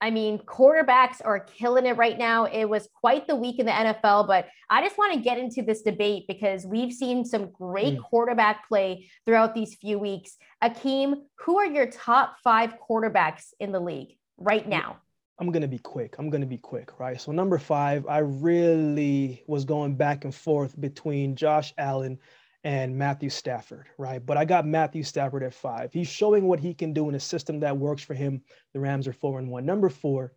I 0.02 0.10
mean, 0.10 0.38
quarterbacks 0.40 1.24
are 1.24 1.38
killing 1.38 1.86
it 1.86 1.96
right 1.96 2.18
now. 2.18 2.46
It 2.46 2.64
was 2.64 2.88
quite 2.92 3.28
the 3.28 3.36
week 3.36 3.60
in 3.60 3.66
the 3.66 3.72
NFL, 3.72 4.26
but 4.26 4.48
I 4.68 4.82
just 4.82 4.98
want 4.98 5.14
to 5.14 5.20
get 5.20 5.38
into 5.38 5.62
this 5.62 5.82
debate 5.82 6.24
because 6.26 6.66
we've 6.66 6.92
seen 6.92 7.24
some 7.24 7.52
great 7.52 7.94
mm. 7.94 8.02
quarterback 8.02 8.66
play 8.66 9.08
throughout 9.24 9.54
these 9.54 9.76
few 9.76 10.00
weeks. 10.00 10.36
Akeem, 10.60 11.14
who 11.36 11.56
are 11.58 11.66
your 11.66 11.86
top 11.86 12.38
five 12.42 12.74
quarterbacks 12.90 13.50
in 13.60 13.70
the 13.70 13.78
league 13.78 14.16
right 14.38 14.68
now? 14.68 14.96
I'm 15.38 15.52
going 15.52 15.62
to 15.62 15.68
be 15.68 15.78
quick. 15.78 16.16
I'm 16.18 16.30
going 16.30 16.40
to 16.40 16.48
be 16.48 16.58
quick, 16.58 16.98
right? 16.98 17.20
So, 17.20 17.30
number 17.30 17.58
five, 17.58 18.04
I 18.08 18.18
really 18.18 19.44
was 19.46 19.64
going 19.64 19.94
back 19.94 20.24
and 20.24 20.34
forth 20.34 20.78
between 20.80 21.36
Josh 21.36 21.72
Allen 21.78 22.18
and 22.64 22.96
Matthew 22.96 23.28
Stafford, 23.28 23.88
right? 23.98 24.24
But 24.24 24.36
I 24.36 24.44
got 24.44 24.66
Matthew 24.66 25.02
Stafford 25.02 25.42
at 25.42 25.54
five. 25.54 25.92
He's 25.92 26.08
showing 26.08 26.46
what 26.46 26.60
he 26.60 26.74
can 26.74 26.92
do 26.92 27.08
in 27.08 27.14
a 27.14 27.20
system 27.20 27.60
that 27.60 27.76
works 27.76 28.02
for 28.02 28.14
him. 28.14 28.42
The 28.72 28.80
Rams 28.80 29.08
are 29.08 29.12
four 29.12 29.38
and 29.38 29.50
one. 29.50 29.66
Number 29.66 29.88
four, 29.88 30.32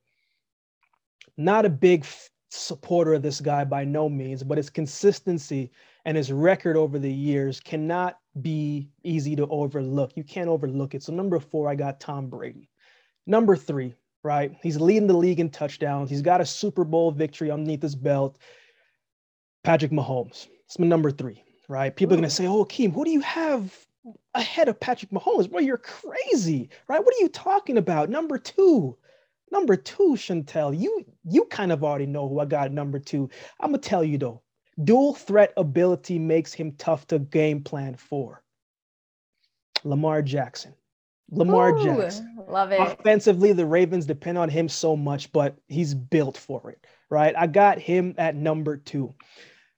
not 1.38 1.65
a 1.65 1.69
big 1.69 2.01
f- 2.01 2.29
supporter 2.49 3.13
of 3.13 3.21
this 3.21 3.41
guy 3.41 3.63
by 3.63 3.83
no 3.83 4.09
means, 4.09 4.43
but 4.43 4.57
his 4.57 4.69
consistency 4.69 5.71
and 6.05 6.17
his 6.17 6.31
record 6.31 6.77
over 6.77 6.97
the 6.97 7.11
years 7.11 7.59
cannot 7.59 8.17
be 8.41 8.89
easy 9.03 9.35
to 9.35 9.47
overlook. 9.47 10.13
You 10.15 10.23
can't 10.23 10.49
overlook 10.49 10.95
it. 10.95 11.03
So, 11.03 11.13
number 11.13 11.39
four, 11.39 11.69
I 11.69 11.75
got 11.75 11.99
Tom 11.99 12.27
Brady. 12.27 12.69
Number 13.27 13.55
three, 13.55 13.93
right? 14.23 14.55
He's 14.63 14.79
leading 14.79 15.07
the 15.07 15.17
league 15.17 15.39
in 15.39 15.49
touchdowns. 15.49 16.09
He's 16.09 16.21
got 16.21 16.41
a 16.41 16.45
Super 16.45 16.83
Bowl 16.83 17.11
victory 17.11 17.51
underneath 17.51 17.81
his 17.81 17.95
belt. 17.95 18.39
Patrick 19.63 19.91
Mahomes. 19.91 20.47
It's 20.65 20.79
my 20.79 20.88
number 20.88 21.11
three 21.11 21.43
right? 21.67 21.95
People 21.95 22.13
are 22.13 22.17
going 22.17 22.30
to 22.30 22.36
say, 22.36 22.47
oh, 22.47 22.65
Keem, 22.65 22.93
who 22.93 23.06
do 23.06 23.12
you 23.12 23.21
have 23.21 23.73
ahead 24.34 24.67
of 24.67 24.80
Patrick 24.80 25.12
Mahomes? 25.12 25.49
Bro, 25.49 25.62
you're 25.62 25.78
crazy, 25.78 26.69
right? 26.88 27.04
What 27.04 27.13
are 27.15 27.21
you 27.21 27.30
talking 27.30 27.78
about? 27.78 28.10
Number 28.10 28.38
two. 28.38 28.97
Number 29.51 29.75
two, 29.75 30.15
Chantel, 30.15 30.78
you 30.78 31.06
you 31.23 31.45
kind 31.45 31.71
of 31.71 31.84
already 31.84 32.08
know 32.08 32.28
who 32.28 32.39
I 32.39 32.45
got 32.45 32.71
number 32.71 32.99
two. 32.99 33.30
I'm 33.60 33.69
gonna 33.69 33.78
tell 33.78 34.04
you 34.04 34.17
though, 34.17 34.41
dual 34.84 35.13
threat 35.13 35.54
ability 35.56 36.19
makes 36.19 36.51
him 36.51 36.73
tough 36.78 37.08
to 37.08 37.19
game 37.19 37.63
plan 37.63 37.95
for. 37.95 38.43
Lamar 39.84 40.21
Jackson. 40.23 40.73
Lamar 41.32 41.78
Ooh, 41.78 41.84
Jackson. 41.84 42.38
Love 42.47 42.71
it. 42.71 42.80
Offensively, 42.82 43.54
the 43.54 43.65
Ravens 43.65 44.06
depend 44.06 44.38
on 44.38 44.49
him 44.49 44.67
so 44.67 44.95
much, 44.95 45.32
but 45.32 45.56
he's 45.67 45.93
built 45.93 46.38
for 46.38 46.71
it, 46.71 46.86
right? 47.10 47.36
I 47.38 47.47
got 47.47 47.80
him 47.80 48.15
at 48.17 48.36
number 48.36 48.78
two. 48.78 49.13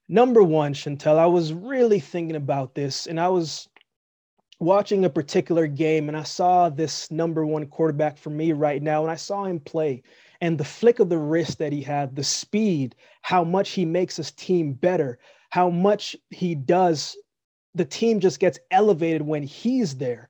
Number 0.09 0.41
one, 0.41 0.73
Chantel, 0.73 1.17
I 1.17 1.25
was 1.25 1.53
really 1.53 1.99
thinking 1.99 2.37
about 2.37 2.75
this 2.75 3.07
and 3.07 3.19
I 3.19 3.27
was 3.27 3.67
watching 4.59 5.03
a 5.03 5.09
particular 5.09 5.67
game 5.67 6.07
and 6.07 6.17
I 6.17 6.23
saw 6.23 6.69
this 6.69 7.11
number 7.11 7.45
one 7.45 7.67
quarterback 7.67 8.17
for 8.17 8.29
me 8.29 8.53
right 8.53 8.81
now 8.81 9.01
and 9.01 9.11
I 9.11 9.15
saw 9.15 9.43
him 9.43 9.59
play 9.59 10.03
and 10.39 10.57
the 10.57 10.63
flick 10.63 10.99
of 10.99 11.09
the 11.09 11.17
wrist 11.17 11.57
that 11.59 11.73
he 11.73 11.81
had, 11.81 12.15
the 12.15 12.23
speed, 12.23 12.95
how 13.21 13.43
much 13.43 13.71
he 13.71 13.85
makes 13.85 14.15
his 14.15 14.31
team 14.31 14.73
better, 14.73 15.19
how 15.49 15.69
much 15.69 16.15
he 16.29 16.55
does. 16.55 17.17
The 17.75 17.85
team 17.85 18.19
just 18.19 18.39
gets 18.39 18.59
elevated 18.71 19.21
when 19.21 19.43
he's 19.43 19.95
there. 19.95 20.29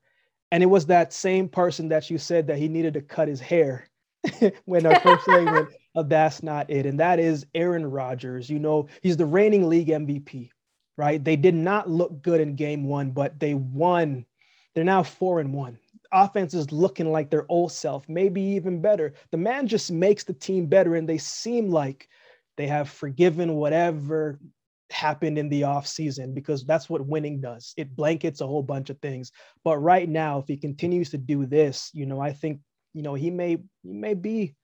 And 0.51 0.63
it 0.63 0.67
was 0.67 0.87
that 0.87 1.13
same 1.13 1.49
person 1.49 1.89
that 1.89 2.09
you 2.09 2.17
said 2.17 2.47
that 2.47 2.57
he 2.57 2.67
needed 2.67 2.93
to 2.95 3.01
cut 3.01 3.27
his 3.27 3.41
hair 3.41 3.87
when 4.65 4.85
our 4.85 4.99
first 4.99 5.25
segment 5.29 5.69
of 5.95 6.09
That's 6.09 6.43
Not 6.43 6.69
It. 6.69 6.85
And 6.85 6.99
that 6.99 7.19
is 7.19 7.45
Aaron 7.55 7.85
Rodgers. 7.85 8.49
You 8.49 8.59
know, 8.59 8.87
he's 9.01 9.17
the 9.17 9.25
reigning 9.25 9.67
league 9.69 9.89
MVP, 9.89 10.49
right? 10.97 11.23
They 11.23 11.35
did 11.35 11.55
not 11.55 11.89
look 11.89 12.21
good 12.21 12.41
in 12.41 12.55
game 12.55 12.85
one, 12.85 13.11
but 13.11 13.39
they 13.39 13.53
won. 13.53 14.25
They're 14.75 14.83
now 14.83 15.03
four 15.03 15.39
and 15.39 15.53
one. 15.53 15.77
Offense 16.11 16.53
is 16.53 16.71
looking 16.71 17.11
like 17.11 17.29
their 17.29 17.45
old 17.49 17.71
self, 17.71 18.07
maybe 18.07 18.41
even 18.41 18.81
better. 18.81 19.13
The 19.31 19.37
man 19.37 19.67
just 19.67 19.91
makes 19.91 20.23
the 20.23 20.33
team 20.33 20.67
better, 20.67 20.95
and 20.95 21.07
they 21.07 21.17
seem 21.17 21.69
like 21.69 22.07
they 22.55 22.67
have 22.67 22.89
forgiven 22.89 23.55
whatever 23.55 24.39
happened 24.89 25.37
in 25.37 25.49
the 25.49 25.61
offseason 25.61 26.33
because 26.33 26.63
that's 26.63 26.89
what 26.89 27.05
winning 27.05 27.41
does. 27.41 27.73
It 27.77 27.95
blankets 27.95 28.41
a 28.41 28.47
whole 28.47 28.63
bunch 28.63 28.89
of 28.89 28.99
things. 28.99 29.31
But 29.63 29.79
right 29.79 30.07
now, 30.07 30.39
if 30.39 30.47
he 30.47 30.57
continues 30.57 31.09
to 31.11 31.17
do 31.17 31.45
this, 31.45 31.91
you 31.93 32.05
know, 32.05 32.19
I 32.21 32.31
think, 32.31 32.61
you 32.97 33.03
know, 33.03 33.13
he 33.13 33.29
may 33.29 33.59
he 33.83 33.93
may 33.93 34.15
be 34.15 34.55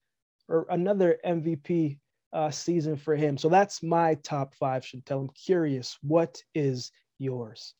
or 0.49 0.65
another 0.71 1.19
MVP 1.23 1.99
uh, 2.33 2.49
season 2.49 2.97
for 2.97 3.15
him. 3.15 3.37
So 3.37 3.47
that's 3.47 3.83
my 3.83 4.15
top 4.15 4.55
five, 4.55 4.81
Chantel. 4.81 5.21
I'm 5.21 5.29
curious, 5.29 5.99
what 6.01 6.41
is 6.55 6.91
yours? 7.19 7.75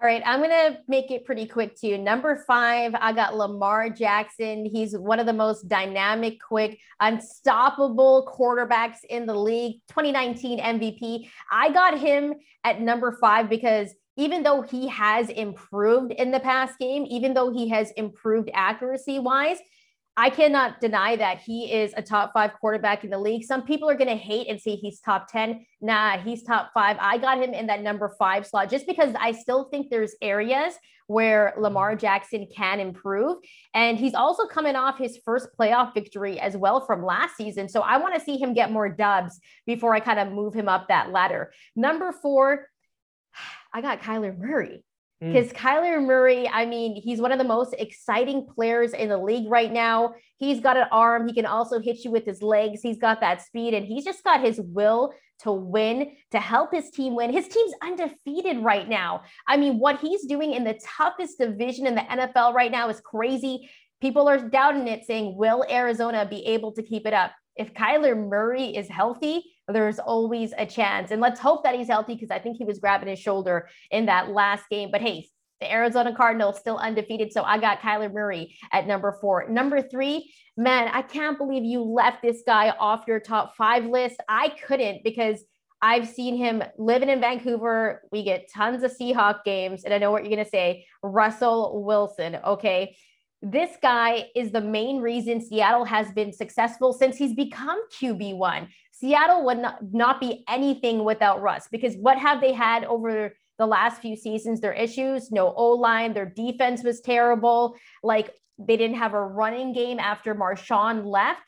All 0.00 0.08
right, 0.08 0.22
I'm 0.24 0.40
to 0.40 0.78
make 0.88 1.10
it 1.10 1.26
pretty 1.26 1.46
quick 1.46 1.78
too. 1.78 1.98
Number 1.98 2.42
five, 2.46 2.94
I 2.98 3.12
got 3.12 3.36
Lamar 3.36 3.90
Jackson. 3.90 4.64
He's 4.64 4.96
one 4.96 5.20
of 5.20 5.26
the 5.26 5.32
most 5.34 5.68
dynamic, 5.68 6.40
quick, 6.40 6.78
unstoppable 7.00 8.26
quarterbacks 8.26 9.04
in 9.10 9.26
the 9.26 9.34
league. 9.34 9.80
2019 9.88 10.58
MVP. 10.58 11.28
I 11.52 11.70
got 11.70 11.98
him 11.98 12.32
at 12.64 12.80
number 12.80 13.16
five 13.20 13.50
because 13.50 13.94
even 14.16 14.42
though 14.42 14.62
he 14.62 14.88
has 14.88 15.28
improved 15.28 16.12
in 16.12 16.30
the 16.30 16.40
past 16.40 16.78
game, 16.78 17.04
even 17.08 17.34
though 17.34 17.52
he 17.52 17.68
has 17.68 17.90
improved 17.92 18.50
accuracy 18.54 19.18
wise, 19.18 19.58
I 20.16 20.30
cannot 20.30 20.80
deny 20.80 21.16
that 21.16 21.40
he 21.40 21.72
is 21.72 21.92
a 21.96 22.02
top 22.02 22.32
five 22.32 22.52
quarterback 22.60 23.02
in 23.02 23.10
the 23.10 23.18
league. 23.18 23.42
Some 23.44 23.62
people 23.62 23.90
are 23.90 23.96
going 23.96 24.08
to 24.10 24.14
hate 24.14 24.48
and 24.48 24.60
say 24.60 24.76
he's 24.76 25.00
top 25.00 25.26
10. 25.30 25.66
Nah, 25.80 26.18
he's 26.18 26.44
top 26.44 26.70
five. 26.72 26.96
I 27.00 27.18
got 27.18 27.42
him 27.42 27.52
in 27.52 27.66
that 27.66 27.82
number 27.82 28.14
five 28.16 28.46
slot 28.46 28.70
just 28.70 28.86
because 28.86 29.12
I 29.18 29.32
still 29.32 29.64
think 29.64 29.90
there's 29.90 30.14
areas 30.22 30.74
where 31.08 31.52
Lamar 31.58 31.96
Jackson 31.96 32.46
can 32.54 32.78
improve. 32.78 33.38
And 33.74 33.98
he's 33.98 34.14
also 34.14 34.46
coming 34.46 34.76
off 34.76 34.98
his 34.98 35.18
first 35.24 35.48
playoff 35.58 35.92
victory 35.92 36.38
as 36.38 36.56
well 36.56 36.80
from 36.80 37.04
last 37.04 37.36
season. 37.36 37.68
So 37.68 37.80
I 37.80 37.98
want 37.98 38.14
to 38.14 38.20
see 38.20 38.38
him 38.38 38.54
get 38.54 38.70
more 38.70 38.88
dubs 38.88 39.40
before 39.66 39.94
I 39.94 40.00
kind 40.00 40.20
of 40.20 40.32
move 40.32 40.54
him 40.54 40.68
up 40.68 40.88
that 40.88 41.10
ladder. 41.10 41.52
Number 41.74 42.12
four, 42.12 42.68
I 43.72 43.80
got 43.80 44.00
Kyler 44.00 44.36
Murray. 44.36 44.84
Because 45.20 45.52
mm. 45.52 45.56
Kyler 45.56 46.04
Murray, 46.04 46.48
I 46.48 46.66
mean, 46.66 47.00
he's 47.00 47.20
one 47.20 47.32
of 47.32 47.38
the 47.38 47.44
most 47.44 47.74
exciting 47.78 48.46
players 48.46 48.92
in 48.92 49.08
the 49.08 49.16
league 49.16 49.48
right 49.48 49.72
now. 49.72 50.14
He's 50.38 50.60
got 50.60 50.76
an 50.76 50.86
arm. 50.90 51.26
He 51.26 51.34
can 51.34 51.46
also 51.46 51.78
hit 51.78 52.04
you 52.04 52.10
with 52.10 52.26
his 52.26 52.42
legs. 52.42 52.80
He's 52.82 52.98
got 52.98 53.20
that 53.20 53.40
speed, 53.40 53.74
and 53.74 53.86
he's 53.86 54.04
just 54.04 54.24
got 54.24 54.40
his 54.42 54.60
will 54.60 55.14
to 55.40 55.52
win, 55.52 56.12
to 56.32 56.40
help 56.40 56.72
his 56.72 56.90
team 56.90 57.14
win. 57.14 57.32
His 57.32 57.48
team's 57.48 57.72
undefeated 57.82 58.58
right 58.62 58.88
now. 58.88 59.22
I 59.46 59.56
mean, 59.56 59.78
what 59.78 60.00
he's 60.00 60.26
doing 60.26 60.52
in 60.52 60.64
the 60.64 60.78
toughest 60.84 61.38
division 61.38 61.86
in 61.86 61.94
the 61.94 62.02
NFL 62.02 62.52
right 62.52 62.70
now 62.70 62.88
is 62.88 63.00
crazy. 63.00 63.70
People 64.00 64.28
are 64.28 64.48
doubting 64.48 64.88
it, 64.88 65.04
saying, 65.06 65.36
Will 65.36 65.64
Arizona 65.70 66.26
be 66.28 66.44
able 66.46 66.72
to 66.72 66.82
keep 66.82 67.06
it 67.06 67.14
up? 67.14 67.32
If 67.56 67.72
Kyler 67.72 68.16
Murray 68.16 68.76
is 68.76 68.88
healthy, 68.88 69.44
there's 69.68 69.98
always 69.98 70.52
a 70.56 70.66
chance. 70.66 71.10
And 71.10 71.20
let's 71.20 71.40
hope 71.40 71.64
that 71.64 71.74
he's 71.74 71.88
healthy 71.88 72.14
because 72.14 72.30
I 72.30 72.38
think 72.38 72.56
he 72.56 72.64
was 72.64 72.78
grabbing 72.78 73.08
his 73.08 73.18
shoulder 73.18 73.68
in 73.90 74.06
that 74.06 74.30
last 74.30 74.68
game. 74.68 74.90
But 74.90 75.00
hey, 75.00 75.28
the 75.60 75.72
Arizona 75.72 76.14
Cardinals 76.14 76.58
still 76.58 76.76
undefeated. 76.76 77.32
So 77.32 77.42
I 77.42 77.58
got 77.58 77.80
Kyler 77.80 78.12
Murray 78.12 78.56
at 78.72 78.86
number 78.86 79.16
four. 79.20 79.48
Number 79.48 79.80
three, 79.80 80.32
man, 80.56 80.88
I 80.92 81.02
can't 81.02 81.38
believe 81.38 81.64
you 81.64 81.82
left 81.82 82.22
this 82.22 82.42
guy 82.46 82.70
off 82.70 83.04
your 83.06 83.20
top 83.20 83.56
five 83.56 83.86
list. 83.86 84.16
I 84.28 84.50
couldn't 84.66 85.02
because 85.04 85.44
I've 85.80 86.08
seen 86.08 86.36
him 86.36 86.62
living 86.78 87.08
in 87.08 87.20
Vancouver. 87.20 88.02
We 88.10 88.22
get 88.22 88.50
tons 88.52 88.82
of 88.82 88.92
Seahawk 88.96 89.44
games. 89.44 89.84
And 89.84 89.92
I 89.92 89.98
know 89.98 90.10
what 90.10 90.22
you're 90.22 90.34
going 90.34 90.44
to 90.44 90.50
say 90.50 90.86
Russell 91.02 91.82
Wilson. 91.84 92.38
Okay. 92.44 92.96
This 93.42 93.76
guy 93.82 94.28
is 94.34 94.52
the 94.52 94.62
main 94.62 95.02
reason 95.02 95.42
Seattle 95.42 95.84
has 95.84 96.10
been 96.12 96.32
successful 96.32 96.94
since 96.94 97.18
he's 97.18 97.34
become 97.34 97.78
QB1. 98.00 98.68
Seattle 99.04 99.44
would 99.44 99.58
not, 99.58 99.92
not 99.92 100.18
be 100.18 100.44
anything 100.48 101.04
without 101.04 101.42
Russ 101.42 101.68
because 101.70 101.94
what 101.96 102.16
have 102.16 102.40
they 102.40 102.54
had 102.54 102.84
over 102.84 103.36
the 103.58 103.66
last 103.66 104.00
few 104.00 104.16
seasons, 104.16 104.62
their 104.62 104.72
issues, 104.72 105.30
no 105.30 105.52
O 105.52 105.72
line, 105.72 106.14
their 106.14 106.24
defense 106.24 106.82
was 106.82 107.02
terrible. 107.02 107.76
Like 108.02 108.30
they 108.58 108.78
didn't 108.78 108.96
have 108.96 109.12
a 109.12 109.20
running 109.20 109.74
game 109.74 109.98
after 109.98 110.34
Marshawn 110.34 111.04
left. 111.04 111.42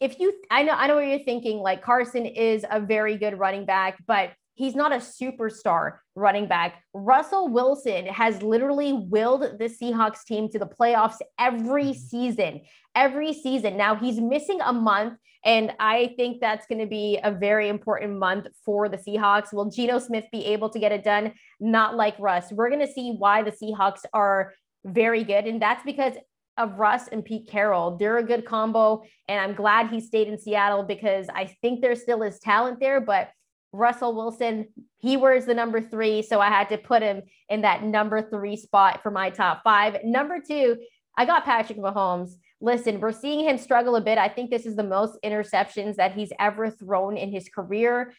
If 0.00 0.18
you, 0.18 0.34
I 0.50 0.64
know, 0.64 0.72
I 0.72 0.88
know 0.88 0.96
what 0.96 1.06
you're 1.06 1.20
thinking. 1.20 1.58
Like 1.58 1.80
Carson 1.80 2.26
is 2.26 2.66
a 2.68 2.80
very 2.80 3.16
good 3.16 3.38
running 3.38 3.66
back, 3.66 3.98
but 4.08 4.32
he's 4.54 4.74
not 4.74 4.90
a 4.90 4.96
superstar 4.96 5.98
running 6.16 6.48
back. 6.48 6.82
Russell 6.94 7.48
Wilson 7.48 8.06
has 8.06 8.42
literally 8.42 8.94
willed 8.94 9.42
the 9.42 9.66
Seahawks 9.68 10.24
team 10.24 10.48
to 10.48 10.58
the 10.58 10.66
playoffs 10.66 11.18
every 11.38 11.84
mm-hmm. 11.84 11.92
season, 11.92 12.62
every 12.94 13.32
season. 13.32 13.76
Now 13.76 13.94
he's 13.94 14.18
missing 14.18 14.60
a 14.62 14.72
month. 14.72 15.18
And 15.44 15.72
I 15.78 16.14
think 16.16 16.40
that's 16.40 16.66
going 16.66 16.80
to 16.80 16.86
be 16.86 17.20
a 17.22 17.30
very 17.30 17.68
important 17.68 18.18
month 18.18 18.48
for 18.64 18.88
the 18.88 18.96
Seahawks. 18.96 19.52
Will 19.52 19.70
Geno 19.70 20.00
Smith 20.00 20.24
be 20.32 20.44
able 20.46 20.70
to 20.70 20.80
get 20.80 20.90
it 20.90 21.04
done? 21.04 21.34
Not 21.60 21.94
like 21.94 22.18
Russ. 22.18 22.50
We're 22.50 22.70
going 22.70 22.84
to 22.84 22.92
see 22.92 23.14
why 23.16 23.44
the 23.44 23.52
Seahawks 23.52 24.00
are 24.12 24.54
very 24.84 25.22
good. 25.22 25.44
And 25.44 25.62
that's 25.62 25.84
because 25.84 26.14
of 26.56 26.78
Russ 26.78 27.06
and 27.08 27.24
Pete 27.24 27.48
Carroll. 27.48 27.96
They're 27.96 28.18
a 28.18 28.24
good 28.24 28.44
combo. 28.44 29.04
And 29.28 29.38
I'm 29.38 29.54
glad 29.54 29.90
he 29.90 30.00
stayed 30.00 30.26
in 30.26 30.38
Seattle 30.38 30.82
because 30.82 31.26
I 31.32 31.54
think 31.62 31.80
there 31.80 31.94
still 31.94 32.22
is 32.22 32.40
talent 32.40 32.80
there. 32.80 33.00
But 33.00 33.28
Russell 33.72 34.14
Wilson, 34.14 34.68
he 34.98 35.16
wears 35.16 35.44
the 35.44 35.54
number 35.54 35.80
three. 35.80 36.22
So 36.22 36.40
I 36.40 36.48
had 36.48 36.68
to 36.70 36.78
put 36.78 37.02
him 37.02 37.22
in 37.48 37.62
that 37.62 37.82
number 37.82 38.22
three 38.22 38.56
spot 38.56 39.02
for 39.02 39.10
my 39.10 39.30
top 39.30 39.62
five. 39.64 39.98
Number 40.04 40.38
two, 40.46 40.76
I 41.16 41.24
got 41.24 41.44
Patrick 41.44 41.78
Mahomes. 41.78 42.32
Listen, 42.60 43.00
we're 43.00 43.12
seeing 43.12 43.44
him 43.46 43.58
struggle 43.58 43.96
a 43.96 44.00
bit. 44.00 44.18
I 44.18 44.28
think 44.28 44.50
this 44.50 44.66
is 44.66 44.76
the 44.76 44.82
most 44.82 45.18
interceptions 45.24 45.96
that 45.96 46.14
he's 46.14 46.32
ever 46.38 46.70
thrown 46.70 47.16
in 47.16 47.30
his 47.30 47.48
career. 47.48 48.14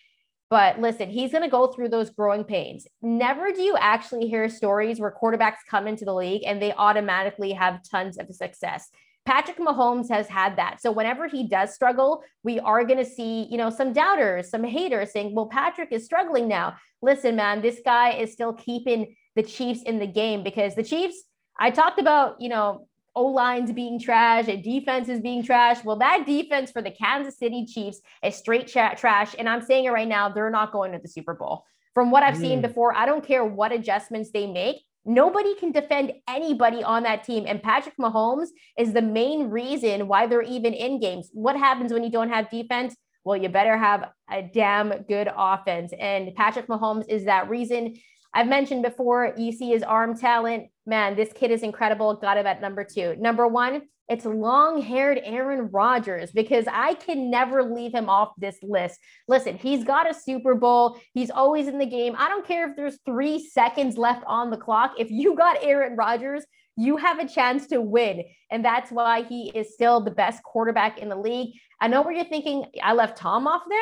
But 0.49 0.79
listen, 0.79 1.09
he's 1.09 1.31
going 1.31 1.43
to 1.43 1.49
go 1.49 1.67
through 1.67 1.89
those 1.89 2.09
growing 2.09 2.43
pains. 2.43 2.87
Never 3.01 3.51
do 3.51 3.61
you 3.61 3.75
actually 3.77 4.27
hear 4.27 4.47
stories 4.47 4.99
where 4.99 5.13
quarterbacks 5.21 5.57
come 5.69 5.87
into 5.87 6.05
the 6.05 6.13
league 6.13 6.43
and 6.45 6.61
they 6.61 6.71
automatically 6.71 7.51
have 7.51 7.81
tons 7.83 8.17
of 8.17 8.33
success. 8.33 8.89
Patrick 9.27 9.57
Mahomes 9.57 10.09
has 10.09 10.29
had 10.29 10.55
that. 10.55 10.81
So 10.81 10.89
whenever 10.89 11.27
he 11.27 11.49
does 11.49 11.75
struggle, 11.75 12.23
we 12.43 12.61
are 12.61 12.85
going 12.85 12.97
to 12.97 13.05
see, 13.05 13.45
you 13.51 13.57
know, 13.57 13.69
some 13.69 13.91
doubters, 13.91 14.49
some 14.49 14.63
haters 14.63 15.11
saying, 15.11 15.35
"Well, 15.35 15.47
Patrick 15.47 15.91
is 15.91 16.05
struggling 16.05 16.47
now." 16.47 16.77
Listen, 17.01 17.35
man, 17.35 17.61
this 17.61 17.81
guy 17.83 18.13
is 18.13 18.31
still 18.31 18.53
keeping 18.53 19.15
the 19.35 19.43
Chiefs 19.43 19.83
in 19.83 19.99
the 19.99 20.07
game 20.07 20.43
because 20.43 20.75
the 20.75 20.83
Chiefs, 20.83 21.25
I 21.59 21.71
talked 21.71 21.99
about, 21.99 22.39
you 22.39 22.47
know, 22.47 22.87
O 23.15 23.25
lines 23.25 23.73
being 23.73 23.99
trash 23.99 24.47
and 24.47 24.63
defenses 24.63 25.19
being 25.19 25.43
trash. 25.43 25.83
Well, 25.83 25.97
that 25.97 26.25
defense 26.25 26.71
for 26.71 26.81
the 26.81 26.91
Kansas 26.91 27.37
City 27.37 27.65
Chiefs 27.65 27.99
is 28.23 28.35
straight 28.35 28.67
trash. 28.67 29.35
And 29.37 29.49
I'm 29.49 29.61
saying 29.61 29.85
it 29.85 29.89
right 29.89 30.07
now, 30.07 30.29
they're 30.29 30.49
not 30.49 30.71
going 30.71 30.93
to 30.93 30.99
the 30.99 31.07
Super 31.09 31.33
Bowl. 31.33 31.65
From 31.93 32.11
what 32.11 32.23
I've 32.23 32.35
mm. 32.35 32.41
seen 32.41 32.61
before, 32.61 32.95
I 32.95 33.05
don't 33.05 33.25
care 33.25 33.43
what 33.43 33.73
adjustments 33.73 34.31
they 34.31 34.47
make. 34.47 34.77
Nobody 35.07 35.55
can 35.55 35.71
defend 35.71 36.11
anybody 36.27 36.83
on 36.83 37.03
that 37.03 37.23
team. 37.23 37.45
And 37.47 37.63
Patrick 37.63 37.95
Mahomes 37.97 38.49
is 38.77 38.91
the 38.91 39.01
main 39.01 39.49
reason 39.49 40.09
why 40.09 40.27
they're 40.27 40.41
even 40.41 40.73
in 40.73 40.99
games. 40.99 41.29
What 41.31 41.55
happens 41.55 41.93
when 41.93 42.03
you 42.03 42.11
don't 42.11 42.29
have 42.29 42.49
defense? 42.49 42.93
Well, 43.23 43.37
you 43.37 43.47
better 43.47 43.77
have 43.77 44.09
a 44.29 44.41
damn 44.41 44.89
good 45.03 45.29
offense. 45.35 45.93
And 45.97 46.35
Patrick 46.35 46.67
Mahomes 46.67 47.07
is 47.07 47.23
that 47.25 47.49
reason. 47.49 47.95
I've 48.33 48.47
mentioned 48.47 48.83
before, 48.83 49.33
you 49.37 49.53
see 49.53 49.69
his 49.69 49.81
arm 49.81 50.17
talent. 50.17 50.67
Man, 50.85 51.15
this 51.15 51.31
kid 51.33 51.51
is 51.51 51.63
incredible. 51.63 52.13
Got 52.15 52.37
him 52.37 52.45
at 52.45 52.61
number 52.61 52.83
two. 52.83 53.15
Number 53.17 53.47
one, 53.47 53.83
it's 54.09 54.25
long 54.25 54.81
haired 54.81 55.19
Aaron 55.23 55.69
Rodgers 55.71 56.31
because 56.31 56.65
I 56.71 56.93
can 56.93 57.29
never 57.29 57.63
leave 57.63 57.93
him 57.93 58.09
off 58.09 58.31
this 58.37 58.57
list. 58.63 58.99
Listen, 59.27 59.57
he's 59.57 59.83
got 59.83 60.09
a 60.09 60.13
Super 60.13 60.55
Bowl. 60.55 60.97
He's 61.13 61.29
always 61.29 61.67
in 61.67 61.77
the 61.77 61.85
game. 61.85 62.15
I 62.17 62.29
don't 62.29 62.47
care 62.47 62.69
if 62.69 62.77
there's 62.77 62.99
three 63.05 63.45
seconds 63.45 63.97
left 63.97 64.23
on 64.25 64.49
the 64.49 64.57
clock. 64.57 64.93
If 64.97 65.11
you 65.11 65.35
got 65.35 65.57
Aaron 65.61 65.97
Rodgers, 65.97 66.45
you 66.77 66.95
have 66.97 67.19
a 67.19 67.27
chance 67.27 67.67
to 67.67 67.81
win. 67.81 68.23
And 68.49 68.63
that's 68.63 68.91
why 68.91 69.23
he 69.23 69.51
is 69.53 69.73
still 69.73 69.99
the 69.99 70.11
best 70.11 70.41
quarterback 70.43 70.99
in 70.99 71.09
the 71.09 71.17
league. 71.17 71.55
I 71.81 71.87
know 71.87 72.01
where 72.01 72.13
you're 72.13 72.25
thinking, 72.25 72.65
I 72.81 72.93
left 72.93 73.17
Tom 73.17 73.45
off 73.45 73.63
there. 73.69 73.79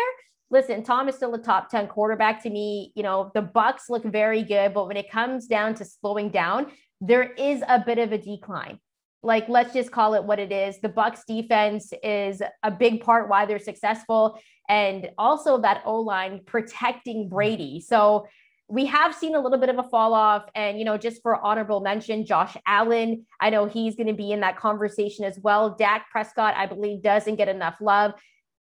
Listen, 0.50 0.84
Tom 0.84 1.08
is 1.08 1.16
still 1.16 1.34
a 1.36 1.40
top 1.40 1.70
10 1.70 1.88
quarterback 1.88 2.42
to 2.44 2.50
me. 2.50 2.92
You 2.96 3.04
know, 3.04 3.32
the 3.36 3.42
Bucs 3.42 3.90
look 3.90 4.04
very 4.04 4.42
good, 4.42 4.74
but 4.74 4.88
when 4.88 4.98
it 4.98 5.12
comes 5.12 5.48
down 5.48 5.76
to 5.76 5.86
slowing 5.86 6.30
down, 6.30 6.68
there 7.02 7.32
is 7.34 7.62
a 7.68 7.84
bit 7.86 8.00
of 8.00 8.12
a 8.12 8.18
decline 8.18 8.80
like 9.26 9.50
let's 9.50 9.74
just 9.74 9.92
call 9.92 10.14
it 10.14 10.24
what 10.24 10.40
it 10.40 10.52
is. 10.52 10.80
The 10.80 10.90
bucs 10.90 11.26
defense 11.28 11.92
is 12.04 12.44
a 12.62 12.70
big 12.70 13.04
part 13.04 13.28
why 13.28 13.46
they're 13.46 13.58
successful 13.58 14.40
and 14.70 15.10
also 15.18 15.60
that 15.62 15.82
o 15.86 16.00
line 16.00 16.42
protecting 16.46 17.28
brady. 17.28 17.82
So 17.82 18.28
we 18.68 18.86
have 18.86 19.16
seen 19.16 19.36
a 19.36 19.40
little 19.40 19.58
bit 19.58 19.70
of 19.70 19.80
a 19.80 19.84
fall 19.84 20.14
off 20.14 20.44
and 20.54 20.78
you 20.78 20.86
know 20.86 20.98
just 20.98 21.22
for 21.22 21.36
honorable 21.36 21.82
mention 21.82 22.26
josh 22.26 22.58
allen 22.66 23.24
i 23.40 23.52
know 23.52 23.68
he's 23.68 23.96
going 23.96 24.08
to 24.08 24.14
be 24.14 24.32
in 24.32 24.40
that 24.40 24.58
conversation 24.58 25.26
as 25.26 25.40
well. 25.40 25.76
Dak 25.76 26.10
prescott 26.12 26.54
i 26.56 26.68
believe 26.68 27.02
doesn't 27.02 27.36
get 27.36 27.48
enough 27.48 27.78
love 27.82 28.14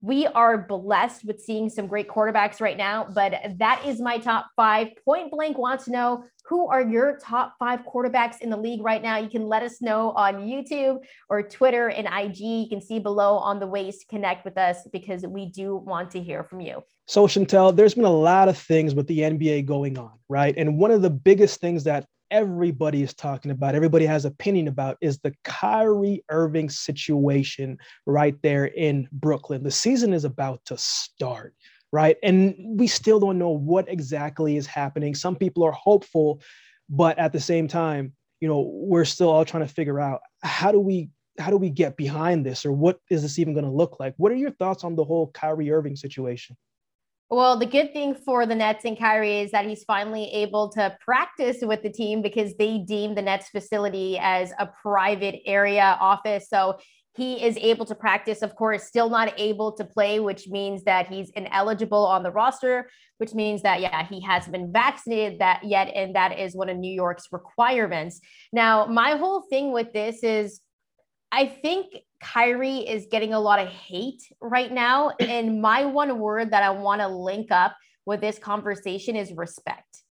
we 0.01 0.27
are 0.27 0.57
blessed 0.57 1.25
with 1.25 1.41
seeing 1.41 1.69
some 1.69 1.87
great 1.87 2.07
quarterbacks 2.07 2.61
right 2.61 2.77
now, 2.77 3.07
but 3.13 3.33
that 3.57 3.85
is 3.85 3.99
my 3.99 4.17
top 4.17 4.47
five. 4.55 4.89
Point 5.03 5.31
blank 5.31 5.57
wants 5.57 5.85
to 5.85 5.91
know 5.91 6.23
who 6.45 6.67
are 6.67 6.81
your 6.81 7.19
top 7.21 7.55
five 7.59 7.81
quarterbacks 7.81 8.39
in 8.39 8.49
the 8.49 8.57
league 8.57 8.81
right 8.81 9.03
now? 9.03 9.17
You 9.17 9.29
can 9.29 9.47
let 9.47 9.61
us 9.61 9.81
know 9.81 10.11
on 10.11 10.47
YouTube 10.47 10.99
or 11.29 11.43
Twitter 11.43 11.89
and 11.89 12.07
IG. 12.07 12.39
You 12.39 12.67
can 12.69 12.81
see 12.81 12.99
below 12.99 13.37
on 13.37 13.59
the 13.59 13.67
ways 13.67 13.99
to 13.99 14.05
connect 14.07 14.45
with 14.45 14.57
us 14.57 14.77
because 14.91 15.23
we 15.23 15.47
do 15.47 15.75
want 15.75 16.11
to 16.11 16.21
hear 16.21 16.43
from 16.43 16.61
you. 16.61 16.81
So, 17.05 17.27
Chantel, 17.27 17.75
there's 17.75 17.93
been 17.93 18.05
a 18.05 18.09
lot 18.09 18.49
of 18.49 18.57
things 18.57 18.95
with 18.95 19.07
the 19.07 19.19
NBA 19.19 19.65
going 19.65 19.97
on, 19.97 20.11
right? 20.29 20.53
And 20.57 20.77
one 20.77 20.91
of 20.91 21.01
the 21.01 21.09
biggest 21.09 21.59
things 21.59 21.83
that 21.83 22.05
everybody 22.31 23.03
is 23.03 23.13
talking 23.13 23.51
about, 23.51 23.75
everybody 23.75 24.05
has 24.05 24.25
opinion 24.25 24.67
about 24.67 24.97
is 25.01 25.19
the 25.19 25.33
Kyrie 25.43 26.23
Irving 26.29 26.69
situation 26.69 27.77
right 28.05 28.35
there 28.43 28.65
in 28.65 29.07
Brooklyn. 29.11 29.63
The 29.63 29.71
season 29.71 30.13
is 30.13 30.25
about 30.25 30.63
to 30.65 30.77
start, 30.77 31.53
right? 31.91 32.17
And 32.23 32.55
we 32.79 32.87
still 32.87 33.19
don't 33.19 33.39
know 33.39 33.49
what 33.49 33.89
exactly 33.89 34.57
is 34.57 34.67
happening. 34.67 35.15
Some 35.15 35.35
people 35.35 35.63
are 35.63 35.71
hopeful, 35.71 36.41
but 36.89 37.17
at 37.17 37.33
the 37.33 37.39
same 37.39 37.67
time, 37.67 38.13
you 38.39 38.47
know, 38.47 38.69
we're 38.73 39.05
still 39.05 39.29
all 39.29 39.45
trying 39.45 39.67
to 39.67 39.73
figure 39.73 39.99
out 39.99 40.21
how 40.43 40.71
do 40.71 40.79
we 40.79 41.09
how 41.37 41.49
do 41.49 41.57
we 41.57 41.69
get 41.69 41.95
behind 41.95 42.45
this 42.45 42.65
or 42.65 42.73
what 42.73 42.99
is 43.09 43.21
this 43.21 43.39
even 43.39 43.53
going 43.53 43.65
to 43.65 43.71
look 43.71 43.97
like? 43.97 44.13
What 44.17 44.31
are 44.31 44.35
your 44.35 44.51
thoughts 44.51 44.83
on 44.83 44.95
the 44.95 45.05
whole 45.05 45.27
Kyrie 45.31 45.71
Irving 45.71 45.95
situation? 45.95 46.57
Well, 47.31 47.59
the 47.59 47.67
good 47.67 47.93
thing 47.93 48.15
for 48.15 48.47
the 48.47 48.55
Nets 48.55 48.85
and 48.85 48.97
Kyrie 48.97 49.41
is 49.41 49.51
that 49.51 49.67
he's 49.67 49.83
finally 49.83 50.31
able 50.33 50.69
to 50.69 50.97
practice 50.99 51.57
with 51.61 51.83
the 51.83 51.91
team 51.91 52.23
because 52.23 52.55
they 52.55 52.79
deem 52.79 53.13
the 53.13 53.21
Nets 53.21 53.49
facility 53.49 54.17
as 54.19 54.51
a 54.57 54.67
private 54.81 55.39
area 55.45 55.95
office. 55.99 56.49
So 56.49 56.79
he 57.15 57.43
is 57.43 57.55
able 57.57 57.85
to 57.85 57.93
practice, 57.93 58.41
of 58.41 58.55
course, 58.55 58.85
still 58.85 59.11
not 59.11 59.33
able 59.37 59.73
to 59.73 59.85
play, 59.85 60.19
which 60.19 60.47
means 60.47 60.83
that 60.85 61.07
he's 61.07 61.29
ineligible 61.31 62.03
on 62.03 62.23
the 62.23 62.31
roster, 62.31 62.89
which 63.19 63.35
means 63.35 63.61
that, 63.61 63.79
yeah, 63.79 64.07
he 64.07 64.21
hasn't 64.21 64.53
been 64.53 64.71
vaccinated 64.71 65.37
that 65.39 65.61
yet. 65.63 65.91
And 65.93 66.15
that 66.15 66.39
is 66.39 66.55
one 66.55 66.69
of 66.69 66.77
New 66.77 66.91
York's 66.91 67.27
requirements. 67.31 68.21
Now, 68.51 68.87
my 68.87 69.17
whole 69.17 69.43
thing 69.51 69.71
with 69.71 69.93
this 69.93 70.23
is 70.23 70.61
I 71.31 71.45
think 71.45 71.95
Kyrie 72.21 72.79
is 72.79 73.07
getting 73.09 73.33
a 73.33 73.39
lot 73.39 73.59
of 73.59 73.67
hate 73.67 74.21
right 74.41 74.71
now. 74.71 75.11
And 75.19 75.61
my 75.61 75.85
one 75.85 76.19
word 76.19 76.51
that 76.51 76.63
I 76.63 76.71
want 76.71 77.01
to 77.01 77.07
link 77.07 77.51
up 77.51 77.75
with 78.05 78.21
this 78.21 78.39
conversation 78.39 79.15
is 79.15 79.31
respect. 79.33 80.03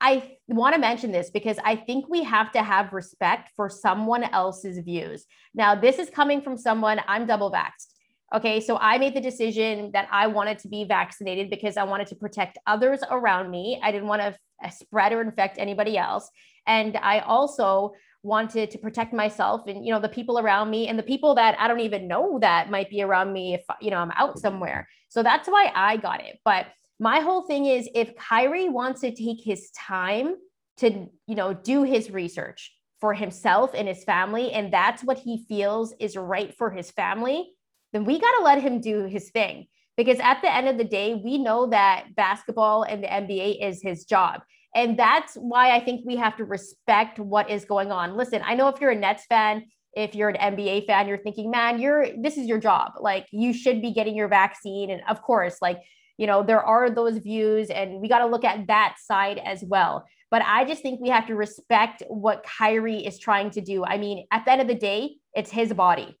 I 0.00 0.36
want 0.48 0.74
to 0.74 0.80
mention 0.80 1.12
this 1.12 1.30
because 1.30 1.58
I 1.64 1.76
think 1.76 2.08
we 2.08 2.24
have 2.24 2.50
to 2.52 2.62
have 2.62 2.92
respect 2.92 3.50
for 3.54 3.70
someone 3.70 4.24
else's 4.24 4.78
views. 4.78 5.26
Now, 5.54 5.76
this 5.76 6.00
is 6.00 6.10
coming 6.10 6.42
from 6.42 6.56
someone 6.56 7.00
I'm 7.06 7.24
double 7.24 7.52
vaxxed. 7.52 7.92
Okay, 8.34 8.60
so 8.60 8.78
I 8.78 8.98
made 8.98 9.14
the 9.14 9.20
decision 9.20 9.90
that 9.92 10.08
I 10.10 10.26
wanted 10.26 10.58
to 10.60 10.68
be 10.68 10.84
vaccinated 10.84 11.50
because 11.50 11.76
I 11.76 11.84
wanted 11.84 12.08
to 12.08 12.16
protect 12.16 12.58
others 12.66 13.00
around 13.10 13.50
me. 13.50 13.78
I 13.80 13.92
didn't 13.92 14.08
want 14.08 14.22
to 14.22 14.70
spread 14.72 15.12
or 15.12 15.20
infect 15.20 15.58
anybody 15.58 15.96
else. 15.96 16.28
And 16.66 16.96
I 16.96 17.20
also 17.20 17.92
wanted 18.22 18.70
to 18.70 18.78
protect 18.78 19.12
myself 19.12 19.66
and 19.66 19.84
you 19.84 19.92
know 19.92 20.00
the 20.00 20.08
people 20.08 20.38
around 20.38 20.70
me 20.70 20.86
and 20.86 20.98
the 20.98 21.02
people 21.02 21.34
that 21.34 21.58
I 21.58 21.66
don't 21.66 21.80
even 21.80 22.06
know 22.06 22.38
that 22.40 22.70
might 22.70 22.88
be 22.88 23.02
around 23.02 23.32
me 23.32 23.54
if 23.54 23.62
you 23.80 23.90
know 23.90 23.98
I'm 23.98 24.12
out 24.12 24.38
somewhere. 24.38 24.88
So 25.08 25.22
that's 25.22 25.48
why 25.48 25.72
I 25.74 25.96
got 25.96 26.22
it. 26.22 26.38
But 26.44 26.66
my 27.00 27.20
whole 27.20 27.42
thing 27.42 27.66
is 27.66 27.88
if 27.94 28.14
Kyrie 28.16 28.68
wants 28.68 29.00
to 29.00 29.14
take 29.14 29.42
his 29.42 29.70
time 29.72 30.36
to 30.78 31.06
you 31.26 31.34
know 31.34 31.52
do 31.52 31.82
his 31.82 32.10
research 32.10 32.72
for 33.00 33.12
himself 33.12 33.72
and 33.74 33.88
his 33.88 34.04
family 34.04 34.52
and 34.52 34.72
that's 34.72 35.02
what 35.02 35.18
he 35.18 35.44
feels 35.48 35.92
is 35.98 36.16
right 36.16 36.54
for 36.56 36.70
his 36.70 36.92
family, 36.92 37.50
then 37.92 38.04
we 38.04 38.20
got 38.20 38.38
to 38.38 38.44
let 38.44 38.62
him 38.62 38.80
do 38.80 39.04
his 39.06 39.30
thing. 39.30 39.66
Because 39.96 40.20
at 40.20 40.40
the 40.40 40.54
end 40.54 40.68
of 40.68 40.78
the 40.78 40.84
day, 40.84 41.14
we 41.14 41.36
know 41.36 41.66
that 41.66 42.14
basketball 42.14 42.84
and 42.84 43.02
the 43.02 43.08
NBA 43.08 43.68
is 43.68 43.82
his 43.82 44.04
job. 44.04 44.40
And 44.74 44.98
that's 44.98 45.34
why 45.34 45.74
I 45.74 45.80
think 45.80 46.06
we 46.06 46.16
have 46.16 46.36
to 46.38 46.44
respect 46.44 47.18
what 47.18 47.50
is 47.50 47.64
going 47.64 47.92
on. 47.92 48.16
Listen, 48.16 48.42
I 48.44 48.54
know 48.54 48.68
if 48.68 48.80
you're 48.80 48.90
a 48.90 48.96
Nets 48.96 49.26
fan, 49.26 49.66
if 49.94 50.14
you're 50.14 50.30
an 50.30 50.56
NBA 50.56 50.86
fan, 50.86 51.06
you're 51.06 51.18
thinking, 51.18 51.50
man, 51.50 51.78
you're 51.78 52.06
this 52.16 52.38
is 52.38 52.46
your 52.46 52.58
job. 52.58 52.92
Like 52.98 53.26
you 53.30 53.52
should 53.52 53.82
be 53.82 53.92
getting 53.92 54.16
your 54.16 54.28
vaccine. 54.28 54.90
And 54.90 55.02
of 55.08 55.20
course, 55.22 55.58
like, 55.60 55.82
you 56.16 56.26
know, 56.26 56.42
there 56.42 56.62
are 56.62 56.88
those 56.88 57.18
views 57.18 57.68
and 57.68 58.00
we 58.00 58.08
got 58.08 58.20
to 58.20 58.26
look 58.26 58.44
at 58.44 58.66
that 58.68 58.96
side 58.98 59.38
as 59.44 59.62
well. 59.62 60.06
But 60.30 60.42
I 60.46 60.64
just 60.64 60.80
think 60.80 61.00
we 61.00 61.10
have 61.10 61.26
to 61.26 61.34
respect 61.34 62.02
what 62.08 62.44
Kyrie 62.44 63.04
is 63.04 63.18
trying 63.18 63.50
to 63.50 63.60
do. 63.60 63.84
I 63.84 63.98
mean, 63.98 64.26
at 64.30 64.46
the 64.46 64.52
end 64.52 64.62
of 64.62 64.68
the 64.68 64.74
day, 64.74 65.16
it's 65.34 65.50
his 65.50 65.74
body, 65.74 66.18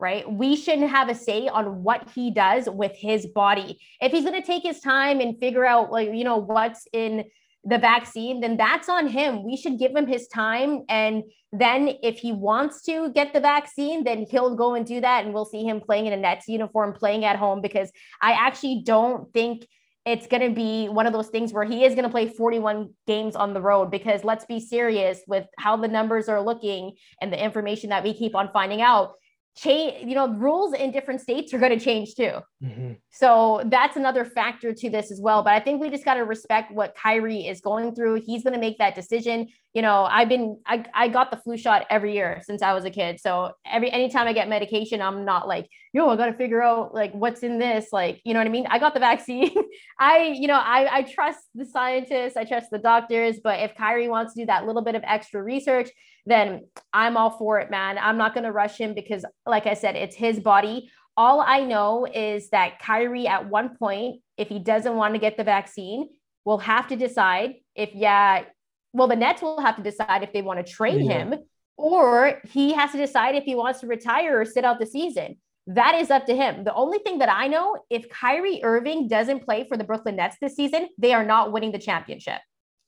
right? 0.00 0.28
We 0.28 0.56
shouldn't 0.56 0.90
have 0.90 1.08
a 1.08 1.14
say 1.14 1.46
on 1.46 1.84
what 1.84 2.10
he 2.12 2.32
does 2.32 2.68
with 2.68 2.92
his 2.96 3.26
body. 3.26 3.78
If 4.00 4.10
he's 4.10 4.24
going 4.24 4.40
to 4.40 4.46
take 4.46 4.64
his 4.64 4.80
time 4.80 5.20
and 5.20 5.38
figure 5.38 5.64
out, 5.64 5.92
like, 5.92 6.08
you 6.12 6.24
know, 6.24 6.38
what's 6.38 6.88
in 6.92 7.24
the 7.64 7.78
vaccine, 7.78 8.40
then 8.40 8.56
that's 8.56 8.88
on 8.88 9.06
him. 9.06 9.44
We 9.44 9.56
should 9.56 9.78
give 9.78 9.94
him 9.94 10.06
his 10.06 10.26
time. 10.28 10.82
And 10.88 11.22
then 11.52 11.96
if 12.02 12.18
he 12.18 12.32
wants 12.32 12.82
to 12.84 13.10
get 13.12 13.32
the 13.32 13.40
vaccine, 13.40 14.04
then 14.04 14.26
he'll 14.28 14.56
go 14.56 14.74
and 14.74 14.84
do 14.84 15.00
that. 15.00 15.24
And 15.24 15.32
we'll 15.32 15.44
see 15.44 15.62
him 15.62 15.80
playing 15.80 16.06
in 16.06 16.12
a 16.12 16.16
Nets 16.16 16.48
uniform, 16.48 16.92
playing 16.92 17.24
at 17.24 17.36
home, 17.36 17.60
because 17.60 17.92
I 18.20 18.32
actually 18.32 18.82
don't 18.84 19.32
think 19.32 19.66
it's 20.04 20.26
going 20.26 20.42
to 20.42 20.54
be 20.54 20.88
one 20.88 21.06
of 21.06 21.12
those 21.12 21.28
things 21.28 21.52
where 21.52 21.64
he 21.64 21.84
is 21.84 21.94
going 21.94 22.04
to 22.04 22.10
play 22.10 22.28
41 22.28 22.90
games 23.06 23.36
on 23.36 23.54
the 23.54 23.60
road 23.60 23.90
because 23.90 24.24
let's 24.24 24.44
be 24.44 24.58
serious 24.58 25.20
with 25.28 25.46
how 25.58 25.76
the 25.76 25.86
numbers 25.86 26.28
are 26.28 26.42
looking 26.42 26.96
and 27.20 27.32
the 27.32 27.42
information 27.42 27.90
that 27.90 28.02
we 28.02 28.12
keep 28.12 28.34
on 28.34 28.50
finding 28.52 28.82
out 28.82 29.12
change 29.54 30.08
you 30.08 30.14
know 30.14 30.28
rules 30.28 30.72
in 30.72 30.90
different 30.90 31.20
states 31.20 31.52
are 31.52 31.58
going 31.58 31.76
to 31.76 31.84
change 31.84 32.14
too. 32.14 32.32
Mm-hmm. 32.62 32.92
so 33.10 33.60
that's 33.66 33.96
another 33.96 34.24
factor 34.24 34.72
to 34.72 34.88
this 34.88 35.10
as 35.10 35.20
well 35.20 35.42
but 35.42 35.52
i 35.52 35.58
think 35.58 35.80
we 35.80 35.90
just 35.90 36.04
got 36.04 36.14
to 36.14 36.24
respect 36.24 36.72
what 36.72 36.94
kyrie 36.94 37.46
is 37.48 37.60
going 37.60 37.94
through. 37.94 38.22
He's 38.24 38.44
going 38.44 38.54
to 38.54 38.60
make 38.60 38.78
that 38.78 38.94
decision. 38.94 39.48
You 39.74 39.82
know 39.82 40.04
i've 40.04 40.28
been 40.28 40.58
I, 40.66 40.84
I 40.94 41.08
got 41.08 41.30
the 41.30 41.38
flu 41.38 41.56
shot 41.56 41.86
every 41.90 42.12
year 42.14 42.42
since 42.44 42.60
i 42.60 42.74
was 42.74 42.84
a 42.84 42.90
kid 42.90 43.18
so 43.20 43.52
every 43.66 43.90
anytime 43.90 44.26
i 44.26 44.34
get 44.34 44.48
medication 44.48 45.00
i'm 45.00 45.24
not 45.24 45.48
like 45.48 45.66
yo 45.94 46.08
i 46.10 46.16
got 46.16 46.26
to 46.26 46.34
figure 46.34 46.62
out 46.62 46.94
like 46.94 47.12
what's 47.12 47.42
in 47.42 47.58
this 47.58 47.86
like 47.90 48.20
you 48.24 48.34
know 48.34 48.40
what 48.40 48.46
i 48.46 48.50
mean? 48.50 48.66
I 48.68 48.78
got 48.78 48.92
the 48.94 49.00
vaccine. 49.00 49.54
I 49.98 50.34
you 50.38 50.46
know 50.46 50.58
I, 50.58 50.98
I 50.98 51.02
trust 51.02 51.40
the 51.54 51.64
scientists 51.64 52.36
i 52.36 52.44
trust 52.44 52.68
the 52.70 52.78
doctors 52.78 53.36
but 53.42 53.60
if 53.60 53.74
kyrie 53.74 54.08
wants 54.08 54.34
to 54.34 54.42
do 54.42 54.46
that 54.46 54.66
little 54.66 54.82
bit 54.82 54.94
of 54.94 55.02
extra 55.06 55.42
research 55.42 55.90
then 56.26 56.66
I'm 56.92 57.16
all 57.16 57.30
for 57.30 57.58
it, 57.60 57.70
man. 57.70 57.98
I'm 57.98 58.16
not 58.16 58.34
going 58.34 58.44
to 58.44 58.52
rush 58.52 58.78
him 58.78 58.94
because, 58.94 59.24
like 59.46 59.66
I 59.66 59.74
said, 59.74 59.96
it's 59.96 60.14
his 60.14 60.38
body. 60.40 60.90
All 61.16 61.40
I 61.40 61.60
know 61.64 62.06
is 62.06 62.50
that 62.50 62.78
Kyrie, 62.78 63.26
at 63.26 63.48
one 63.48 63.76
point, 63.76 64.20
if 64.36 64.48
he 64.48 64.58
doesn't 64.58 64.94
want 64.94 65.14
to 65.14 65.20
get 65.20 65.36
the 65.36 65.44
vaccine, 65.44 66.08
will 66.44 66.58
have 66.58 66.88
to 66.88 66.96
decide 66.96 67.54
if, 67.74 67.90
yeah, 67.94 68.44
well, 68.92 69.08
the 69.08 69.16
Nets 69.16 69.42
will 69.42 69.60
have 69.60 69.76
to 69.76 69.82
decide 69.82 70.22
if 70.22 70.32
they 70.32 70.42
want 70.42 70.64
to 70.64 70.72
trade 70.72 71.02
yeah. 71.02 71.12
him 71.12 71.34
or 71.76 72.40
he 72.44 72.72
has 72.72 72.92
to 72.92 72.98
decide 72.98 73.34
if 73.34 73.44
he 73.44 73.54
wants 73.54 73.80
to 73.80 73.86
retire 73.86 74.40
or 74.40 74.44
sit 74.44 74.64
out 74.64 74.78
the 74.78 74.86
season. 74.86 75.36
That 75.66 75.94
is 75.94 76.10
up 76.10 76.26
to 76.26 76.34
him. 76.34 76.64
The 76.64 76.74
only 76.74 76.98
thing 76.98 77.18
that 77.18 77.28
I 77.28 77.46
know, 77.46 77.78
if 77.88 78.08
Kyrie 78.08 78.62
Irving 78.64 79.08
doesn't 79.08 79.44
play 79.44 79.66
for 79.68 79.76
the 79.76 79.84
Brooklyn 79.84 80.16
Nets 80.16 80.36
this 80.40 80.56
season, 80.56 80.88
they 80.98 81.12
are 81.12 81.24
not 81.24 81.52
winning 81.52 81.72
the 81.72 81.78
championship. 81.78 82.40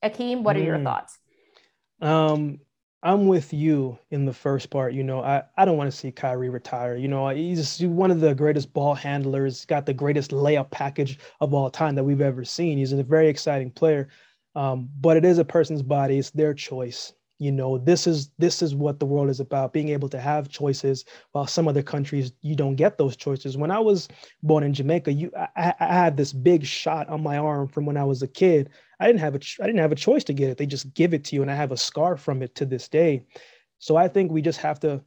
Akeem, 0.04 0.42
what 0.42 0.56
are 0.56 0.60
mm. 0.60 0.66
your 0.66 0.82
thoughts? 0.82 1.18
Um, 2.00 2.58
I'm 3.04 3.26
with 3.26 3.52
you 3.52 3.98
in 4.10 4.24
the 4.24 4.32
first 4.32 4.70
part. 4.70 4.94
You 4.94 5.04
know, 5.04 5.22
I, 5.22 5.42
I 5.58 5.66
don't 5.66 5.76
want 5.76 5.90
to 5.90 5.96
see 5.96 6.10
Kyrie 6.10 6.48
retire. 6.48 6.96
You 6.96 7.06
know, 7.06 7.28
he's 7.28 7.80
one 7.82 8.10
of 8.10 8.20
the 8.20 8.34
greatest 8.34 8.72
ball 8.72 8.94
handlers, 8.94 9.66
got 9.66 9.84
the 9.84 9.92
greatest 9.92 10.30
layup 10.30 10.70
package 10.70 11.18
of 11.40 11.52
all 11.52 11.70
time 11.70 11.94
that 11.96 12.04
we've 12.04 12.22
ever 12.22 12.44
seen. 12.44 12.78
He's 12.78 12.92
a 12.92 13.02
very 13.02 13.28
exciting 13.28 13.70
player. 13.70 14.08
Um, 14.56 14.88
but 15.00 15.18
it 15.18 15.24
is 15.24 15.38
a 15.38 15.44
person's 15.44 15.82
body, 15.82 16.18
it's 16.18 16.30
their 16.30 16.54
choice 16.54 17.12
you 17.38 17.50
know 17.50 17.78
this 17.78 18.06
is 18.06 18.30
this 18.38 18.62
is 18.62 18.74
what 18.74 19.00
the 19.00 19.06
world 19.06 19.28
is 19.28 19.40
about 19.40 19.72
being 19.72 19.88
able 19.88 20.08
to 20.08 20.20
have 20.20 20.48
choices 20.48 21.04
while 21.32 21.46
some 21.46 21.66
other 21.66 21.82
countries 21.82 22.32
you 22.42 22.54
don't 22.54 22.76
get 22.76 22.96
those 22.96 23.16
choices. 23.16 23.56
When 23.56 23.70
i 23.70 23.78
was 23.78 24.08
born 24.42 24.62
in 24.62 24.72
jamaica 24.72 25.12
you 25.12 25.30
i, 25.56 25.74
I 25.80 25.94
had 25.94 26.16
this 26.16 26.32
big 26.32 26.64
shot 26.64 27.08
on 27.08 27.22
my 27.22 27.38
arm 27.38 27.68
from 27.68 27.86
when 27.86 27.96
i 27.96 28.04
was 28.04 28.22
a 28.22 28.28
kid. 28.28 28.70
I 29.00 29.06
didn't 29.06 29.20
have 29.20 29.34
a 29.34 29.40
i 29.60 29.66
didn't 29.66 29.80
have 29.80 29.92
a 29.92 29.96
choice 29.96 30.24
to 30.24 30.32
get 30.32 30.50
it. 30.50 30.58
They 30.58 30.66
just 30.66 30.94
give 30.94 31.12
it 31.14 31.24
to 31.24 31.36
you 31.36 31.42
and 31.42 31.50
i 31.50 31.54
have 31.54 31.72
a 31.72 31.76
scar 31.76 32.16
from 32.16 32.42
it 32.42 32.54
to 32.56 32.66
this 32.66 32.88
day. 32.88 33.26
So 33.78 33.96
i 33.96 34.08
think 34.08 34.30
we 34.30 34.42
just 34.42 34.60
have 34.60 34.78
to 34.80 35.02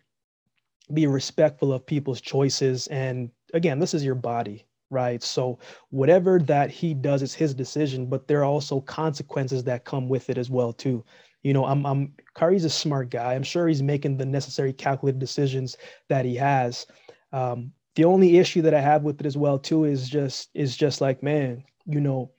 be 0.94 1.08
respectful 1.08 1.74
of 1.74 1.86
people's 1.86 2.22
choices. 2.22 2.88
And 2.88 3.30
again 3.54 3.80
this 3.80 3.94
is 3.94 4.04
your 4.04 4.16
body 4.16 4.66
right? 4.90 5.22
So 5.22 5.60
whatever 5.90 6.40
that 6.40 6.72
he 6.72 6.94
does 6.94 7.22
is 7.22 7.34
his 7.34 7.54
decision 7.54 8.06
but 8.06 8.28
there 8.28 8.40
are 8.40 8.46
also 8.46 8.80
consequences 8.82 9.64
that 9.66 9.84
come 9.84 10.08
with 10.08 10.30
it 10.30 10.38
as 10.38 10.50
well 10.50 10.72
too 10.72 11.04
you 11.48 11.54
know, 11.54 11.64
I'm, 11.64 11.86
I'm 11.86 12.14
Kyrie's 12.34 12.66
a 12.66 12.70
smart 12.70 13.10
guy. 13.10 13.34
I'm 13.34 13.42
sure 13.42 13.70
he's 13.70 13.82
making 13.82 14.18
the 14.18 14.26
necessary 14.26 14.74
calculated 14.74 15.20
decisions 15.20 15.78
that 16.10 16.26
he 16.26 16.36
has. 16.36 16.86
Um, 17.32 17.72
the 17.96 18.04
only 18.04 18.38
issue 18.38 18.62
that 18.64 18.74
I 18.74 18.82
have 18.82 19.04
with 19.04 19.22
it 19.22 19.26
as 19.26 19.38
well 19.38 19.58
too 19.58 19.86
is 19.86 20.10
just 20.10 20.50
is 20.54 20.76
just 20.76 21.00
like, 21.00 21.24
man, 21.24 21.64
you 21.86 22.02
know, 22.02 22.32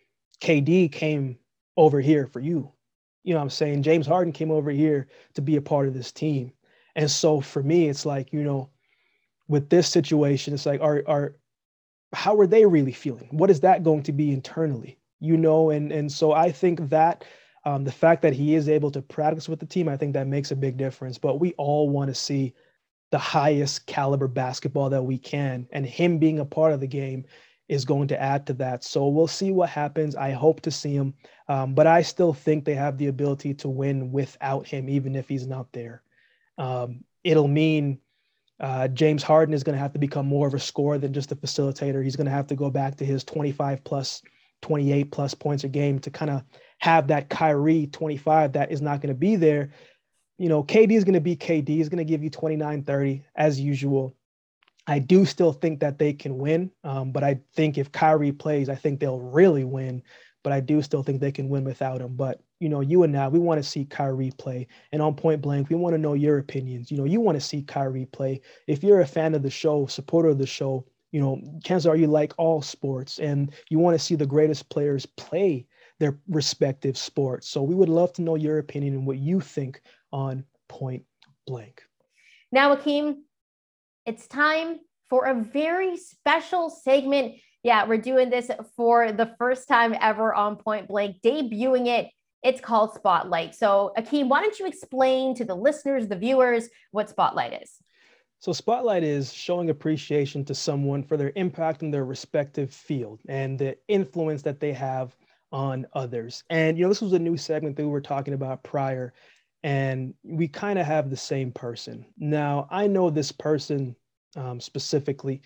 KD 0.42 0.92
came 0.92 1.38
over 1.78 2.02
here 2.02 2.26
for 2.26 2.40
you. 2.40 2.70
You 3.24 3.32
know 3.32 3.40
I'm 3.40 3.48
saying? 3.48 3.82
James 3.82 4.06
Harden 4.06 4.30
came 4.30 4.50
over 4.50 4.70
here 4.70 5.08
to 5.32 5.40
be 5.40 5.56
a 5.56 5.62
part 5.62 5.88
of 5.88 5.94
this 5.94 6.12
team. 6.12 6.52
And 6.94 7.10
so 7.10 7.40
for 7.40 7.62
me, 7.62 7.88
it's 7.88 8.04
like, 8.04 8.30
you 8.30 8.42
know, 8.42 8.68
with 9.48 9.70
this 9.70 9.88
situation, 9.88 10.52
it's 10.52 10.66
like, 10.66 10.82
are 10.82 11.02
are 11.06 11.36
how 12.12 12.38
are 12.38 12.46
they 12.46 12.66
really 12.66 12.92
feeling? 12.92 13.28
What 13.30 13.48
is 13.48 13.60
that 13.60 13.84
going 13.84 14.02
to 14.02 14.12
be 14.12 14.32
internally? 14.32 14.98
You 15.18 15.38
know, 15.38 15.70
and 15.70 15.92
and 15.92 16.12
so 16.12 16.32
I 16.32 16.52
think 16.52 16.90
that 16.90 17.24
um, 17.64 17.84
the 17.84 17.92
fact 17.92 18.22
that 18.22 18.32
he 18.32 18.54
is 18.54 18.68
able 18.68 18.90
to 18.90 19.02
practice 19.02 19.48
with 19.48 19.60
the 19.60 19.66
team, 19.66 19.88
I 19.88 19.96
think 19.96 20.14
that 20.14 20.26
makes 20.26 20.50
a 20.50 20.56
big 20.56 20.76
difference. 20.76 21.18
But 21.18 21.40
we 21.40 21.52
all 21.54 21.88
want 21.88 22.08
to 22.08 22.14
see 22.14 22.54
the 23.10 23.18
highest 23.18 23.86
caliber 23.86 24.28
basketball 24.28 24.90
that 24.90 25.02
we 25.02 25.18
can, 25.18 25.66
and 25.72 25.84
him 25.86 26.18
being 26.18 26.38
a 26.38 26.44
part 26.44 26.72
of 26.72 26.80
the 26.80 26.86
game 26.86 27.24
is 27.68 27.84
going 27.84 28.08
to 28.08 28.20
add 28.20 28.46
to 28.46 28.54
that. 28.54 28.82
So 28.82 29.08
we'll 29.08 29.26
see 29.26 29.50
what 29.50 29.68
happens. 29.68 30.16
I 30.16 30.30
hope 30.30 30.62
to 30.62 30.70
see 30.70 30.94
him, 30.94 31.14
um, 31.48 31.74
but 31.74 31.86
I 31.86 32.02
still 32.02 32.32
think 32.32 32.64
they 32.64 32.74
have 32.74 32.96
the 32.96 33.08
ability 33.08 33.54
to 33.54 33.68
win 33.68 34.10
without 34.10 34.66
him, 34.66 34.88
even 34.88 35.14
if 35.14 35.28
he's 35.28 35.46
not 35.46 35.70
there. 35.72 36.02
Um, 36.56 37.04
it'll 37.24 37.48
mean 37.48 37.98
uh, 38.60 38.88
James 38.88 39.22
Harden 39.22 39.54
is 39.54 39.62
going 39.62 39.74
to 39.74 39.80
have 39.80 39.92
to 39.92 39.98
become 39.98 40.26
more 40.26 40.46
of 40.46 40.54
a 40.54 40.58
scorer 40.58 40.98
than 40.98 41.12
just 41.12 41.32
a 41.32 41.36
facilitator. 41.36 42.02
He's 42.02 42.16
going 42.16 42.26
to 42.26 42.32
have 42.32 42.46
to 42.48 42.56
go 42.56 42.70
back 42.70 42.96
to 42.96 43.04
his 43.04 43.22
25 43.24 43.84
plus, 43.84 44.22
28 44.62 45.12
plus 45.12 45.34
points 45.34 45.64
a 45.64 45.68
game 45.68 45.98
to 46.00 46.10
kind 46.10 46.30
of 46.30 46.42
have 46.78 47.08
that 47.08 47.28
Kyrie 47.28 47.86
25 47.88 48.52
that 48.52 48.72
is 48.72 48.80
not 48.80 49.00
going 49.00 49.14
to 49.14 49.18
be 49.18 49.36
there. 49.36 49.70
You 50.38 50.48
know, 50.48 50.62
KD 50.62 50.92
is 50.92 51.04
going 51.04 51.14
to 51.14 51.20
be 51.20 51.36
KD. 51.36 51.68
He's 51.68 51.88
going 51.88 51.98
to 51.98 52.04
give 52.04 52.22
you 52.22 52.30
29 52.30 52.84
30 52.84 53.24
as 53.34 53.60
usual. 53.60 54.14
I 54.86 54.98
do 55.00 55.26
still 55.26 55.52
think 55.52 55.80
that 55.80 55.98
they 55.98 56.14
can 56.14 56.38
win, 56.38 56.70
um, 56.82 57.12
but 57.12 57.22
I 57.22 57.40
think 57.54 57.76
if 57.76 57.92
Kyrie 57.92 58.32
plays, 58.32 58.70
I 58.70 58.74
think 58.74 59.00
they'll 59.00 59.20
really 59.20 59.64
win. 59.64 60.02
But 60.42 60.52
I 60.52 60.60
do 60.60 60.80
still 60.80 61.02
think 61.02 61.20
they 61.20 61.32
can 61.32 61.50
win 61.50 61.64
without 61.64 62.00
him. 62.00 62.16
But 62.16 62.40
you 62.60 62.68
know, 62.68 62.80
you 62.80 63.02
and 63.02 63.16
I, 63.16 63.28
we 63.28 63.38
want 63.38 63.62
to 63.62 63.68
see 63.68 63.84
Kyrie 63.84 64.32
play. 64.38 64.66
And 64.92 65.02
on 65.02 65.14
point 65.14 65.42
blank, 65.42 65.68
we 65.68 65.76
want 65.76 65.94
to 65.94 65.98
know 66.00 66.14
your 66.14 66.38
opinions. 66.38 66.90
You 66.90 66.96
know, 66.96 67.04
you 67.04 67.20
want 67.20 67.36
to 67.36 67.44
see 67.44 67.62
Kyrie 67.62 68.06
play. 68.06 68.40
If 68.66 68.82
you're 68.82 69.00
a 69.00 69.06
fan 69.06 69.34
of 69.34 69.42
the 69.42 69.50
show, 69.50 69.86
supporter 69.86 70.28
of 70.28 70.38
the 70.38 70.46
show, 70.46 70.86
you 71.12 71.20
know, 71.20 71.40
chances 71.64 71.86
are 71.86 71.96
you 71.96 72.06
like 72.06 72.32
all 72.38 72.62
sports 72.62 73.18
and 73.18 73.52
you 73.68 73.78
want 73.78 73.98
to 73.98 74.04
see 74.04 74.14
the 74.14 74.26
greatest 74.26 74.68
players 74.68 75.06
play 75.06 75.66
their 75.98 76.18
respective 76.28 76.96
sports. 76.96 77.48
So 77.48 77.62
we 77.62 77.74
would 77.74 77.88
love 77.88 78.12
to 78.14 78.22
know 78.22 78.36
your 78.36 78.58
opinion 78.58 78.94
and 78.94 79.06
what 79.06 79.18
you 79.18 79.40
think 79.40 79.80
on 80.12 80.44
point 80.68 81.04
blank. 81.46 81.82
Now, 82.52 82.74
Akeem, 82.74 83.16
it's 84.06 84.26
time 84.26 84.78
for 85.10 85.26
a 85.26 85.34
very 85.34 85.96
special 85.96 86.70
segment. 86.70 87.36
Yeah, 87.62 87.86
we're 87.86 87.98
doing 87.98 88.30
this 88.30 88.50
for 88.76 89.12
the 89.12 89.34
first 89.38 89.68
time 89.68 89.94
ever 90.00 90.32
on 90.32 90.56
Point 90.56 90.88
Blank, 90.88 91.16
debuting 91.22 91.88
it. 91.88 92.08
It's 92.42 92.60
called 92.60 92.94
Spotlight. 92.94 93.54
So, 93.54 93.92
Akeem, 93.98 94.28
why 94.28 94.40
don't 94.40 94.58
you 94.58 94.66
explain 94.66 95.34
to 95.34 95.44
the 95.44 95.56
listeners, 95.56 96.06
the 96.06 96.16
viewers, 96.16 96.68
what 96.92 97.10
Spotlight 97.10 97.62
is? 97.62 97.72
So, 98.38 98.52
Spotlight 98.52 99.02
is 99.02 99.32
showing 99.32 99.70
appreciation 99.70 100.44
to 100.44 100.54
someone 100.54 101.02
for 101.02 101.16
their 101.16 101.32
impact 101.34 101.82
in 101.82 101.90
their 101.90 102.04
respective 102.04 102.72
field 102.72 103.20
and 103.28 103.58
the 103.58 103.76
influence 103.88 104.42
that 104.42 104.60
they 104.60 104.72
have 104.72 105.16
on 105.52 105.86
others. 105.94 106.44
And 106.50 106.76
you 106.76 106.84
know, 106.84 106.88
this 106.88 107.02
was 107.02 107.12
a 107.12 107.18
new 107.18 107.36
segment 107.36 107.76
that 107.76 107.84
we 107.84 107.90
were 107.90 108.00
talking 108.00 108.34
about 108.34 108.62
prior, 108.62 109.12
and 109.62 110.14
we 110.22 110.48
kind 110.48 110.78
of 110.78 110.86
have 110.86 111.10
the 111.10 111.16
same 111.16 111.52
person. 111.52 112.06
Now, 112.16 112.68
I 112.70 112.86
know 112.86 113.10
this 113.10 113.32
person 113.32 113.96
um, 114.36 114.60
specifically, 114.60 115.42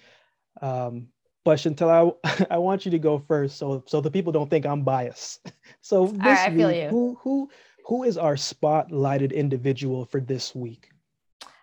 um, 0.61 1.09
but 1.45 1.59
Chantel, 1.59 2.17
I, 2.25 2.47
I 2.53 2.59
want 2.59 2.85
you 2.85 2.91
to 2.91 2.99
go 2.99 3.19
first, 3.19 3.57
so 3.57 3.85
so 3.87 4.01
the 4.01 4.11
people 4.11 4.33
don't 4.33 4.51
think 4.51 4.67
I'm 4.67 4.83
biased. 4.83 5.53
so 5.81 6.07
this 6.07 6.19
right, 6.25 6.53
week, 6.53 6.91
who 6.91 7.19
who 7.23 7.49
who 7.87 8.05
is 8.05 8.17
our 8.17 8.35
spotlighted 8.35 9.35
individual 9.35 10.05
for 10.05 10.21
this 10.21 10.55
week? 10.55 10.89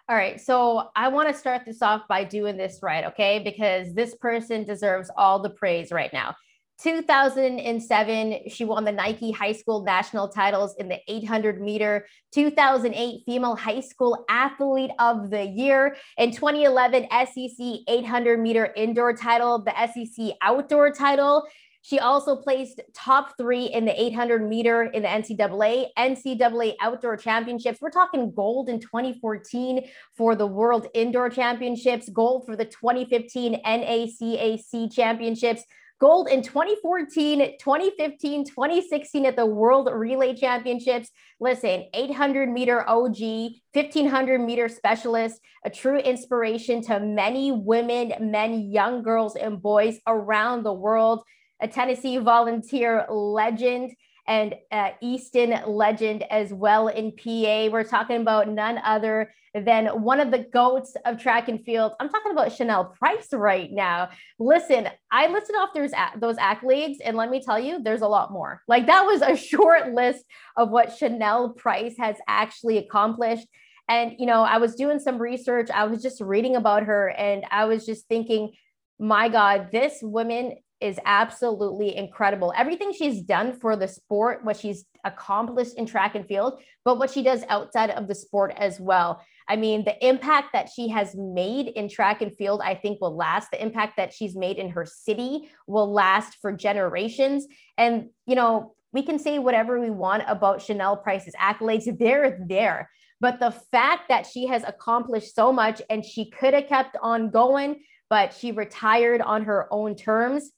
All 0.10 0.16
right, 0.16 0.42
so 0.42 0.90
I 0.96 1.08
want 1.10 1.30
to 1.30 1.36
start 1.36 1.66
this 1.66 1.84
off 1.84 2.08
by 2.08 2.24
doing 2.24 2.58
this 2.58 2.80
right, 2.82 3.06
okay? 3.06 3.38
Because 3.38 3.94
this 3.94 4.16
person 4.16 4.64
deserves 4.64 5.12
all 5.16 5.40
the 5.40 5.52
praise 5.52 5.92
right 5.92 6.12
now. 6.12 6.36
2007, 6.82 8.49
she 8.49 8.63
won 8.63 8.86
the 8.86 8.91
Nike 8.91 9.32
High 9.32 9.51
School 9.51 9.84
National 9.84 10.30
titles 10.30 10.75
in 10.77 10.88
the 10.88 10.99
800 11.09 11.61
meter. 11.61 12.07
2008, 12.32 13.23
Female 13.25 13.55
High 13.55 13.82
School 13.82 14.23
Athlete 14.30 14.91
of 14.97 15.30
the 15.30 15.45
Year. 15.45 15.97
In 16.17 16.32
2011, 16.32 17.07
SEC 17.11 17.65
800 17.88 18.39
meter 18.39 18.71
indoor 18.77 19.13
title, 19.13 19.59
the 19.63 19.73
SEC 19.88 20.34
outdoor 20.41 20.91
title. 20.91 21.47
She 21.82 21.99
also 21.99 22.36
placed 22.36 22.82
top 22.93 23.38
three 23.38 23.65
in 23.65 23.86
the 23.86 24.01
800 24.01 24.47
meter 24.47 24.84
in 24.84 25.03
the 25.03 25.07
NCAA, 25.07 25.88
NCAA 25.97 26.75
Outdoor 26.82 27.15
Championships. 27.15 27.80
We're 27.82 27.89
talking 27.89 28.34
gold 28.34 28.69
in 28.69 28.80
2014 28.80 29.89
for 30.15 30.36
the 30.36 30.45
World 30.45 30.88
Indoor 30.93 31.30
Championships, 31.30 32.09
gold 32.09 32.45
for 32.45 32.55
the 32.55 32.65
2015 32.65 33.61
NACAC 33.65 34.93
Championships, 34.93 35.63
gold 36.00 36.30
in 36.30 36.41
2014, 36.41 37.58
2015, 37.60 38.45
2016 38.45 39.26
at 39.26 39.36
the 39.36 39.45
World 39.45 39.89
Relay 39.91 40.34
Championships. 40.34 41.10
Listen, 41.39 41.86
800 41.93 42.50
meter 42.50 42.88
OG, 42.88 43.20
1500 43.74 44.39
meter 44.39 44.70
specialist, 44.70 45.41
a 45.66 45.70
true 45.70 45.97
inspiration 45.97 46.82
to 46.84 47.00
many 47.00 47.52
women, 47.52 48.14
men, 48.32 48.72
young 48.72 49.04
girls, 49.04 49.36
and 49.36 49.62
boys 49.62 50.00
around 50.08 50.64
the 50.64 50.74
world, 50.74 51.22
a 51.62 51.68
Tennessee 51.68 52.18
volunteer 52.18 53.06
legend 53.10 53.91
and 54.30 54.53
uh, 54.71 54.91
Easton 55.01 55.59
legend 55.65 56.23
as 56.32 56.53
well 56.53 56.88
in 56.88 57.11
PA. 57.11 57.67
We're 57.71 57.84
talking 57.84 58.21
about 58.21 58.47
none 58.47 58.77
other 58.86 59.34
than 59.55 59.88
one 59.88 60.19
of 60.19 60.30
the 60.30 60.45
goats 60.53 60.95
of 61.03 61.19
track 61.19 61.49
and 61.49 61.65
field. 61.65 61.93
I'm 61.99 62.09
talking 62.09 62.32
about 62.32 62.49
Chanelle 62.49 62.95
Price 62.95 63.30
right 63.34 63.71
now. 63.71 64.09
Listen, 64.38 64.88
I 65.11 65.27
listed 65.27 65.55
off 65.55 65.69
those, 65.73 65.91
those 66.17 66.38
accolades, 66.38 66.97
and 67.03 67.17
let 67.17 67.32
me 67.32 67.41
tell 67.41 67.59
you, 67.59 67.82
there's 67.82 68.01
a 68.01 68.07
lot 68.07 68.32
more. 68.32 68.61
Like 68.67 68.86
that 68.86 69.01
was 69.01 69.23
a 69.23 69.36
short 69.49 69.93
list 69.93 70.23
of 70.55 70.69
what 70.69 70.89
Chanelle 70.89 71.57
Price 71.57 71.95
has 71.97 72.17
actually 72.27 72.77
accomplished. 72.77 73.47
And, 73.88 74.13
you 74.19 74.27
know, 74.27 74.43
I 74.43 74.59
was 74.59 74.75
doing 74.75 74.99
some 74.99 75.17
research, 75.17 75.71
I 75.73 75.86
was 75.86 76.03
just 76.03 76.21
reading 76.21 76.55
about 76.55 76.84
her, 76.84 77.09
and 77.09 77.43
I 77.49 77.65
was 77.65 77.88
just 77.88 78.07
thinking, 78.07 78.51
my 78.99 79.27
God, 79.27 79.69
this 79.71 79.97
woman 80.03 80.57
is 80.82 80.99
absolutely 81.05 81.95
incredible. 81.95 82.53
Everything 82.55 82.93
she's 82.93 83.21
done 83.21 83.53
for 83.59 83.75
the 83.75 83.88
sport, 83.88 84.43
what 84.45 84.57
she's 84.57 84.86
accomplished 85.03 85.75
in 85.75 85.86
track 85.86 86.15
and 86.15 86.25
field, 86.25 86.61
but 86.86 86.97
what 86.97 87.09
she 87.09 87.21
does 87.21 87.43
outside 87.49 87.89
of 87.89 88.07
the 88.07 88.15
sport 88.15 88.53
as 88.57 88.80
well. 88.80 89.21
I 89.47 89.55
mean, 89.55 89.84
the 89.84 90.07
impact 90.07 90.53
that 90.53 90.69
she 90.73 90.88
has 90.89 91.15
made 91.15 91.67
in 91.69 91.89
track 91.89 92.21
and 92.21 92.36
field, 92.36 92.61
I 92.63 92.75
think 92.75 93.01
will 93.01 93.15
last. 93.15 93.51
The 93.51 93.61
impact 93.61 93.97
that 93.97 94.13
she's 94.13 94.36
made 94.36 94.57
in 94.57 94.69
her 94.69 94.86
city 94.86 95.49
will 95.67 95.91
last 95.91 96.38
for 96.41 96.51
generations. 96.51 97.47
And, 97.77 98.09
you 98.25 98.36
know, 98.36 98.75
we 98.93 99.03
can 99.03 99.19
say 99.19 99.39
whatever 99.39 99.80
we 99.80 99.89
want 99.89 100.23
about 100.27 100.59
Chanelle 100.59 101.01
Price's 101.01 101.36
accolades, 101.39 101.86
they're 101.99 102.39
there. 102.47 102.89
But 103.21 103.39
the 103.39 103.51
fact 103.51 104.07
that 104.09 104.25
she 104.25 104.47
has 104.47 104.63
accomplished 104.63 105.36
so 105.36 105.51
much 105.51 105.82
and 105.89 106.05
she 106.05 106.30
could 106.30 106.53
have 106.53 106.67
kept 106.67 106.95
on 107.01 107.32
going, 107.32 107.82
but 108.09 108.34
she 108.34 108.51
retired 108.51 109.21
on 109.21 109.43
her 109.43 109.67
own 109.71 109.95
terms, 109.95 110.51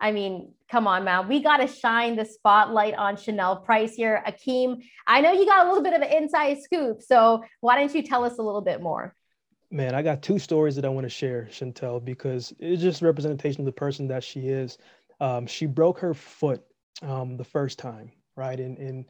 I 0.00 0.12
mean, 0.12 0.52
come 0.70 0.86
on, 0.86 1.04
man. 1.04 1.28
We 1.28 1.42
got 1.42 1.58
to 1.58 1.66
shine 1.66 2.16
the 2.16 2.24
spotlight 2.24 2.94
on 2.94 3.16
Chanelle 3.16 3.64
Price 3.64 3.94
here. 3.94 4.22
Akeem, 4.26 4.82
I 5.06 5.20
know 5.20 5.32
you 5.32 5.44
got 5.44 5.66
a 5.66 5.68
little 5.68 5.82
bit 5.82 5.94
of 5.94 6.02
an 6.02 6.12
inside 6.12 6.62
scoop. 6.62 7.02
So 7.02 7.42
why 7.60 7.76
don't 7.76 7.94
you 7.94 8.02
tell 8.02 8.24
us 8.24 8.38
a 8.38 8.42
little 8.42 8.60
bit 8.60 8.80
more? 8.80 9.14
Man, 9.70 9.94
I 9.94 10.02
got 10.02 10.22
two 10.22 10.38
stories 10.38 10.76
that 10.76 10.84
I 10.84 10.88
want 10.88 11.04
to 11.04 11.10
share, 11.10 11.48
Chantel, 11.50 12.02
because 12.02 12.54
it's 12.58 12.80
just 12.80 13.02
representation 13.02 13.60
of 13.62 13.66
the 13.66 13.72
person 13.72 14.08
that 14.08 14.24
she 14.24 14.48
is. 14.48 14.78
Um, 15.20 15.46
she 15.46 15.66
broke 15.66 15.98
her 15.98 16.14
foot 16.14 16.62
um, 17.02 17.36
the 17.36 17.44
first 17.44 17.78
time, 17.78 18.12
right? 18.36 18.58
And, 18.58 18.78
and 18.78 19.04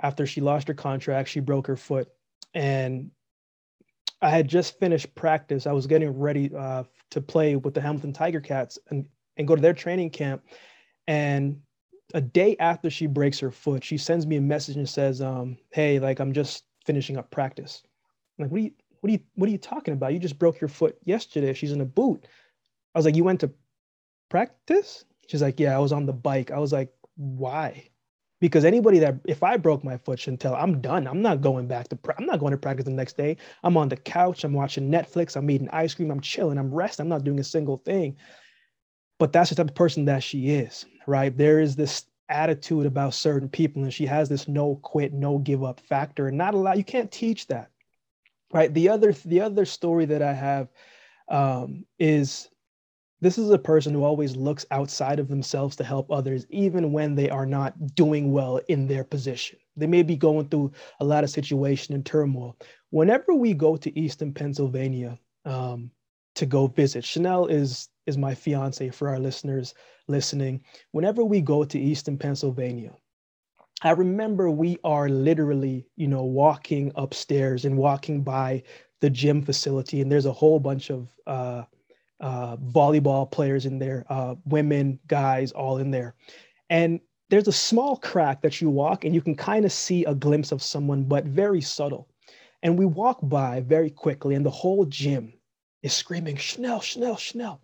after 0.00 0.26
she 0.26 0.40
lost 0.40 0.68
her 0.68 0.74
contract, 0.74 1.30
she 1.30 1.40
broke 1.40 1.66
her 1.66 1.76
foot. 1.76 2.08
And 2.52 3.10
I 4.20 4.30
had 4.30 4.46
just 4.46 4.78
finished 4.78 5.14
practice. 5.14 5.66
I 5.66 5.72
was 5.72 5.86
getting 5.86 6.16
ready 6.16 6.50
uh, 6.54 6.84
to 7.10 7.20
play 7.20 7.56
with 7.56 7.74
the 7.74 7.80
Hamilton 7.80 8.12
Tiger 8.12 8.40
Cats 8.40 8.78
and 8.90 9.06
and 9.36 9.48
go 9.48 9.54
to 9.54 9.62
their 9.62 9.72
training 9.72 10.10
camp. 10.10 10.42
And 11.06 11.60
a 12.14 12.20
day 12.20 12.56
after 12.60 12.90
she 12.90 13.06
breaks 13.06 13.38
her 13.40 13.50
foot, 13.50 13.84
she 13.84 13.98
sends 13.98 14.26
me 14.26 14.36
a 14.36 14.40
message 14.40 14.76
and 14.76 14.88
says, 14.88 15.20
um, 15.20 15.56
"Hey, 15.70 15.98
like 15.98 16.20
I'm 16.20 16.32
just 16.32 16.64
finishing 16.84 17.16
up 17.16 17.30
practice." 17.30 17.82
I'm 18.38 18.44
like, 18.44 18.52
what 18.52 18.58
are 18.58 18.64
you, 18.64 18.70
what 19.00 19.08
are 19.08 19.12
you, 19.12 19.20
what 19.34 19.48
are 19.48 19.52
you 19.52 19.58
talking 19.58 19.94
about? 19.94 20.12
You 20.12 20.18
just 20.18 20.38
broke 20.38 20.60
your 20.60 20.68
foot 20.68 20.96
yesterday. 21.04 21.52
She's 21.54 21.72
in 21.72 21.80
a 21.80 21.86
boot. 21.86 22.26
I 22.94 22.98
was 22.98 23.04
like, 23.04 23.16
you 23.16 23.24
went 23.24 23.40
to 23.40 23.52
practice? 24.28 25.04
She's 25.28 25.42
like, 25.42 25.60
yeah, 25.60 25.76
I 25.76 25.78
was 25.78 25.92
on 25.92 26.06
the 26.06 26.12
bike. 26.12 26.50
I 26.50 26.58
was 26.58 26.72
like, 26.72 26.92
why? 27.16 27.90
Because 28.40 28.64
anybody 28.64 28.98
that 28.98 29.16
if 29.26 29.42
I 29.42 29.56
broke 29.56 29.84
my 29.84 29.96
foot, 29.96 30.18
Chantel, 30.18 30.60
I'm 30.60 30.80
done. 30.80 31.06
I'm 31.06 31.22
not 31.22 31.40
going 31.40 31.66
back 31.66 31.88
to. 31.88 31.98
I'm 32.18 32.26
not 32.26 32.40
going 32.40 32.50
to 32.50 32.58
practice 32.58 32.84
the 32.84 32.90
next 32.90 33.16
day. 33.16 33.36
I'm 33.62 33.76
on 33.76 33.88
the 33.88 33.96
couch. 33.96 34.44
I'm 34.44 34.52
watching 34.52 34.90
Netflix. 34.90 35.36
I'm 35.36 35.48
eating 35.50 35.70
ice 35.70 35.94
cream. 35.94 36.10
I'm 36.10 36.20
chilling. 36.20 36.58
I'm 36.58 36.74
resting. 36.74 37.04
I'm 37.04 37.08
not 37.08 37.24
doing 37.24 37.38
a 37.38 37.44
single 37.44 37.78
thing 37.78 38.16
but 39.18 39.32
that's 39.32 39.50
the 39.50 39.56
type 39.56 39.68
of 39.68 39.74
person 39.74 40.04
that 40.06 40.22
she 40.22 40.50
is, 40.50 40.84
right? 41.06 41.36
There 41.36 41.60
is 41.60 41.76
this 41.76 42.06
attitude 42.28 42.86
about 42.86 43.14
certain 43.14 43.48
people, 43.48 43.82
and 43.82 43.92
she 43.92 44.06
has 44.06 44.28
this 44.28 44.48
no 44.48 44.76
quit, 44.76 45.12
no 45.12 45.38
give 45.38 45.62
up 45.62 45.80
factor, 45.80 46.28
and 46.28 46.38
not 46.38 46.54
a 46.54 46.58
lot. 46.58 46.76
You 46.76 46.84
can't 46.84 47.10
teach 47.10 47.46
that, 47.48 47.70
right? 48.52 48.72
The 48.72 48.88
other 48.88 49.12
the 49.12 49.40
other 49.40 49.64
story 49.64 50.06
that 50.06 50.22
I 50.22 50.32
have 50.32 50.68
um, 51.28 51.84
is 51.98 52.48
this 53.20 53.38
is 53.38 53.50
a 53.50 53.58
person 53.58 53.94
who 53.94 54.04
always 54.04 54.36
looks 54.36 54.66
outside 54.70 55.18
of 55.18 55.28
themselves 55.28 55.76
to 55.76 55.84
help 55.84 56.10
others, 56.10 56.46
even 56.50 56.92
when 56.92 57.14
they 57.14 57.30
are 57.30 57.46
not 57.46 57.94
doing 57.94 58.32
well 58.32 58.60
in 58.68 58.86
their 58.86 59.04
position. 59.04 59.58
They 59.76 59.86
may 59.86 60.02
be 60.02 60.16
going 60.16 60.48
through 60.48 60.72
a 61.00 61.04
lot 61.04 61.24
of 61.24 61.30
situation 61.30 61.94
and 61.94 62.04
turmoil. 62.04 62.56
Whenever 62.90 63.34
we 63.34 63.54
go 63.54 63.76
to 63.76 63.98
Easton, 63.98 64.34
Pennsylvania, 64.34 65.18
um, 65.44 65.90
to 66.34 66.46
go 66.46 66.66
visit, 66.66 67.04
Chanelle 67.04 67.50
is 67.50 67.88
is 68.06 68.18
my 68.18 68.34
fiance 68.34 68.90
for 68.90 69.08
our 69.08 69.18
listeners 69.18 69.74
listening. 70.08 70.62
Whenever 70.92 71.24
we 71.24 71.40
go 71.40 71.64
to 71.64 71.78
Easton, 71.78 72.18
Pennsylvania, 72.18 72.92
I 73.82 73.90
remember 73.90 74.50
we 74.50 74.78
are 74.84 75.08
literally, 75.08 75.86
you 75.96 76.08
know, 76.08 76.22
walking 76.24 76.92
upstairs 76.94 77.64
and 77.64 77.76
walking 77.76 78.22
by 78.22 78.62
the 79.00 79.10
gym 79.10 79.42
facility, 79.42 80.00
and 80.00 80.10
there's 80.10 80.26
a 80.26 80.32
whole 80.32 80.58
bunch 80.58 80.90
of 80.90 81.08
uh, 81.26 81.64
uh, 82.20 82.56
volleyball 82.56 83.30
players 83.30 83.66
in 83.66 83.78
there, 83.78 84.04
uh, 84.08 84.34
women, 84.46 84.98
guys, 85.06 85.52
all 85.52 85.78
in 85.78 85.90
there. 85.90 86.14
And 86.70 87.00
there's 87.28 87.48
a 87.48 87.52
small 87.52 87.96
crack 87.96 88.40
that 88.42 88.60
you 88.60 88.70
walk 88.70 89.04
and 89.04 89.14
you 89.14 89.20
can 89.20 89.34
kind 89.34 89.64
of 89.64 89.72
see 89.72 90.04
a 90.04 90.14
glimpse 90.14 90.52
of 90.52 90.62
someone, 90.62 91.04
but 91.04 91.24
very 91.24 91.60
subtle. 91.60 92.08
And 92.62 92.78
we 92.78 92.86
walk 92.86 93.18
by 93.22 93.60
very 93.60 93.90
quickly, 93.90 94.34
and 94.34 94.46
the 94.46 94.50
whole 94.50 94.86
gym 94.86 95.34
is 95.82 95.92
screaming, 95.92 96.36
Chanelle, 96.36 96.80
Chanelle, 96.80 97.18
Chanelle 97.18 97.58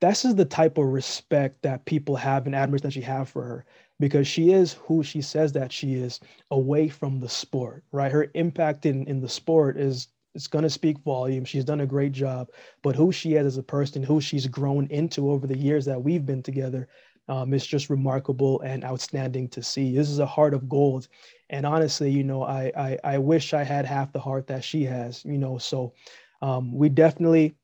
this 0.00 0.24
is 0.24 0.34
the 0.34 0.44
type 0.44 0.78
of 0.78 0.86
respect 0.86 1.62
that 1.62 1.84
people 1.84 2.16
have 2.16 2.46
and 2.46 2.54
admiration 2.54 2.84
that 2.86 2.92
she 2.92 3.00
have 3.00 3.28
for 3.28 3.42
her 3.42 3.64
because 4.00 4.28
she 4.28 4.52
is 4.52 4.74
who 4.74 5.02
she 5.02 5.20
says 5.20 5.52
that 5.52 5.72
she 5.72 5.94
is 5.94 6.20
away 6.50 6.88
from 6.88 7.20
the 7.20 7.28
sport 7.28 7.84
right? 7.92 8.12
Her 8.12 8.30
impact 8.34 8.86
in 8.86 9.06
in 9.06 9.20
the 9.20 9.28
sport 9.28 9.76
is 9.78 10.08
it's 10.34 10.46
going 10.46 10.62
to 10.62 10.70
speak 10.70 10.98
volume. 10.98 11.44
She's 11.44 11.64
done 11.64 11.80
a 11.80 11.86
great 11.86 12.12
job. 12.12 12.48
But 12.82 12.94
who 12.94 13.10
she 13.10 13.34
is 13.34 13.46
as 13.46 13.58
a 13.58 13.62
person 13.62 14.02
who 14.02 14.20
she's 14.20 14.46
grown 14.46 14.86
into 14.88 15.30
over 15.30 15.46
the 15.46 15.56
years 15.58 15.84
that 15.86 16.00
we've 16.02 16.24
been 16.24 16.42
together 16.42 16.88
um, 17.28 17.52
is 17.52 17.66
just 17.66 17.90
remarkable 17.90 18.60
and 18.60 18.84
outstanding 18.84 19.48
to 19.48 19.62
see. 19.62 19.94
This 19.94 20.08
is 20.08 20.18
a 20.20 20.26
heart 20.26 20.54
of 20.54 20.68
gold. 20.68 21.08
And 21.50 21.66
honestly 21.66 22.10
you 22.10 22.24
know 22.24 22.42
i 22.42 22.70
i, 22.76 22.98
I 23.04 23.18
wish 23.18 23.54
i 23.54 23.64
had 23.64 23.86
half 23.86 24.12
the 24.12 24.20
heart 24.20 24.46
that 24.48 24.62
she 24.64 24.84
has 24.84 25.24
you 25.24 25.38
know? 25.38 25.58
So 25.58 25.94
um, 26.42 26.72
we 26.72 26.88
definitely 26.88 27.56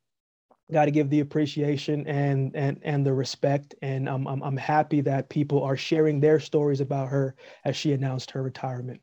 got 0.73 0.87
to 0.87 0.91
give 0.91 1.11
the 1.11 1.21
appreciation 1.21 2.07
and 2.07 2.55
and 2.57 2.81
and 2.83 3.05
the 3.05 3.13
respect. 3.13 3.75
And 3.83 4.09
I'm, 4.09 4.27
I'm 4.27 4.43
i'm 4.43 4.57
happy 4.57 5.01
that 5.03 5.29
people 5.29 5.63
are 5.63 5.77
sharing 5.77 6.21
their 6.21 6.41
stories 6.41 6.81
about 6.81 7.09
her 7.09 7.37
as 7.65 7.77
she 7.77 7.93
announced 7.93 8.31
her 8.31 8.43
retirement. 8.43 9.01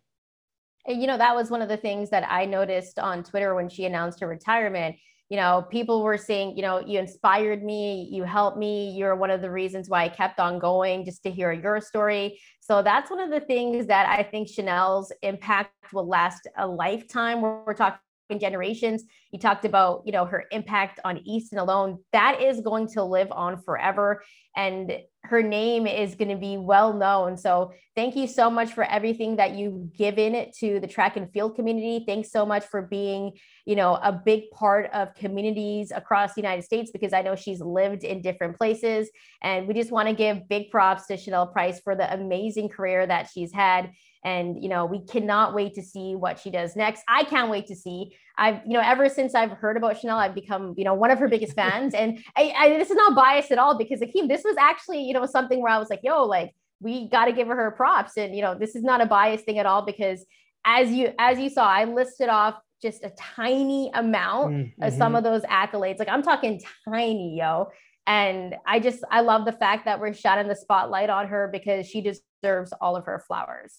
And 0.88 1.00
you 1.00 1.08
know 1.08 1.18
that 1.18 1.36
was 1.36 1.52
one 1.52 1.62
of 1.62 1.70
the 1.70 1.78
things 1.78 2.10
that 2.10 2.26
i 2.30 2.46
noticed 2.46 2.98
on 2.98 3.24
twitter 3.24 3.54
when 3.54 3.70
she 3.70 3.86
announced 3.86 4.20
her 4.22 4.28
retirement. 4.28 4.96
You 5.30 5.38
know 5.38 5.66
people 5.70 6.02
were 6.02 6.18
saying 6.18 6.58
you 6.58 6.64
know 6.64 6.80
you 6.80 7.00
inspired 7.00 7.64
me 7.64 8.10
you 8.12 8.24
helped 8.24 8.58
me 8.58 8.92
you're 8.92 9.16
one 9.16 9.30
of 9.30 9.42
the 9.42 9.52
reasons 9.52 9.88
why 9.88 10.04
i 10.04 10.10
kept 10.10 10.40
on 10.40 10.58
going 10.58 11.06
just 11.06 11.22
to 11.24 11.32
hear 11.32 11.52
your 11.52 11.80
story. 11.80 12.42
So 12.60 12.82
that's 12.82 13.12
one 13.12 13.20
of 13.20 13.30
the 13.30 13.40
things 13.40 13.86
that 13.86 14.10
i 14.10 14.24
think 14.24 14.50
chanelle's 14.50 15.12
impact 15.22 15.94
will 15.94 16.08
last 16.08 16.48
a 16.58 16.68
lifetime. 16.68 17.42
We're 17.42 17.76
talking 17.76 18.00
generations. 18.40 19.04
You 19.32 19.40
talked 19.40 19.66
about, 19.66 20.04
you 20.06 20.12
know, 20.12 20.26
her 20.26 20.46
impact 20.52 21.00
on 21.04 21.20
Easton 21.26 21.58
alone. 21.58 22.00
That 22.12 22.42
is 22.42 22.62
going 22.62 22.88
to 22.94 23.04
live 23.04 23.32
on 23.32 23.62
forever. 23.62 24.24
And 24.56 24.92
her 25.24 25.44
name 25.44 25.86
is 25.86 26.16
going 26.16 26.30
to 26.30 26.36
be 26.36 26.58
well 26.58 26.94
known. 26.94 27.38
So 27.38 27.74
thank 27.96 28.16
you 28.16 28.28
so 28.28 28.50
much 28.50 28.74
for 28.74 28.84
everything 28.84 29.36
that 29.36 29.56
you've 29.56 29.94
given 29.94 30.52
to 30.60 30.80
the 30.80 30.88
track 30.88 31.16
and 31.16 31.32
field 31.32 31.56
community. 31.56 32.04
Thanks 32.08 32.32
so 32.32 32.46
much 32.46 32.66
for 32.66 32.82
being, 32.82 33.34
you 33.66 33.76
know, 33.76 33.96
a 34.02 34.12
big 34.12 34.50
part 34.52 34.90
of 34.94 35.14
communities 35.14 35.92
across 35.92 36.34
the 36.34 36.42
United 36.42 36.64
States 36.64 36.92
because 36.92 37.14
I 37.14 37.22
know 37.22 37.36
she's 37.36 37.62
lived 37.62 38.04
in 38.04 38.22
different 38.22 38.58
places. 38.58 39.10
And 39.44 39.68
we 39.68 39.74
just 39.74 39.92
want 39.92 40.10
to 40.10 40.16
give 40.16 40.50
big 40.50 40.72
props 40.72 41.06
to 41.08 41.14
Chanelle 41.14 41.52
Price 41.52 41.80
for 41.80 41.96
the 41.96 42.12
amazing 42.12 42.70
career 42.70 43.06
that 43.06 43.30
she's 43.32 43.54
had 43.54 43.92
and 44.24 44.62
you 44.62 44.70
know 44.70 44.86
we 44.86 45.04
cannot 45.06 45.54
wait 45.54 45.74
to 45.74 45.82
see 45.82 46.16
what 46.16 46.40
she 46.40 46.52
does 46.52 46.76
next 46.76 47.04
i 47.08 47.24
can't 47.24 47.50
wait 47.50 47.66
to 47.66 47.76
see 47.76 48.16
I've, 48.42 48.66
you 48.66 48.74
know, 48.74 48.82
ever 48.84 49.08
since 49.08 49.36
I've 49.36 49.52
heard 49.52 49.78
about 49.78 49.98
Chanelle, 49.98 50.18
I've 50.18 50.34
become, 50.34 50.74
you 50.76 50.84
know, 50.84 50.96
one 50.96 51.12
of 51.12 51.20
her 51.20 51.28
biggest 51.28 51.54
fans. 51.54 51.94
And 51.94 52.18
I, 52.36 52.52
I, 52.58 52.70
this 52.70 52.90
is 52.90 52.96
not 52.96 53.16
biased 53.16 53.52
at 53.52 53.60
all 53.60 53.78
because 53.78 54.00
Akeem, 54.00 54.28
this 54.28 54.44
was 54.44 54.56
actually, 54.60 55.04
you 55.04 55.14
know, 55.14 55.28
something 55.28 55.62
where 55.62 55.72
I 55.72 55.78
was 55.78 55.92
like, 55.92 56.00
yo, 56.02 56.24
like, 56.24 56.52
we 56.80 57.08
got 57.08 57.26
to 57.26 57.34
give 57.34 57.48
her 57.48 57.56
her 57.56 57.70
props. 57.70 58.18
And, 58.18 58.36
you 58.36 58.42
know, 58.42 58.56
this 58.56 58.76
is 58.76 58.82
not 58.82 59.00
a 59.00 59.06
biased 59.06 59.46
thing 59.46 59.60
at 59.60 59.68
all 59.68 59.86
because 59.86 60.26
as 60.66 60.90
you, 60.90 61.14
as 61.20 61.38
you 61.38 61.52
saw, 61.52 61.68
I 61.68 61.84
listed 61.84 62.30
off 62.30 62.56
just 62.82 63.04
a 63.04 63.12
tiny 63.12 63.92
amount 63.94 64.54
mm-hmm. 64.54 64.84
of 64.84 64.92
some 64.94 65.14
of 65.14 65.24
those 65.24 65.44
accolades. 65.44 66.00
Like 66.00 66.10
I'm 66.10 66.24
talking 66.24 66.60
tiny, 66.90 67.38
yo. 67.38 67.70
And 68.08 68.56
I 68.66 68.80
just, 68.80 69.04
I 69.12 69.22
love 69.22 69.46
the 69.46 69.52
fact 69.52 69.86
that 69.86 70.00
we're 70.00 70.16
shining 70.16 70.48
the 70.48 70.56
spotlight 70.56 71.12
on 71.12 71.28
her 71.28 71.48
because 71.52 71.86
she 71.86 72.02
deserves 72.02 72.74
all 72.82 72.96
of 72.96 73.06
her 73.06 73.20
flowers. 73.20 73.78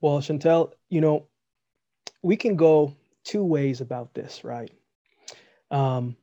Well, 0.00 0.20
Chantel, 0.20 0.72
you 0.88 1.02
know, 1.02 1.26
we 2.24 2.36
can 2.36 2.56
go 2.56 2.96
two 3.22 3.44
ways 3.44 3.82
about 3.82 4.14
this, 4.14 4.44
right? 4.44 4.72
Um, 5.70 6.16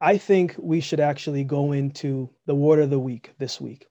I 0.00 0.18
think 0.18 0.56
we 0.58 0.80
should 0.80 0.98
actually 0.98 1.44
go 1.44 1.72
into 1.72 2.28
the 2.46 2.54
word 2.54 2.80
of 2.80 2.90
the 2.90 2.98
week 2.98 3.32
this 3.38 3.60
week. 3.60 3.86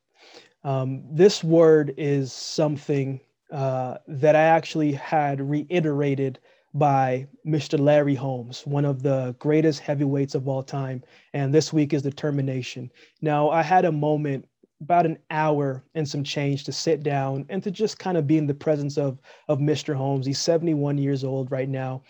Um, 0.66 1.04
this 1.10 1.42
word 1.42 1.94
is 1.98 2.34
something 2.34 3.22
uh, 3.52 4.00
that 4.08 4.36
I 4.36 4.42
actually 4.42 4.92
had 4.92 5.40
reiterated 5.40 6.40
by 6.74 7.26
Mr. 7.48 7.80
Larry 7.80 8.16
Holmes, 8.16 8.66
one 8.66 8.86
of 8.86 9.02
the 9.02 9.34
greatest 9.40 9.80
heavyweights 9.80 10.36
of 10.36 10.48
all 10.48 10.62
time. 10.62 11.02
And 11.34 11.54
this 11.54 11.72
week 11.72 11.94
is 11.94 12.02
determination. 12.02 12.92
Now, 13.22 13.50
I 13.50 13.64
had 13.64 13.86
a 13.86 13.92
moment 13.94 14.46
about 14.82 15.05
an 15.05 15.17
hour 15.30 15.84
and 15.93 16.07
some 16.07 16.23
change 16.23 16.63
to 16.63 16.71
sit 16.71 17.03
down 17.03 17.45
and 17.49 17.61
to 17.63 17.71
just 17.71 17.99
kind 17.99 18.17
of 18.17 18.27
be 18.27 18.38
in 18.38 18.47
the 18.47 18.53
presence 18.53 18.97
of 18.97 19.19
of 19.47 19.59
Mr. 19.59 19.93
Holmes. 19.93 20.25
He's 20.25 20.39
71 20.39 20.97
years 20.97 21.23
old 21.23 21.51
right 21.51 21.69
now. 21.69 22.03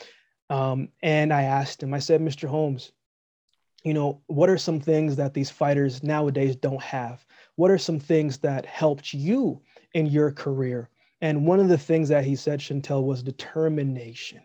Um, 0.49 0.89
and 1.01 1.31
I 1.33 1.43
asked 1.43 1.81
him, 1.81 1.93
I 1.93 1.99
said, 1.99 2.21
Mr. 2.21 2.47
Holmes, 2.47 2.91
you 3.83 3.93
know, 3.93 4.21
what 4.27 4.49
are 4.49 4.57
some 4.57 4.79
things 4.79 5.15
that 5.15 5.33
these 5.33 5.49
fighters 5.49 6.03
nowadays 6.03 6.55
don't 6.55 6.81
have? 6.81 7.25
What 7.55 7.71
are 7.71 7.77
some 7.77 7.99
things 7.99 8.37
that 8.39 8.65
helped 8.65 9.13
you 9.13 9.61
in 9.93 10.07
your 10.07 10.31
career? 10.31 10.89
And 11.21 11.45
one 11.45 11.59
of 11.59 11.69
the 11.69 11.77
things 11.77 12.09
that 12.09 12.23
he 12.23 12.35
said, 12.35 12.59
Chantel, 12.59 13.03
was 13.03 13.21
determination. 13.21 14.41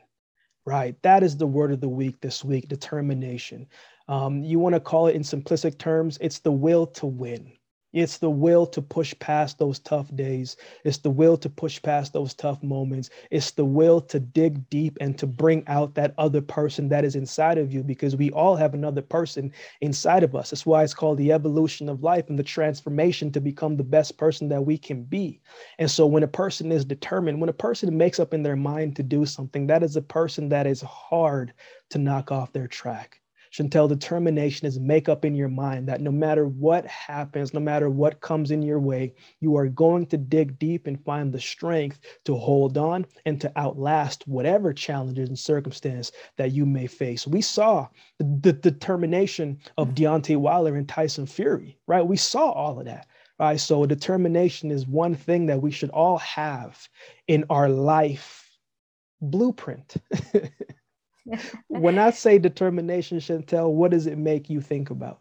Right. 0.66 1.00
That 1.02 1.22
is 1.22 1.36
the 1.36 1.46
word 1.46 1.72
of 1.72 1.80
the 1.80 1.88
week 1.88 2.20
this 2.20 2.42
week 2.42 2.68
determination. 2.68 3.66
Um, 4.08 4.42
you 4.42 4.58
want 4.58 4.74
to 4.74 4.80
call 4.80 5.08
it 5.08 5.16
in 5.16 5.22
simplistic 5.22 5.78
terms, 5.78 6.16
it's 6.20 6.38
the 6.38 6.52
will 6.52 6.86
to 6.88 7.06
win 7.06 7.52
it's 7.94 8.18
the 8.18 8.28
will 8.28 8.66
to 8.66 8.82
push 8.82 9.14
past 9.20 9.58
those 9.58 9.78
tough 9.78 10.14
days. 10.16 10.56
It's 10.84 10.98
the 10.98 11.10
will 11.10 11.36
to 11.36 11.48
push 11.48 11.80
past 11.80 12.12
those 12.12 12.34
tough 12.34 12.60
moments. 12.62 13.08
It's 13.30 13.52
the 13.52 13.64
will 13.64 14.00
to 14.00 14.18
dig 14.18 14.68
deep 14.68 14.98
and 15.00 15.16
to 15.18 15.28
bring 15.28 15.62
out 15.68 15.94
that 15.94 16.12
other 16.18 16.40
person 16.40 16.88
that 16.88 17.04
is 17.04 17.14
inside 17.14 17.56
of 17.56 17.72
you 17.72 17.84
because 17.84 18.16
we 18.16 18.32
all 18.32 18.56
have 18.56 18.74
another 18.74 19.00
person 19.00 19.52
inside 19.80 20.24
of 20.24 20.34
us. 20.34 20.50
That's 20.50 20.66
why 20.66 20.82
it's 20.82 20.92
called 20.92 21.18
the 21.18 21.30
evolution 21.30 21.88
of 21.88 22.02
life 22.02 22.28
and 22.28 22.38
the 22.38 22.42
transformation 22.42 23.30
to 23.30 23.40
become 23.40 23.76
the 23.76 23.84
best 23.84 24.18
person 24.18 24.48
that 24.48 24.66
we 24.66 24.76
can 24.76 25.04
be. 25.04 25.40
And 25.78 25.88
so 25.90 26.04
when 26.04 26.24
a 26.24 26.28
person 26.28 26.72
is 26.72 26.84
determined, 26.84 27.40
when 27.40 27.48
a 27.48 27.54
person 27.54 27.96
makes 27.96 28.18
up 28.18 28.34
in 28.34 28.42
their 28.42 28.56
mind 28.56 28.96
to 28.96 29.04
do 29.04 29.24
something, 29.24 29.68
that 29.68 29.84
is 29.84 29.96
a 29.96 30.02
person 30.02 30.48
that 30.48 30.66
is 30.66 30.82
hard 30.82 31.54
to 31.90 31.98
knock 31.98 32.32
off 32.32 32.52
their 32.52 32.66
track. 32.66 33.20
Chantel, 33.54 33.88
determination 33.88 34.66
is 34.66 34.80
make 34.80 35.08
up 35.08 35.24
in 35.24 35.36
your 35.36 35.48
mind 35.48 35.86
that 35.88 36.00
no 36.00 36.10
matter 36.10 36.46
what 36.48 36.84
happens, 36.86 37.54
no 37.54 37.60
matter 37.60 37.88
what 37.88 38.20
comes 38.20 38.50
in 38.50 38.62
your 38.62 38.80
way, 38.80 39.14
you 39.38 39.56
are 39.56 39.68
going 39.68 40.06
to 40.06 40.16
dig 40.16 40.58
deep 40.58 40.88
and 40.88 41.04
find 41.04 41.32
the 41.32 41.40
strength 41.40 42.00
to 42.24 42.34
hold 42.34 42.76
on 42.76 43.06
and 43.26 43.40
to 43.40 43.52
outlast 43.54 44.26
whatever 44.26 44.72
challenges 44.72 45.28
and 45.28 45.38
circumstance 45.38 46.10
that 46.36 46.50
you 46.50 46.66
may 46.66 46.88
face. 46.88 47.28
We 47.28 47.42
saw 47.42 47.86
the, 48.18 48.24
the 48.24 48.52
determination 48.54 49.60
of 49.78 49.90
mm-hmm. 49.90 50.04
Deontay 50.04 50.36
Wilder 50.36 50.74
and 50.74 50.88
Tyson 50.88 51.24
Fury, 51.24 51.78
right? 51.86 52.04
We 52.04 52.16
saw 52.16 52.50
all 52.50 52.80
of 52.80 52.86
that. 52.86 53.06
Right. 53.38 53.58
So 53.58 53.84
determination 53.84 54.70
is 54.70 54.86
one 54.86 55.14
thing 55.14 55.46
that 55.46 55.60
we 55.60 55.72
should 55.72 55.90
all 55.90 56.18
have 56.18 56.88
in 57.26 57.44
our 57.50 57.68
life 57.68 58.48
blueprint. 59.20 59.94
when 61.68 61.98
I 61.98 62.10
say 62.10 62.38
determination, 62.38 63.18
Chantel, 63.18 63.72
what 63.72 63.90
does 63.90 64.06
it 64.06 64.18
make 64.18 64.50
you 64.50 64.60
think 64.60 64.90
about? 64.90 65.20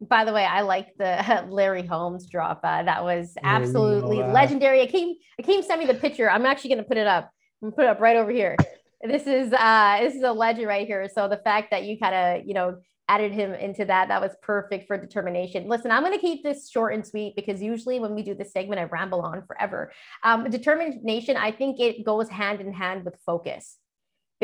By 0.00 0.24
the 0.24 0.32
way, 0.32 0.44
I 0.44 0.62
like 0.62 0.88
the 0.98 1.46
Larry 1.48 1.86
Holmes 1.86 2.26
drop. 2.28 2.60
Uh, 2.62 2.82
that 2.82 3.04
was 3.04 3.34
absolutely 3.42 4.18
legendary. 4.18 4.86
Akeem, 4.86 5.14
Akeem 5.40 5.64
sent 5.64 5.80
me 5.80 5.86
the 5.86 5.94
picture. 5.94 6.30
I'm 6.30 6.46
actually 6.46 6.70
going 6.70 6.82
to 6.82 6.88
put 6.88 6.96
it 6.96 7.06
up. 7.06 7.30
I'm 7.62 7.72
put 7.72 7.84
it 7.84 7.88
up 7.88 8.00
right 8.00 8.16
over 8.16 8.30
here. 8.30 8.56
This 9.02 9.26
is 9.26 9.52
uh, 9.52 9.98
this 10.00 10.14
is 10.14 10.22
a 10.22 10.32
legend 10.32 10.66
right 10.66 10.86
here. 10.86 11.08
So 11.14 11.28
the 11.28 11.36
fact 11.38 11.70
that 11.70 11.84
you 11.84 11.98
kind 11.98 12.14
of 12.14 12.46
you 12.46 12.54
know 12.54 12.76
added 13.08 13.32
him 13.32 13.52
into 13.52 13.84
that 13.84 14.08
that 14.08 14.20
was 14.20 14.32
perfect 14.42 14.86
for 14.86 14.96
determination 14.96 15.68
listen 15.68 15.90
i'm 15.90 16.02
going 16.02 16.14
to 16.14 16.18
keep 16.18 16.42
this 16.42 16.70
short 16.70 16.94
and 16.94 17.06
sweet 17.06 17.36
because 17.36 17.60
usually 17.60 18.00
when 18.00 18.14
we 18.14 18.22
do 18.22 18.34
this 18.34 18.52
segment 18.52 18.80
i 18.80 18.84
ramble 18.84 19.20
on 19.20 19.44
forever 19.46 19.92
um, 20.22 20.48
determination 20.48 21.36
i 21.36 21.50
think 21.50 21.78
it 21.80 22.04
goes 22.04 22.28
hand 22.30 22.60
in 22.60 22.72
hand 22.72 23.04
with 23.04 23.14
focus 23.26 23.76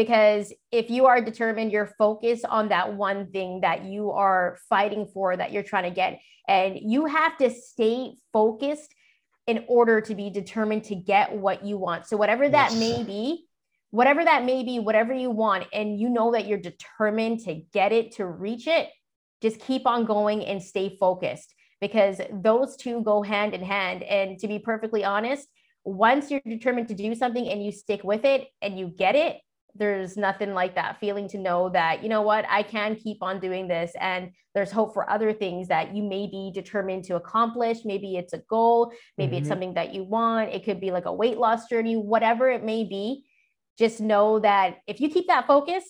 because 0.00 0.50
if 0.72 0.88
you 0.88 1.04
are 1.04 1.20
determined 1.20 1.70
you're 1.70 1.92
focused 1.98 2.46
on 2.46 2.70
that 2.70 2.94
one 2.94 3.30
thing 3.32 3.60
that 3.60 3.84
you 3.84 4.10
are 4.12 4.56
fighting 4.66 5.06
for 5.12 5.36
that 5.36 5.52
you're 5.52 5.62
trying 5.62 5.84
to 5.84 5.90
get. 5.90 6.18
And 6.48 6.78
you 6.80 7.04
have 7.04 7.36
to 7.36 7.50
stay 7.50 8.14
focused 8.32 8.94
in 9.46 9.62
order 9.68 10.00
to 10.00 10.14
be 10.14 10.30
determined 10.30 10.84
to 10.84 10.94
get 10.94 11.36
what 11.36 11.66
you 11.66 11.76
want. 11.76 12.06
So 12.06 12.16
whatever 12.16 12.48
that 12.48 12.70
yes. 12.70 12.80
may 12.80 13.02
be 13.02 13.44
whatever 13.90 14.24
that 14.24 14.42
may 14.46 14.64
be 14.64 14.78
whatever 14.78 15.12
you 15.12 15.30
want 15.30 15.66
and 15.70 16.00
you 16.00 16.08
know 16.08 16.32
that 16.32 16.46
you're 16.46 16.56
determined 16.56 17.40
to 17.40 17.60
get 17.74 17.92
it 17.92 18.12
to 18.12 18.24
reach 18.24 18.68
it 18.68 18.88
just 19.42 19.60
keep 19.60 19.86
on 19.86 20.06
going 20.06 20.42
and 20.46 20.62
stay 20.62 20.96
focused. 20.98 21.54
Because 21.78 22.22
those 22.32 22.74
two 22.76 23.02
go 23.02 23.22
hand 23.22 23.52
in 23.52 23.62
hand. 23.62 24.02
And 24.02 24.38
to 24.38 24.48
be 24.48 24.58
perfectly 24.58 25.04
honest 25.04 25.46
once 25.84 26.30
you're 26.30 26.40
determined 26.46 26.88
to 26.88 26.94
do 26.94 27.14
something 27.14 27.48
and 27.48 27.62
you 27.62 27.72
stick 27.72 28.02
with 28.02 28.24
it 28.24 28.48
and 28.62 28.78
you 28.78 28.86
get 28.86 29.14
it 29.14 29.38
there's 29.80 30.18
nothing 30.18 30.52
like 30.52 30.74
that 30.74 31.00
feeling 31.00 31.26
to 31.26 31.38
know 31.38 31.70
that 31.70 32.02
you 32.02 32.08
know 32.08 32.20
what 32.22 32.44
i 32.48 32.62
can 32.62 32.94
keep 32.94 33.16
on 33.22 33.40
doing 33.40 33.66
this 33.66 33.90
and 33.98 34.30
there's 34.54 34.70
hope 34.70 34.92
for 34.92 35.08
other 35.10 35.32
things 35.32 35.68
that 35.68 35.96
you 35.96 36.02
may 36.02 36.26
be 36.26 36.52
determined 36.54 37.02
to 37.02 37.16
accomplish 37.16 37.78
maybe 37.84 38.16
it's 38.16 38.34
a 38.34 38.42
goal 38.48 38.92
maybe 39.16 39.32
mm-hmm. 39.32 39.38
it's 39.38 39.48
something 39.48 39.74
that 39.74 39.92
you 39.92 40.04
want 40.04 40.50
it 40.50 40.64
could 40.64 40.80
be 40.80 40.92
like 40.92 41.06
a 41.06 41.12
weight 41.12 41.38
loss 41.38 41.66
journey 41.68 41.96
whatever 41.96 42.48
it 42.48 42.62
may 42.62 42.84
be 42.84 43.24
just 43.78 44.00
know 44.00 44.38
that 44.38 44.76
if 44.86 45.00
you 45.00 45.08
keep 45.08 45.26
that 45.26 45.46
focus 45.46 45.84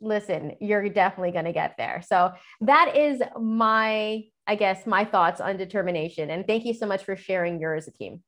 listen 0.00 0.56
you're 0.60 0.88
definitely 0.88 1.30
going 1.30 1.44
to 1.44 1.52
get 1.52 1.74
there 1.76 2.02
so 2.04 2.32
that 2.62 2.96
is 2.96 3.20
my 3.38 4.22
i 4.46 4.54
guess 4.56 4.86
my 4.86 5.04
thoughts 5.04 5.40
on 5.40 5.56
determination 5.56 6.30
and 6.30 6.46
thank 6.46 6.64
you 6.64 6.72
so 6.72 6.86
much 6.86 7.04
for 7.04 7.14
sharing 7.14 7.60
yours 7.60 7.88
Akeem 7.88 8.20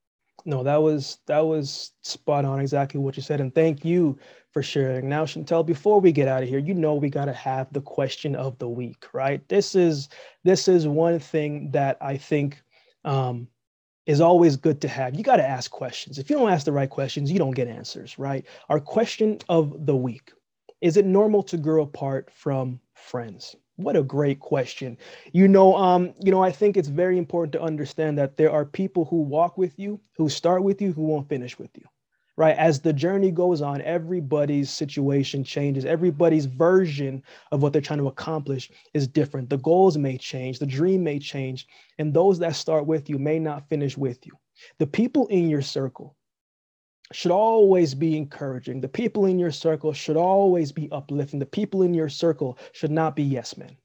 No, 0.45 0.63
that 0.63 0.77
was 0.77 1.19
that 1.27 1.41
was 1.41 1.93
spot 2.03 2.45
on 2.45 2.61
exactly 2.61 3.01
what 3.01 3.17
you 3.17 3.23
said. 3.23 3.41
And 3.41 3.55
thank 3.55 3.85
you 3.85 4.19
for 4.53 4.63
sharing. 4.63 5.09
Now, 5.09 5.25
Chantel, 5.25 5.65
before 5.65 6.01
we 6.01 6.13
get 6.13 6.29
out 6.29 6.43
of 6.43 6.49
here, 6.49 6.59
you 6.59 6.75
know 6.75 6.95
we 6.95 7.09
got 7.09 7.27
to 7.27 7.33
have 7.33 7.73
the 7.73 7.81
question 7.81 8.35
of 8.35 8.59
the 8.59 8.69
week, 8.69 9.07
right? 9.13 9.47
This 9.49 9.75
is 9.75 10.09
this 10.45 10.69
is 10.69 10.89
one 10.89 11.19
thing 11.19 11.71
that 11.71 11.97
I 12.01 12.17
think 12.17 12.61
um, 13.05 13.47
is 14.07 14.21
always 14.21 14.57
good 14.57 14.81
to 14.81 14.89
have. 14.89 15.15
You 15.15 15.23
got 15.23 15.37
to 15.37 15.49
ask 15.49 15.71
questions. 15.71 16.19
If 16.19 16.29
you 16.29 16.37
don't 16.37 16.51
ask 16.51 16.65
the 16.65 16.73
right 16.73 16.91
questions, 16.91 17.31
you 17.31 17.39
don't 17.39 17.55
get 17.55 17.69
answers, 17.69 18.19
right? 18.19 18.45
Our 18.69 18.81
question 18.81 19.39
of 19.49 19.87
the 19.87 19.97
week: 19.97 20.33
Is 20.81 20.97
it 20.97 21.07
normal 21.07 21.43
to 21.45 21.57
grow 21.57 21.83
apart 21.83 22.31
from 22.33 22.81
friends? 22.95 23.55
What 23.77 23.97
a 23.97 24.03
great 24.03 24.41
question. 24.41 24.99
You 25.33 25.49
know, 25.49 25.75
um, 25.77 26.13
you 26.21 26.31
know, 26.31 26.43
I 26.43 26.53
think 26.53 26.77
it's 26.77 26.89
very 26.89 27.17
important 27.17 27.53
to 27.53 27.63
understand 27.63 28.19
that 28.19 28.37
there 28.37 28.51
are 28.51 28.67
people 28.67 29.07
who 29.07 29.23
walk 29.23 29.57
with 29.57 29.79
you, 29.79 30.01
who 30.17 30.29
start 30.29 30.65
with 30.65 30.83
you, 30.83 30.93
who 30.93 31.03
won't 31.03 31.29
finish 31.29 31.59
with 31.59 31.71
you 31.79 31.85
right? 32.41 32.57
As 32.57 32.81
the 32.81 32.95
journey 32.95 33.31
goes 33.31 33.61
on, 33.61 33.83
everybody's 33.83 34.71
situation 34.71 35.45
changes. 35.45 35.85
Everybody's 35.85 36.47
version 36.47 37.23
of 37.53 37.61
what 37.61 37.75
they're 37.75 37.83
trying 37.83 37.99
to 37.99 38.09
accomplish 38.09 38.71
is 38.95 39.07
different. 39.07 39.51
The 39.51 39.59
goals 39.59 39.99
may 39.99 40.17
change, 40.17 40.59
the 40.59 40.65
dream 40.65 41.05
may 41.05 41.19
change, 41.19 41.69
and 41.99 42.15
those 42.15 42.39
that 42.39 42.57
start 42.57 42.87
with 42.87 43.11
you 43.11 43.19
may 43.19 43.39
not 43.39 43.69
finish 43.69 43.99
with 43.99 44.25
you. 44.25 44.33
The 44.79 44.87
people 44.87 45.27
in 45.27 45.51
your 45.51 45.61
circle 45.61 46.17
should 47.13 47.31
always 47.31 47.95
be 47.95 48.17
encouraging. 48.17 48.81
The 48.81 48.89
people 48.89 49.27
in 49.27 49.39
your 49.39 49.53
circle 49.53 49.93
should 49.93 50.17
always 50.17 50.73
be 50.73 50.91
uplifting. 50.93 51.41
The 51.41 51.45
people 51.45 51.83
in 51.83 51.93
your 51.93 52.09
circle 52.09 52.57
should 52.73 52.91
not 52.91 53.17
be 53.17 53.23
yes 53.23 53.59
men. 53.59 53.77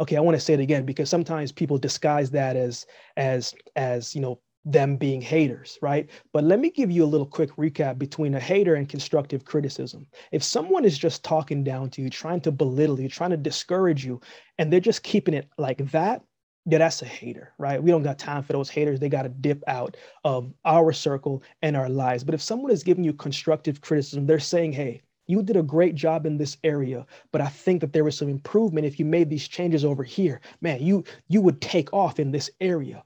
Okay, 0.00 0.16
I 0.16 0.20
want 0.20 0.34
to 0.34 0.40
say 0.40 0.54
it 0.54 0.58
again 0.60 0.84
because 0.84 1.08
sometimes 1.08 1.52
people 1.52 1.78
disguise 1.78 2.32
that 2.32 2.56
as 2.56 2.84
as 3.16 3.54
as, 3.76 4.12
you 4.12 4.20
know, 4.20 4.40
them 4.64 4.96
being 4.96 5.20
haters, 5.20 5.78
right? 5.82 6.08
But 6.32 6.44
let 6.44 6.60
me 6.60 6.70
give 6.70 6.90
you 6.90 7.04
a 7.04 7.06
little 7.06 7.26
quick 7.26 7.50
recap 7.56 7.98
between 7.98 8.34
a 8.34 8.40
hater 8.40 8.74
and 8.76 8.88
constructive 8.88 9.44
criticism. 9.44 10.06
If 10.30 10.42
someone 10.42 10.84
is 10.84 10.96
just 10.96 11.24
talking 11.24 11.64
down 11.64 11.90
to 11.90 12.02
you, 12.02 12.10
trying 12.10 12.40
to 12.42 12.52
belittle 12.52 13.00
you, 13.00 13.08
trying 13.08 13.30
to 13.30 13.36
discourage 13.36 14.04
you, 14.04 14.20
and 14.58 14.72
they're 14.72 14.80
just 14.80 15.02
keeping 15.02 15.34
it 15.34 15.48
like 15.58 15.78
that, 15.90 16.22
yeah, 16.64 16.78
that's 16.78 17.02
a 17.02 17.06
hater, 17.06 17.52
right? 17.58 17.82
We 17.82 17.90
don't 17.90 18.04
got 18.04 18.20
time 18.20 18.44
for 18.44 18.52
those 18.52 18.70
haters. 18.70 19.00
They 19.00 19.08
got 19.08 19.22
to 19.22 19.28
dip 19.28 19.64
out 19.66 19.96
of 20.24 20.52
our 20.64 20.92
circle 20.92 21.42
and 21.62 21.76
our 21.76 21.88
lives. 21.88 22.22
But 22.22 22.34
if 22.34 22.42
someone 22.42 22.70
is 22.70 22.84
giving 22.84 23.02
you 23.02 23.12
constructive 23.12 23.80
criticism, 23.80 24.26
they're 24.26 24.38
saying, 24.38 24.72
hey, 24.72 25.02
you 25.26 25.42
did 25.42 25.56
a 25.56 25.62
great 25.62 25.94
job 25.94 26.26
in 26.26 26.36
this 26.36 26.56
area, 26.62 27.06
but 27.30 27.40
I 27.40 27.46
think 27.46 27.80
that 27.80 27.92
there 27.92 28.04
was 28.04 28.16
some 28.16 28.28
improvement 28.28 28.86
if 28.86 28.98
you 28.98 29.04
made 29.04 29.30
these 29.30 29.48
changes 29.48 29.84
over 29.84 30.02
here. 30.02 30.40
Man, 30.60 30.82
you 30.82 31.04
you 31.28 31.40
would 31.40 31.60
take 31.60 31.92
off 31.92 32.18
in 32.18 32.32
this 32.32 32.50
area. 32.60 33.02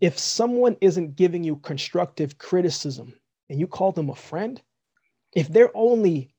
If 0.00 0.18
someone 0.18 0.76
isn't 0.80 1.16
giving 1.16 1.44
you 1.44 1.56
constructive 1.56 2.38
criticism 2.38 3.14
and 3.50 3.60
you 3.60 3.66
call 3.66 3.92
them 3.92 4.08
a 4.08 4.14
friend, 4.14 4.60
if 5.34 5.48
they're 5.48 5.76
only 5.76 6.34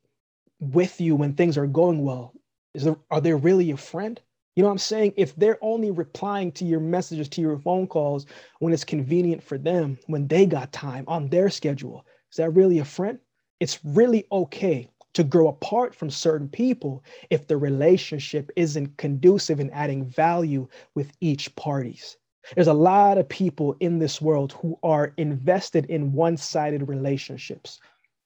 with 0.59 0.99
you 0.99 1.16
when 1.16 1.34
things 1.34 1.57
are 1.57 1.68
going 1.68 2.03
well, 2.03 2.34
is 2.74 2.84
there, 2.84 2.97
are 3.12 3.22
they 3.22 3.34
really 3.34 3.72
a 3.72 3.78
friend? 3.78 4.20
You 4.55 4.64
know 4.64 4.70
what 4.70 4.74
I'm 4.74 4.80
saying? 4.80 5.14
If 5.16 5.36
they're 5.36 5.59
only 5.62 5.91
replying 5.91 6.51
to 6.53 6.66
your 6.66 6.80
messages, 6.80 7.30
to 7.30 7.41
your 7.41 7.59
phone 7.59 7.88
calls 7.88 8.26
when 8.59 8.74
it's 8.74 8.84
convenient 8.84 9.43
for 9.43 9.57
them, 9.57 9.97
when 10.07 10.28
they 10.28 10.45
got 10.45 10.74
time 10.74 11.05
on 11.07 11.30
their 11.30 11.49
schedule, 11.49 12.05
is 12.32 12.38
that 12.38 12.51
really 12.51 12.80
a 12.80 12.86
friend? 12.86 13.20
It's 13.59 13.80
really 13.86 14.26
okay 14.32 14.89
to 15.14 15.24
grow 15.24 15.49
apart 15.49 15.93
from 15.93 16.09
certain 16.09 16.49
people 16.49 17.03
if 17.30 17.47
the 17.47 17.57
relationship 17.57 18.49
isn't 18.55 18.97
conducive 18.97 19.59
in 19.59 19.70
adding 19.70 20.05
value 20.05 20.68
with 20.95 21.12
each 21.22 21.55
parties. 21.55 22.18
There's 22.56 22.68
a 22.68 22.74
lot 22.74 23.18
of 23.18 23.30
people 23.30 23.76
in 23.80 24.00
this 24.00 24.22
world 24.22 24.54
who 24.54 24.78
are 24.84 25.14
invested 25.18 25.86
in 25.86 26.14
one-sided 26.14 26.88
relationships. 26.88 27.80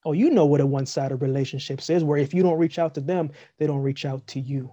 Oh, 0.05 0.13
you 0.13 0.29
know 0.29 0.45
what 0.45 0.61
a 0.61 0.65
one-sided 0.65 1.17
relationships 1.17 1.89
is, 1.89 2.03
where 2.03 2.17
if 2.17 2.33
you 2.33 2.43
don't 2.43 2.59
reach 2.59 2.79
out 2.79 2.93
to 2.95 3.01
them, 3.01 3.31
they 3.57 3.67
don't 3.67 3.81
reach 3.81 4.05
out 4.05 4.25
to 4.27 4.39
you. 4.39 4.71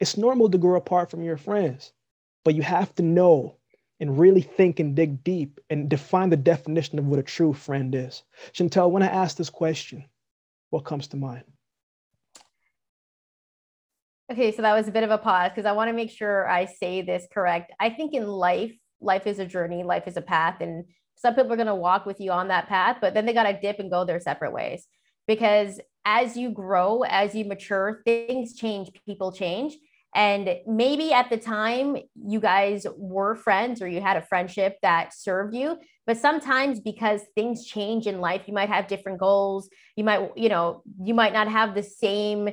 It's 0.00 0.16
normal 0.16 0.50
to 0.50 0.58
grow 0.58 0.76
apart 0.76 1.10
from 1.10 1.22
your 1.22 1.36
friends, 1.36 1.92
but 2.44 2.54
you 2.54 2.62
have 2.62 2.94
to 2.96 3.02
know 3.02 3.56
and 4.00 4.18
really 4.18 4.40
think 4.40 4.80
and 4.80 4.96
dig 4.96 5.22
deep 5.22 5.60
and 5.70 5.88
define 5.88 6.30
the 6.30 6.36
definition 6.36 6.98
of 6.98 7.06
what 7.06 7.20
a 7.20 7.22
true 7.22 7.52
friend 7.52 7.94
is. 7.94 8.24
Chantel, 8.52 8.90
when 8.90 9.04
I 9.04 9.06
ask 9.06 9.36
this 9.36 9.50
question, 9.50 10.04
what 10.70 10.84
comes 10.84 11.06
to 11.08 11.16
mind? 11.16 11.44
Okay, 14.32 14.50
so 14.50 14.62
that 14.62 14.72
was 14.72 14.88
a 14.88 14.92
bit 14.92 15.04
of 15.04 15.10
a 15.10 15.18
pause 15.18 15.50
because 15.50 15.66
I 15.66 15.72
want 15.72 15.90
to 15.90 15.92
make 15.92 16.10
sure 16.10 16.48
I 16.48 16.64
say 16.64 17.02
this 17.02 17.26
correct. 17.30 17.70
I 17.78 17.90
think 17.90 18.14
in 18.14 18.26
life, 18.26 18.72
life 18.98 19.26
is 19.26 19.38
a 19.38 19.44
journey, 19.44 19.82
life 19.82 20.08
is 20.08 20.16
a 20.16 20.22
path, 20.22 20.62
and 20.62 20.86
some 21.16 21.34
people 21.34 21.52
are 21.52 21.56
going 21.56 21.66
to 21.66 21.74
walk 21.74 22.06
with 22.06 22.18
you 22.18 22.30
on 22.30 22.48
that 22.48 22.66
path, 22.66 22.96
but 23.02 23.12
then 23.12 23.26
they 23.26 23.34
got 23.34 23.42
to 23.42 23.60
dip 23.60 23.78
and 23.78 23.90
go 23.90 24.06
their 24.06 24.20
separate 24.20 24.54
ways 24.54 24.86
because 25.26 25.80
as 26.06 26.34
you 26.34 26.48
grow, 26.48 27.02
as 27.02 27.34
you 27.34 27.44
mature, 27.44 28.00
things 28.06 28.56
change, 28.56 28.90
people 29.06 29.32
change. 29.32 29.76
And 30.14 30.56
maybe 30.66 31.12
at 31.12 31.28
the 31.28 31.36
time 31.36 31.98
you 32.14 32.40
guys 32.40 32.86
were 32.96 33.34
friends 33.34 33.82
or 33.82 33.88
you 33.88 34.00
had 34.00 34.16
a 34.16 34.22
friendship 34.22 34.78
that 34.80 35.12
served 35.14 35.54
you, 35.54 35.76
but 36.06 36.16
sometimes 36.16 36.80
because 36.80 37.20
things 37.34 37.66
change 37.66 38.06
in 38.06 38.20
life, 38.20 38.42
you 38.46 38.54
might 38.54 38.70
have 38.70 38.88
different 38.88 39.18
goals. 39.18 39.68
You 39.94 40.04
might, 40.04 40.30
you 40.36 40.48
know, 40.48 40.82
you 41.02 41.12
might 41.12 41.34
not 41.34 41.48
have 41.48 41.74
the 41.74 41.82
same 41.82 42.48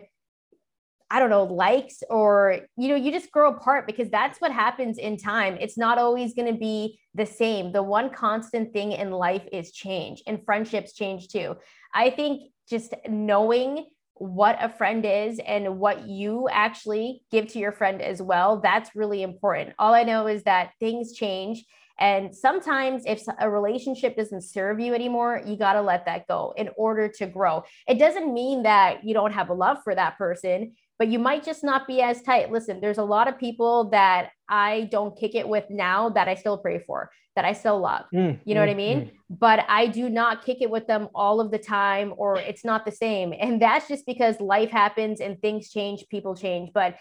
I 1.11 1.19
don't 1.19 1.31
know, 1.31 1.43
likes 1.43 2.03
or, 2.09 2.59
you 2.77 2.87
know, 2.89 2.95
you 2.95 3.11
just 3.11 3.31
grow 3.31 3.51
apart 3.51 3.87
because 3.87 4.09
that's 4.09 4.39
what 4.39 4.51
happens 4.51 4.97
in 4.97 5.17
time. 5.17 5.57
It's 5.59 5.77
not 5.77 5.97
always 5.97 6.35
going 6.35 6.53
to 6.53 6.59
be 6.59 6.99
the 7.15 7.25
same. 7.25 7.71
The 7.71 7.81
one 7.81 8.11
constant 8.11 8.73
thing 8.73 8.91
in 8.91 9.11
life 9.11 9.47
is 9.51 9.71
change 9.71 10.21
and 10.27 10.43
friendships 10.45 10.93
change 10.93 11.29
too. 11.29 11.55
I 11.93 12.11
think 12.11 12.51
just 12.69 12.93
knowing 13.07 13.87
what 14.13 14.57
a 14.61 14.69
friend 14.69 15.05
is 15.05 15.39
and 15.39 15.79
what 15.79 16.07
you 16.07 16.47
actually 16.51 17.23
give 17.31 17.47
to 17.47 17.59
your 17.59 17.71
friend 17.71 18.01
as 18.01 18.21
well, 18.21 18.59
that's 18.59 18.95
really 18.95 19.23
important. 19.23 19.73
All 19.79 19.93
I 19.93 20.03
know 20.03 20.27
is 20.27 20.43
that 20.43 20.71
things 20.79 21.13
change. 21.13 21.65
And 21.97 22.33
sometimes, 22.33 23.03
if 23.05 23.23
a 23.39 23.49
relationship 23.49 24.15
doesn't 24.15 24.43
serve 24.43 24.79
you 24.79 24.93
anymore, 24.93 25.41
you 25.45 25.57
got 25.57 25.73
to 25.73 25.81
let 25.81 26.05
that 26.05 26.27
go 26.27 26.53
in 26.55 26.69
order 26.77 27.09
to 27.17 27.27
grow. 27.27 27.63
It 27.87 27.99
doesn't 27.99 28.33
mean 28.33 28.63
that 28.63 29.03
you 29.03 29.13
don't 29.13 29.33
have 29.33 29.49
a 29.49 29.53
love 29.53 29.79
for 29.83 29.93
that 29.93 30.17
person 30.17 30.75
but 30.99 31.07
you 31.07 31.17
might 31.17 31.43
just 31.43 31.63
not 31.63 31.87
be 31.87 32.01
as 32.01 32.21
tight. 32.21 32.51
Listen, 32.51 32.81
there's 32.81 32.97
a 32.97 33.03
lot 33.03 33.29
of 33.29 33.39
people 33.39 33.89
that 33.91 34.31
I 34.49 34.89
don't 34.91 35.17
kick 35.17 35.33
it 35.33 35.47
with 35.47 35.63
now 35.69 36.09
that 36.09 36.27
I 36.27 36.35
still 36.35 36.57
pray 36.57 36.83
for, 36.85 37.09
that 37.37 37.45
I 37.45 37.53
still 37.53 37.79
love. 37.79 38.03
Mm, 38.13 38.37
you 38.43 38.53
know 38.53 38.59
mm, 38.59 38.67
what 38.67 38.71
I 38.71 38.75
mean? 38.75 38.99
Mm. 38.99 39.11
But 39.29 39.65
I 39.69 39.87
do 39.87 40.09
not 40.09 40.43
kick 40.45 40.57
it 40.59 40.69
with 40.69 40.87
them 40.87 41.07
all 41.15 41.39
of 41.39 41.51
the 41.51 41.57
time, 41.57 42.13
or 42.17 42.37
it's 42.37 42.65
not 42.65 42.85
the 42.85 42.91
same. 42.91 43.33
And 43.39 43.61
that's 43.61 43.87
just 43.87 44.05
because 44.05 44.41
life 44.41 44.71
happens 44.71 45.21
and 45.21 45.41
things 45.41 45.69
change, 45.69 46.05
people 46.09 46.35
change. 46.35 46.71
But 46.73 46.95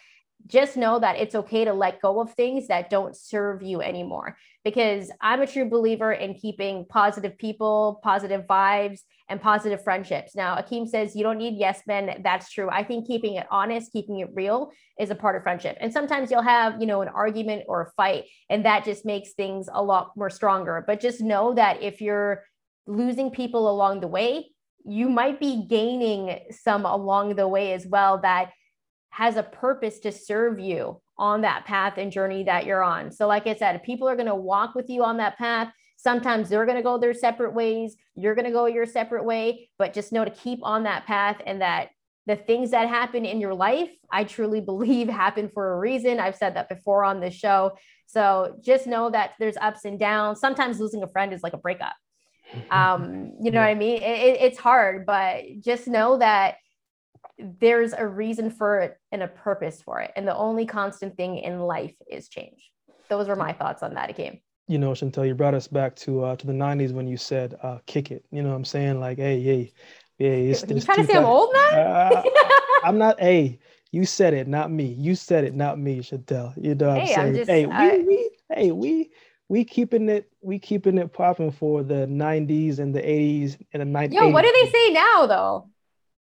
just 0.49 0.77
know 0.77 0.99
that 0.99 1.17
it's 1.17 1.35
okay 1.35 1.65
to 1.65 1.73
let 1.73 2.01
go 2.01 2.21
of 2.21 2.33
things 2.33 2.67
that 2.69 2.91
don't 2.91 3.15
serve 3.15 3.63
you 3.63 3.83
anymore. 3.83 4.37
Because 4.65 5.13
I'm 5.21 5.43
a 5.43 5.47
true 5.47 5.69
believer 5.69 6.13
in 6.13 6.35
keeping 6.35 6.87
positive 6.89 7.39
people, 7.39 8.01
positive 8.03 8.47
vibes, 8.47 9.01
and 9.29 9.41
positive 9.41 9.85
friendships. 9.85 10.35
Now, 10.35 10.57
Akeem 10.57 10.89
says 10.89 11.15
you 11.15 11.23
don't 11.23 11.37
need 11.37 11.59
yes 11.59 11.83
men. 11.87 12.23
That's 12.25 12.51
true. 12.51 12.69
I 12.71 12.83
think 12.83 13.07
keeping 13.07 13.35
it 13.35 13.47
honest, 13.51 13.93
keeping 13.93 14.21
it 14.21 14.31
real 14.33 14.73
is 14.99 15.11
a 15.11 15.15
part 15.15 15.37
of 15.37 15.43
friendship. 15.43 15.77
And 15.81 15.93
sometimes 15.93 16.31
you'll 16.31 16.43
have, 16.43 16.81
you 16.81 16.87
know, 16.87 17.03
an 17.03 17.09
argument 17.09 17.65
or 17.69 17.83
a 17.83 17.91
fight, 17.93 18.25
and 18.49 18.65
that 18.65 18.85
just 18.85 19.05
makes 19.05 19.33
things 19.33 19.69
a 19.73 19.83
lot 19.83 20.13
more 20.17 20.31
stronger. 20.31 20.83
But 20.87 21.01
just 21.01 21.21
know 21.21 21.55
that 21.55 21.83
if 21.83 22.01
you're 22.01 22.45
losing 22.87 23.31
people 23.31 23.71
along 23.71 24.01
the 24.01 24.09
way, 24.09 24.51
you 24.85 25.11
might 25.11 25.39
be 25.39 25.67
gaining 25.69 26.39
some 26.51 26.87
along 26.87 27.37
the 27.37 27.47
way 27.47 27.75
as 27.75 27.87
well 27.87 28.19
that 28.23 28.51
has 29.11 29.37
a 29.37 29.43
purpose 29.43 29.99
to 30.01 30.13
serve 30.13 30.59
you 30.59 31.01
on 31.17 31.41
that 31.41 31.65
path 31.65 31.95
and 31.97 32.13
journey 32.13 32.45
that 32.45 32.67
you're 32.67 32.83
on. 32.83 33.11
So, 33.11 33.27
like 33.27 33.47
I 33.47 33.55
said, 33.55 33.83
people 33.83 34.09
are 34.09 34.17
going 34.17 34.27
to 34.27 34.35
walk 34.35 34.75
with 34.75 34.89
you 34.89 35.03
on 35.03 35.17
that 35.17 35.37
path. 35.39 35.73
Sometimes 35.97 36.49
they're 36.49 36.65
going 36.65 36.77
to 36.77 36.83
go 36.83 36.99
their 36.99 37.15
separate 37.15 37.53
ways. 37.53 37.97
You're 38.15 38.37
going 38.37 38.45
to 38.45 38.53
go 38.53 38.67
your 38.67 38.87
separate 38.87 39.25
way, 39.25 39.69
but 39.79 39.93
just 39.93 40.13
know 40.13 40.25
to 40.25 40.31
keep 40.31 40.61
on 40.63 40.85
that 40.85 41.07
path 41.07 41.41
and 41.45 41.61
that 41.61 41.91
the 42.27 42.37
things 42.37 42.71
that 42.71 42.89
happen 42.89 43.25
in 43.25 43.41
your 43.41 43.55
life, 43.55 43.91
I 44.13 44.25
truly 44.25 44.61
believe 44.73 45.09
happen 45.09 45.51
for 45.53 45.73
a 45.73 45.79
reason. 45.79 46.21
I've 46.21 46.37
said 46.37 46.55
that 46.55 46.69
before 46.69 47.03
on 47.03 47.21
this 47.21 47.35
show. 47.35 47.73
So 48.07 48.57
just 48.65 48.87
know 48.87 49.11
that 49.11 49.33
there's 49.41 49.57
ups 49.57 49.85
and 49.85 49.99
downs. 49.99 50.39
Sometimes 50.39 50.79
losing 50.79 51.03
a 51.03 51.09
friend 51.09 51.33
is 51.33 51.43
like 51.43 51.55
a 51.55 51.59
breakup. 51.59 51.95
Um, 52.71 53.33
you 53.43 53.51
know 53.51 53.61
what 53.61 53.69
I 53.69 53.75
mean? 53.75 54.01
It, 54.03 54.39
it's 54.41 54.59
hard, 54.59 55.05
but 55.05 55.45
just 55.61 55.87
know 55.87 56.17
that 56.17 56.55
there's 57.39 57.93
a 57.93 58.07
reason 58.07 58.51
for 58.51 58.81
it 58.81 58.99
and 59.13 59.23
a 59.23 59.29
purpose 59.29 59.83
for 59.83 60.01
it. 60.01 60.13
And 60.17 60.27
the 60.27 60.37
only 60.37 60.67
constant 60.67 61.17
thing 61.17 61.39
in 61.39 61.61
life 61.61 61.95
is 62.11 62.29
change. 62.29 62.71
Those 63.09 63.29
were 63.29 63.37
my 63.37 63.53
thoughts 63.53 63.83
on 63.83 63.95
that, 63.95 64.15
Akeem 64.15 64.41
you 64.69 64.79
know, 64.79 64.91
Chantel, 64.91 65.27
you 65.27 65.35
brought 65.35 65.55
us 65.55 65.67
back 65.67 65.97
to 65.97 66.25
uh, 66.25 66.37
to 66.37 66.47
the 66.47 66.53
'90s 66.53 66.93
when 66.93 67.09
you 67.09 67.17
said 67.17 67.59
uh, 67.63 67.79
"kick 67.87 68.11
it." 68.11 68.25
You 68.31 68.43
know, 68.43 68.51
what 68.51 68.57
I'm 68.57 68.65
saying 68.65 69.01
like, 69.01 69.19
hey, 69.19 69.43
hey, 69.43 69.73
hey, 70.19 70.47
it's, 70.51 70.63
you 70.69 70.81
trying 70.81 70.99
to 70.99 71.07
say 71.07 71.19
I'm 71.19 71.25
old 71.25 71.51
now? 71.53 71.81
Uh, 71.81 72.23
I'm 72.85 72.99
not. 72.99 73.19
Hey, 73.19 73.59
you 73.91 74.05
said 74.05 74.35
it, 74.35 74.47
not 74.47 74.71
me. 74.71 74.85
You 74.85 75.15
said 75.15 75.45
it, 75.45 75.55
not 75.55 75.79
me, 75.79 76.01
Chantel. 76.01 76.53
You 76.63 76.75
know, 76.75 76.89
what 76.89 77.03
hey, 77.03 77.15
I'm 77.15 77.35
saying, 77.35 77.35
just, 77.35 77.51
hey, 77.51 77.67
we, 77.67 78.03
we, 78.05 78.31
hey, 78.55 78.71
we, 78.71 79.11
we 79.49 79.65
keeping 79.65 80.11
it, 80.11 80.31
we 80.43 80.59
keeping 80.59 80.99
it 80.99 81.15
popping 81.15 81.51
for 81.51 81.83
the 81.83 82.07
'90s 82.07 82.79
and 82.79 82.95
the 82.95 83.01
'80s 83.01 83.59
and 83.73 83.81
the 83.81 83.99
'90s. 83.99 84.13
Yo, 84.13 84.29
what 84.29 84.45
do 84.45 84.53
they 84.53 84.71
say 84.71 84.93
now, 84.93 85.27
though? 85.27 85.69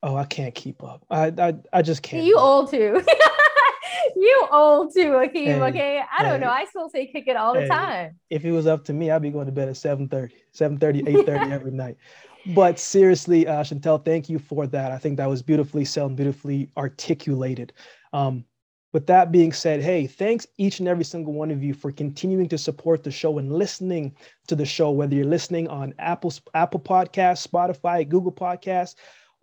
Oh, 0.05 0.15
I 0.15 0.25
can't 0.25 0.53
keep 0.53 0.83
up. 0.83 1.03
I, 1.09 1.33
I, 1.35 1.55
I 1.73 1.81
just 1.81 2.03
can't. 2.03 2.23
You 2.23 2.37
old 2.37 2.69
too. 2.69 3.01
you 4.15 4.47
old 4.51 4.93
too, 4.93 5.13
Akeem. 5.13 5.33
Hey, 5.33 5.61
okay. 5.63 6.03
I 6.15 6.21
don't 6.21 6.39
know. 6.39 6.49
I 6.49 6.65
still 6.65 6.89
say 6.89 7.07
kick 7.07 7.27
it 7.27 7.35
all 7.35 7.55
the 7.55 7.67
time. 7.67 8.19
If 8.29 8.45
it 8.45 8.51
was 8.51 8.67
up 8.67 8.85
to 8.85 8.93
me, 8.93 9.09
I'd 9.09 9.23
be 9.23 9.31
going 9.31 9.47
to 9.47 9.51
bed 9.51 9.67
at 9.67 9.77
7 9.77 10.07
30, 10.07 10.35
7 10.51 10.77
30, 10.77 11.03
8 11.07 11.25
30 11.25 11.51
every 11.51 11.71
night. 11.83 11.97
But 12.53 12.77
seriously, 12.77 13.47
uh, 13.47 13.63
Chantel, 13.63 14.05
thank 14.05 14.29
you 14.29 14.37
for 14.37 14.67
that. 14.67 14.91
I 14.91 14.99
think 14.99 15.17
that 15.17 15.27
was 15.27 15.41
beautifully 15.41 15.85
said 15.85 16.05
and 16.05 16.15
beautifully 16.15 16.69
articulated. 16.77 17.73
Um, 18.13 18.45
with 18.93 19.07
that 19.07 19.31
being 19.31 19.51
said, 19.53 19.81
hey, 19.81 20.05
thanks 20.05 20.45
each 20.57 20.77
and 20.77 20.87
every 20.87 21.03
single 21.03 21.33
one 21.33 21.49
of 21.49 21.63
you 21.63 21.73
for 21.73 21.91
continuing 21.91 22.47
to 22.49 22.59
support 22.59 23.03
the 23.03 23.09
show 23.09 23.39
and 23.39 23.51
listening 23.51 24.15
to 24.47 24.55
the 24.55 24.65
show, 24.65 24.91
whether 24.91 25.15
you're 25.15 25.25
listening 25.25 25.67
on 25.67 25.95
Apple, 25.97 26.31
Apple 26.53 26.79
Podcasts, 26.79 27.45
Spotify, 27.45 28.07
Google 28.07 28.31
Podcasts, 28.31 28.93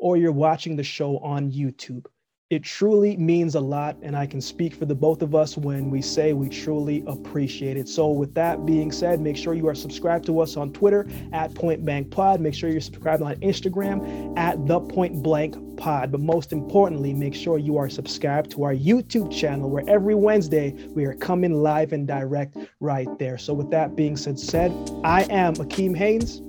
or 0.02 0.16
you're 0.16 0.32
watching 0.32 0.74
the 0.74 0.82
show 0.82 1.18
on 1.18 1.50
YouTube. 1.52 2.04
It 2.50 2.64
truly 2.64 3.16
means 3.16 3.54
a 3.54 3.60
lot, 3.60 3.96
and 4.02 4.14
I 4.14 4.26
can 4.26 4.40
speak 4.40 4.74
for 4.74 4.84
the 4.84 4.96
both 4.96 5.22
of 5.22 5.34
us 5.34 5.56
when 5.56 5.90
we 5.90 6.02
say 6.02 6.34
we 6.34 6.50
truly 6.50 7.02
appreciate 7.06 7.78
it. 7.78 7.88
So, 7.88 8.10
with 8.10 8.34
that 8.34 8.66
being 8.66 8.92
said, 8.92 9.20
make 9.20 9.38
sure 9.38 9.54
you 9.54 9.68
are 9.68 9.74
subscribed 9.74 10.26
to 10.26 10.40
us 10.40 10.58
on 10.58 10.70
Twitter 10.72 11.08
at 11.32 11.54
Point 11.54 11.84
Blank 11.86 12.10
Pod. 12.10 12.40
Make 12.40 12.52
sure 12.52 12.68
you're 12.68 12.82
subscribed 12.82 13.22
on 13.22 13.36
Instagram 13.36 14.36
at 14.36 14.66
The 14.66 14.80
Point 14.80 15.22
Blank 15.22 15.78
Pod. 15.78 16.12
But 16.12 16.20
most 16.20 16.52
importantly, 16.52 17.14
make 17.14 17.34
sure 17.34 17.56
you 17.56 17.78
are 17.78 17.88
subscribed 17.88 18.50
to 18.50 18.64
our 18.64 18.74
YouTube 18.74 19.32
channel 19.32 19.70
where 19.70 19.84
every 19.88 20.16
Wednesday 20.16 20.72
we 20.88 21.06
are 21.06 21.14
coming 21.14 21.62
live 21.62 21.92
and 21.92 22.06
direct 22.06 22.56
right 22.80 23.08
there. 23.18 23.38
So, 23.38 23.54
with 23.54 23.70
that 23.70 23.96
being 23.96 24.16
said, 24.16 24.38
said 24.38 24.72
I 25.04 25.22
am 25.30 25.54
Akeem 25.54 25.96
Haynes. 25.96 26.42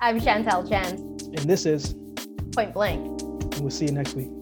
I'm 0.00 0.20
Chantel 0.20 0.68
Chance. 0.68 1.00
And 1.28 1.38
this 1.38 1.64
is 1.64 1.94
Point 2.52 2.74
Blank. 2.74 3.22
And 3.22 3.60
we'll 3.60 3.70
see 3.70 3.86
you 3.86 3.92
next 3.92 4.14
week. 4.14 4.37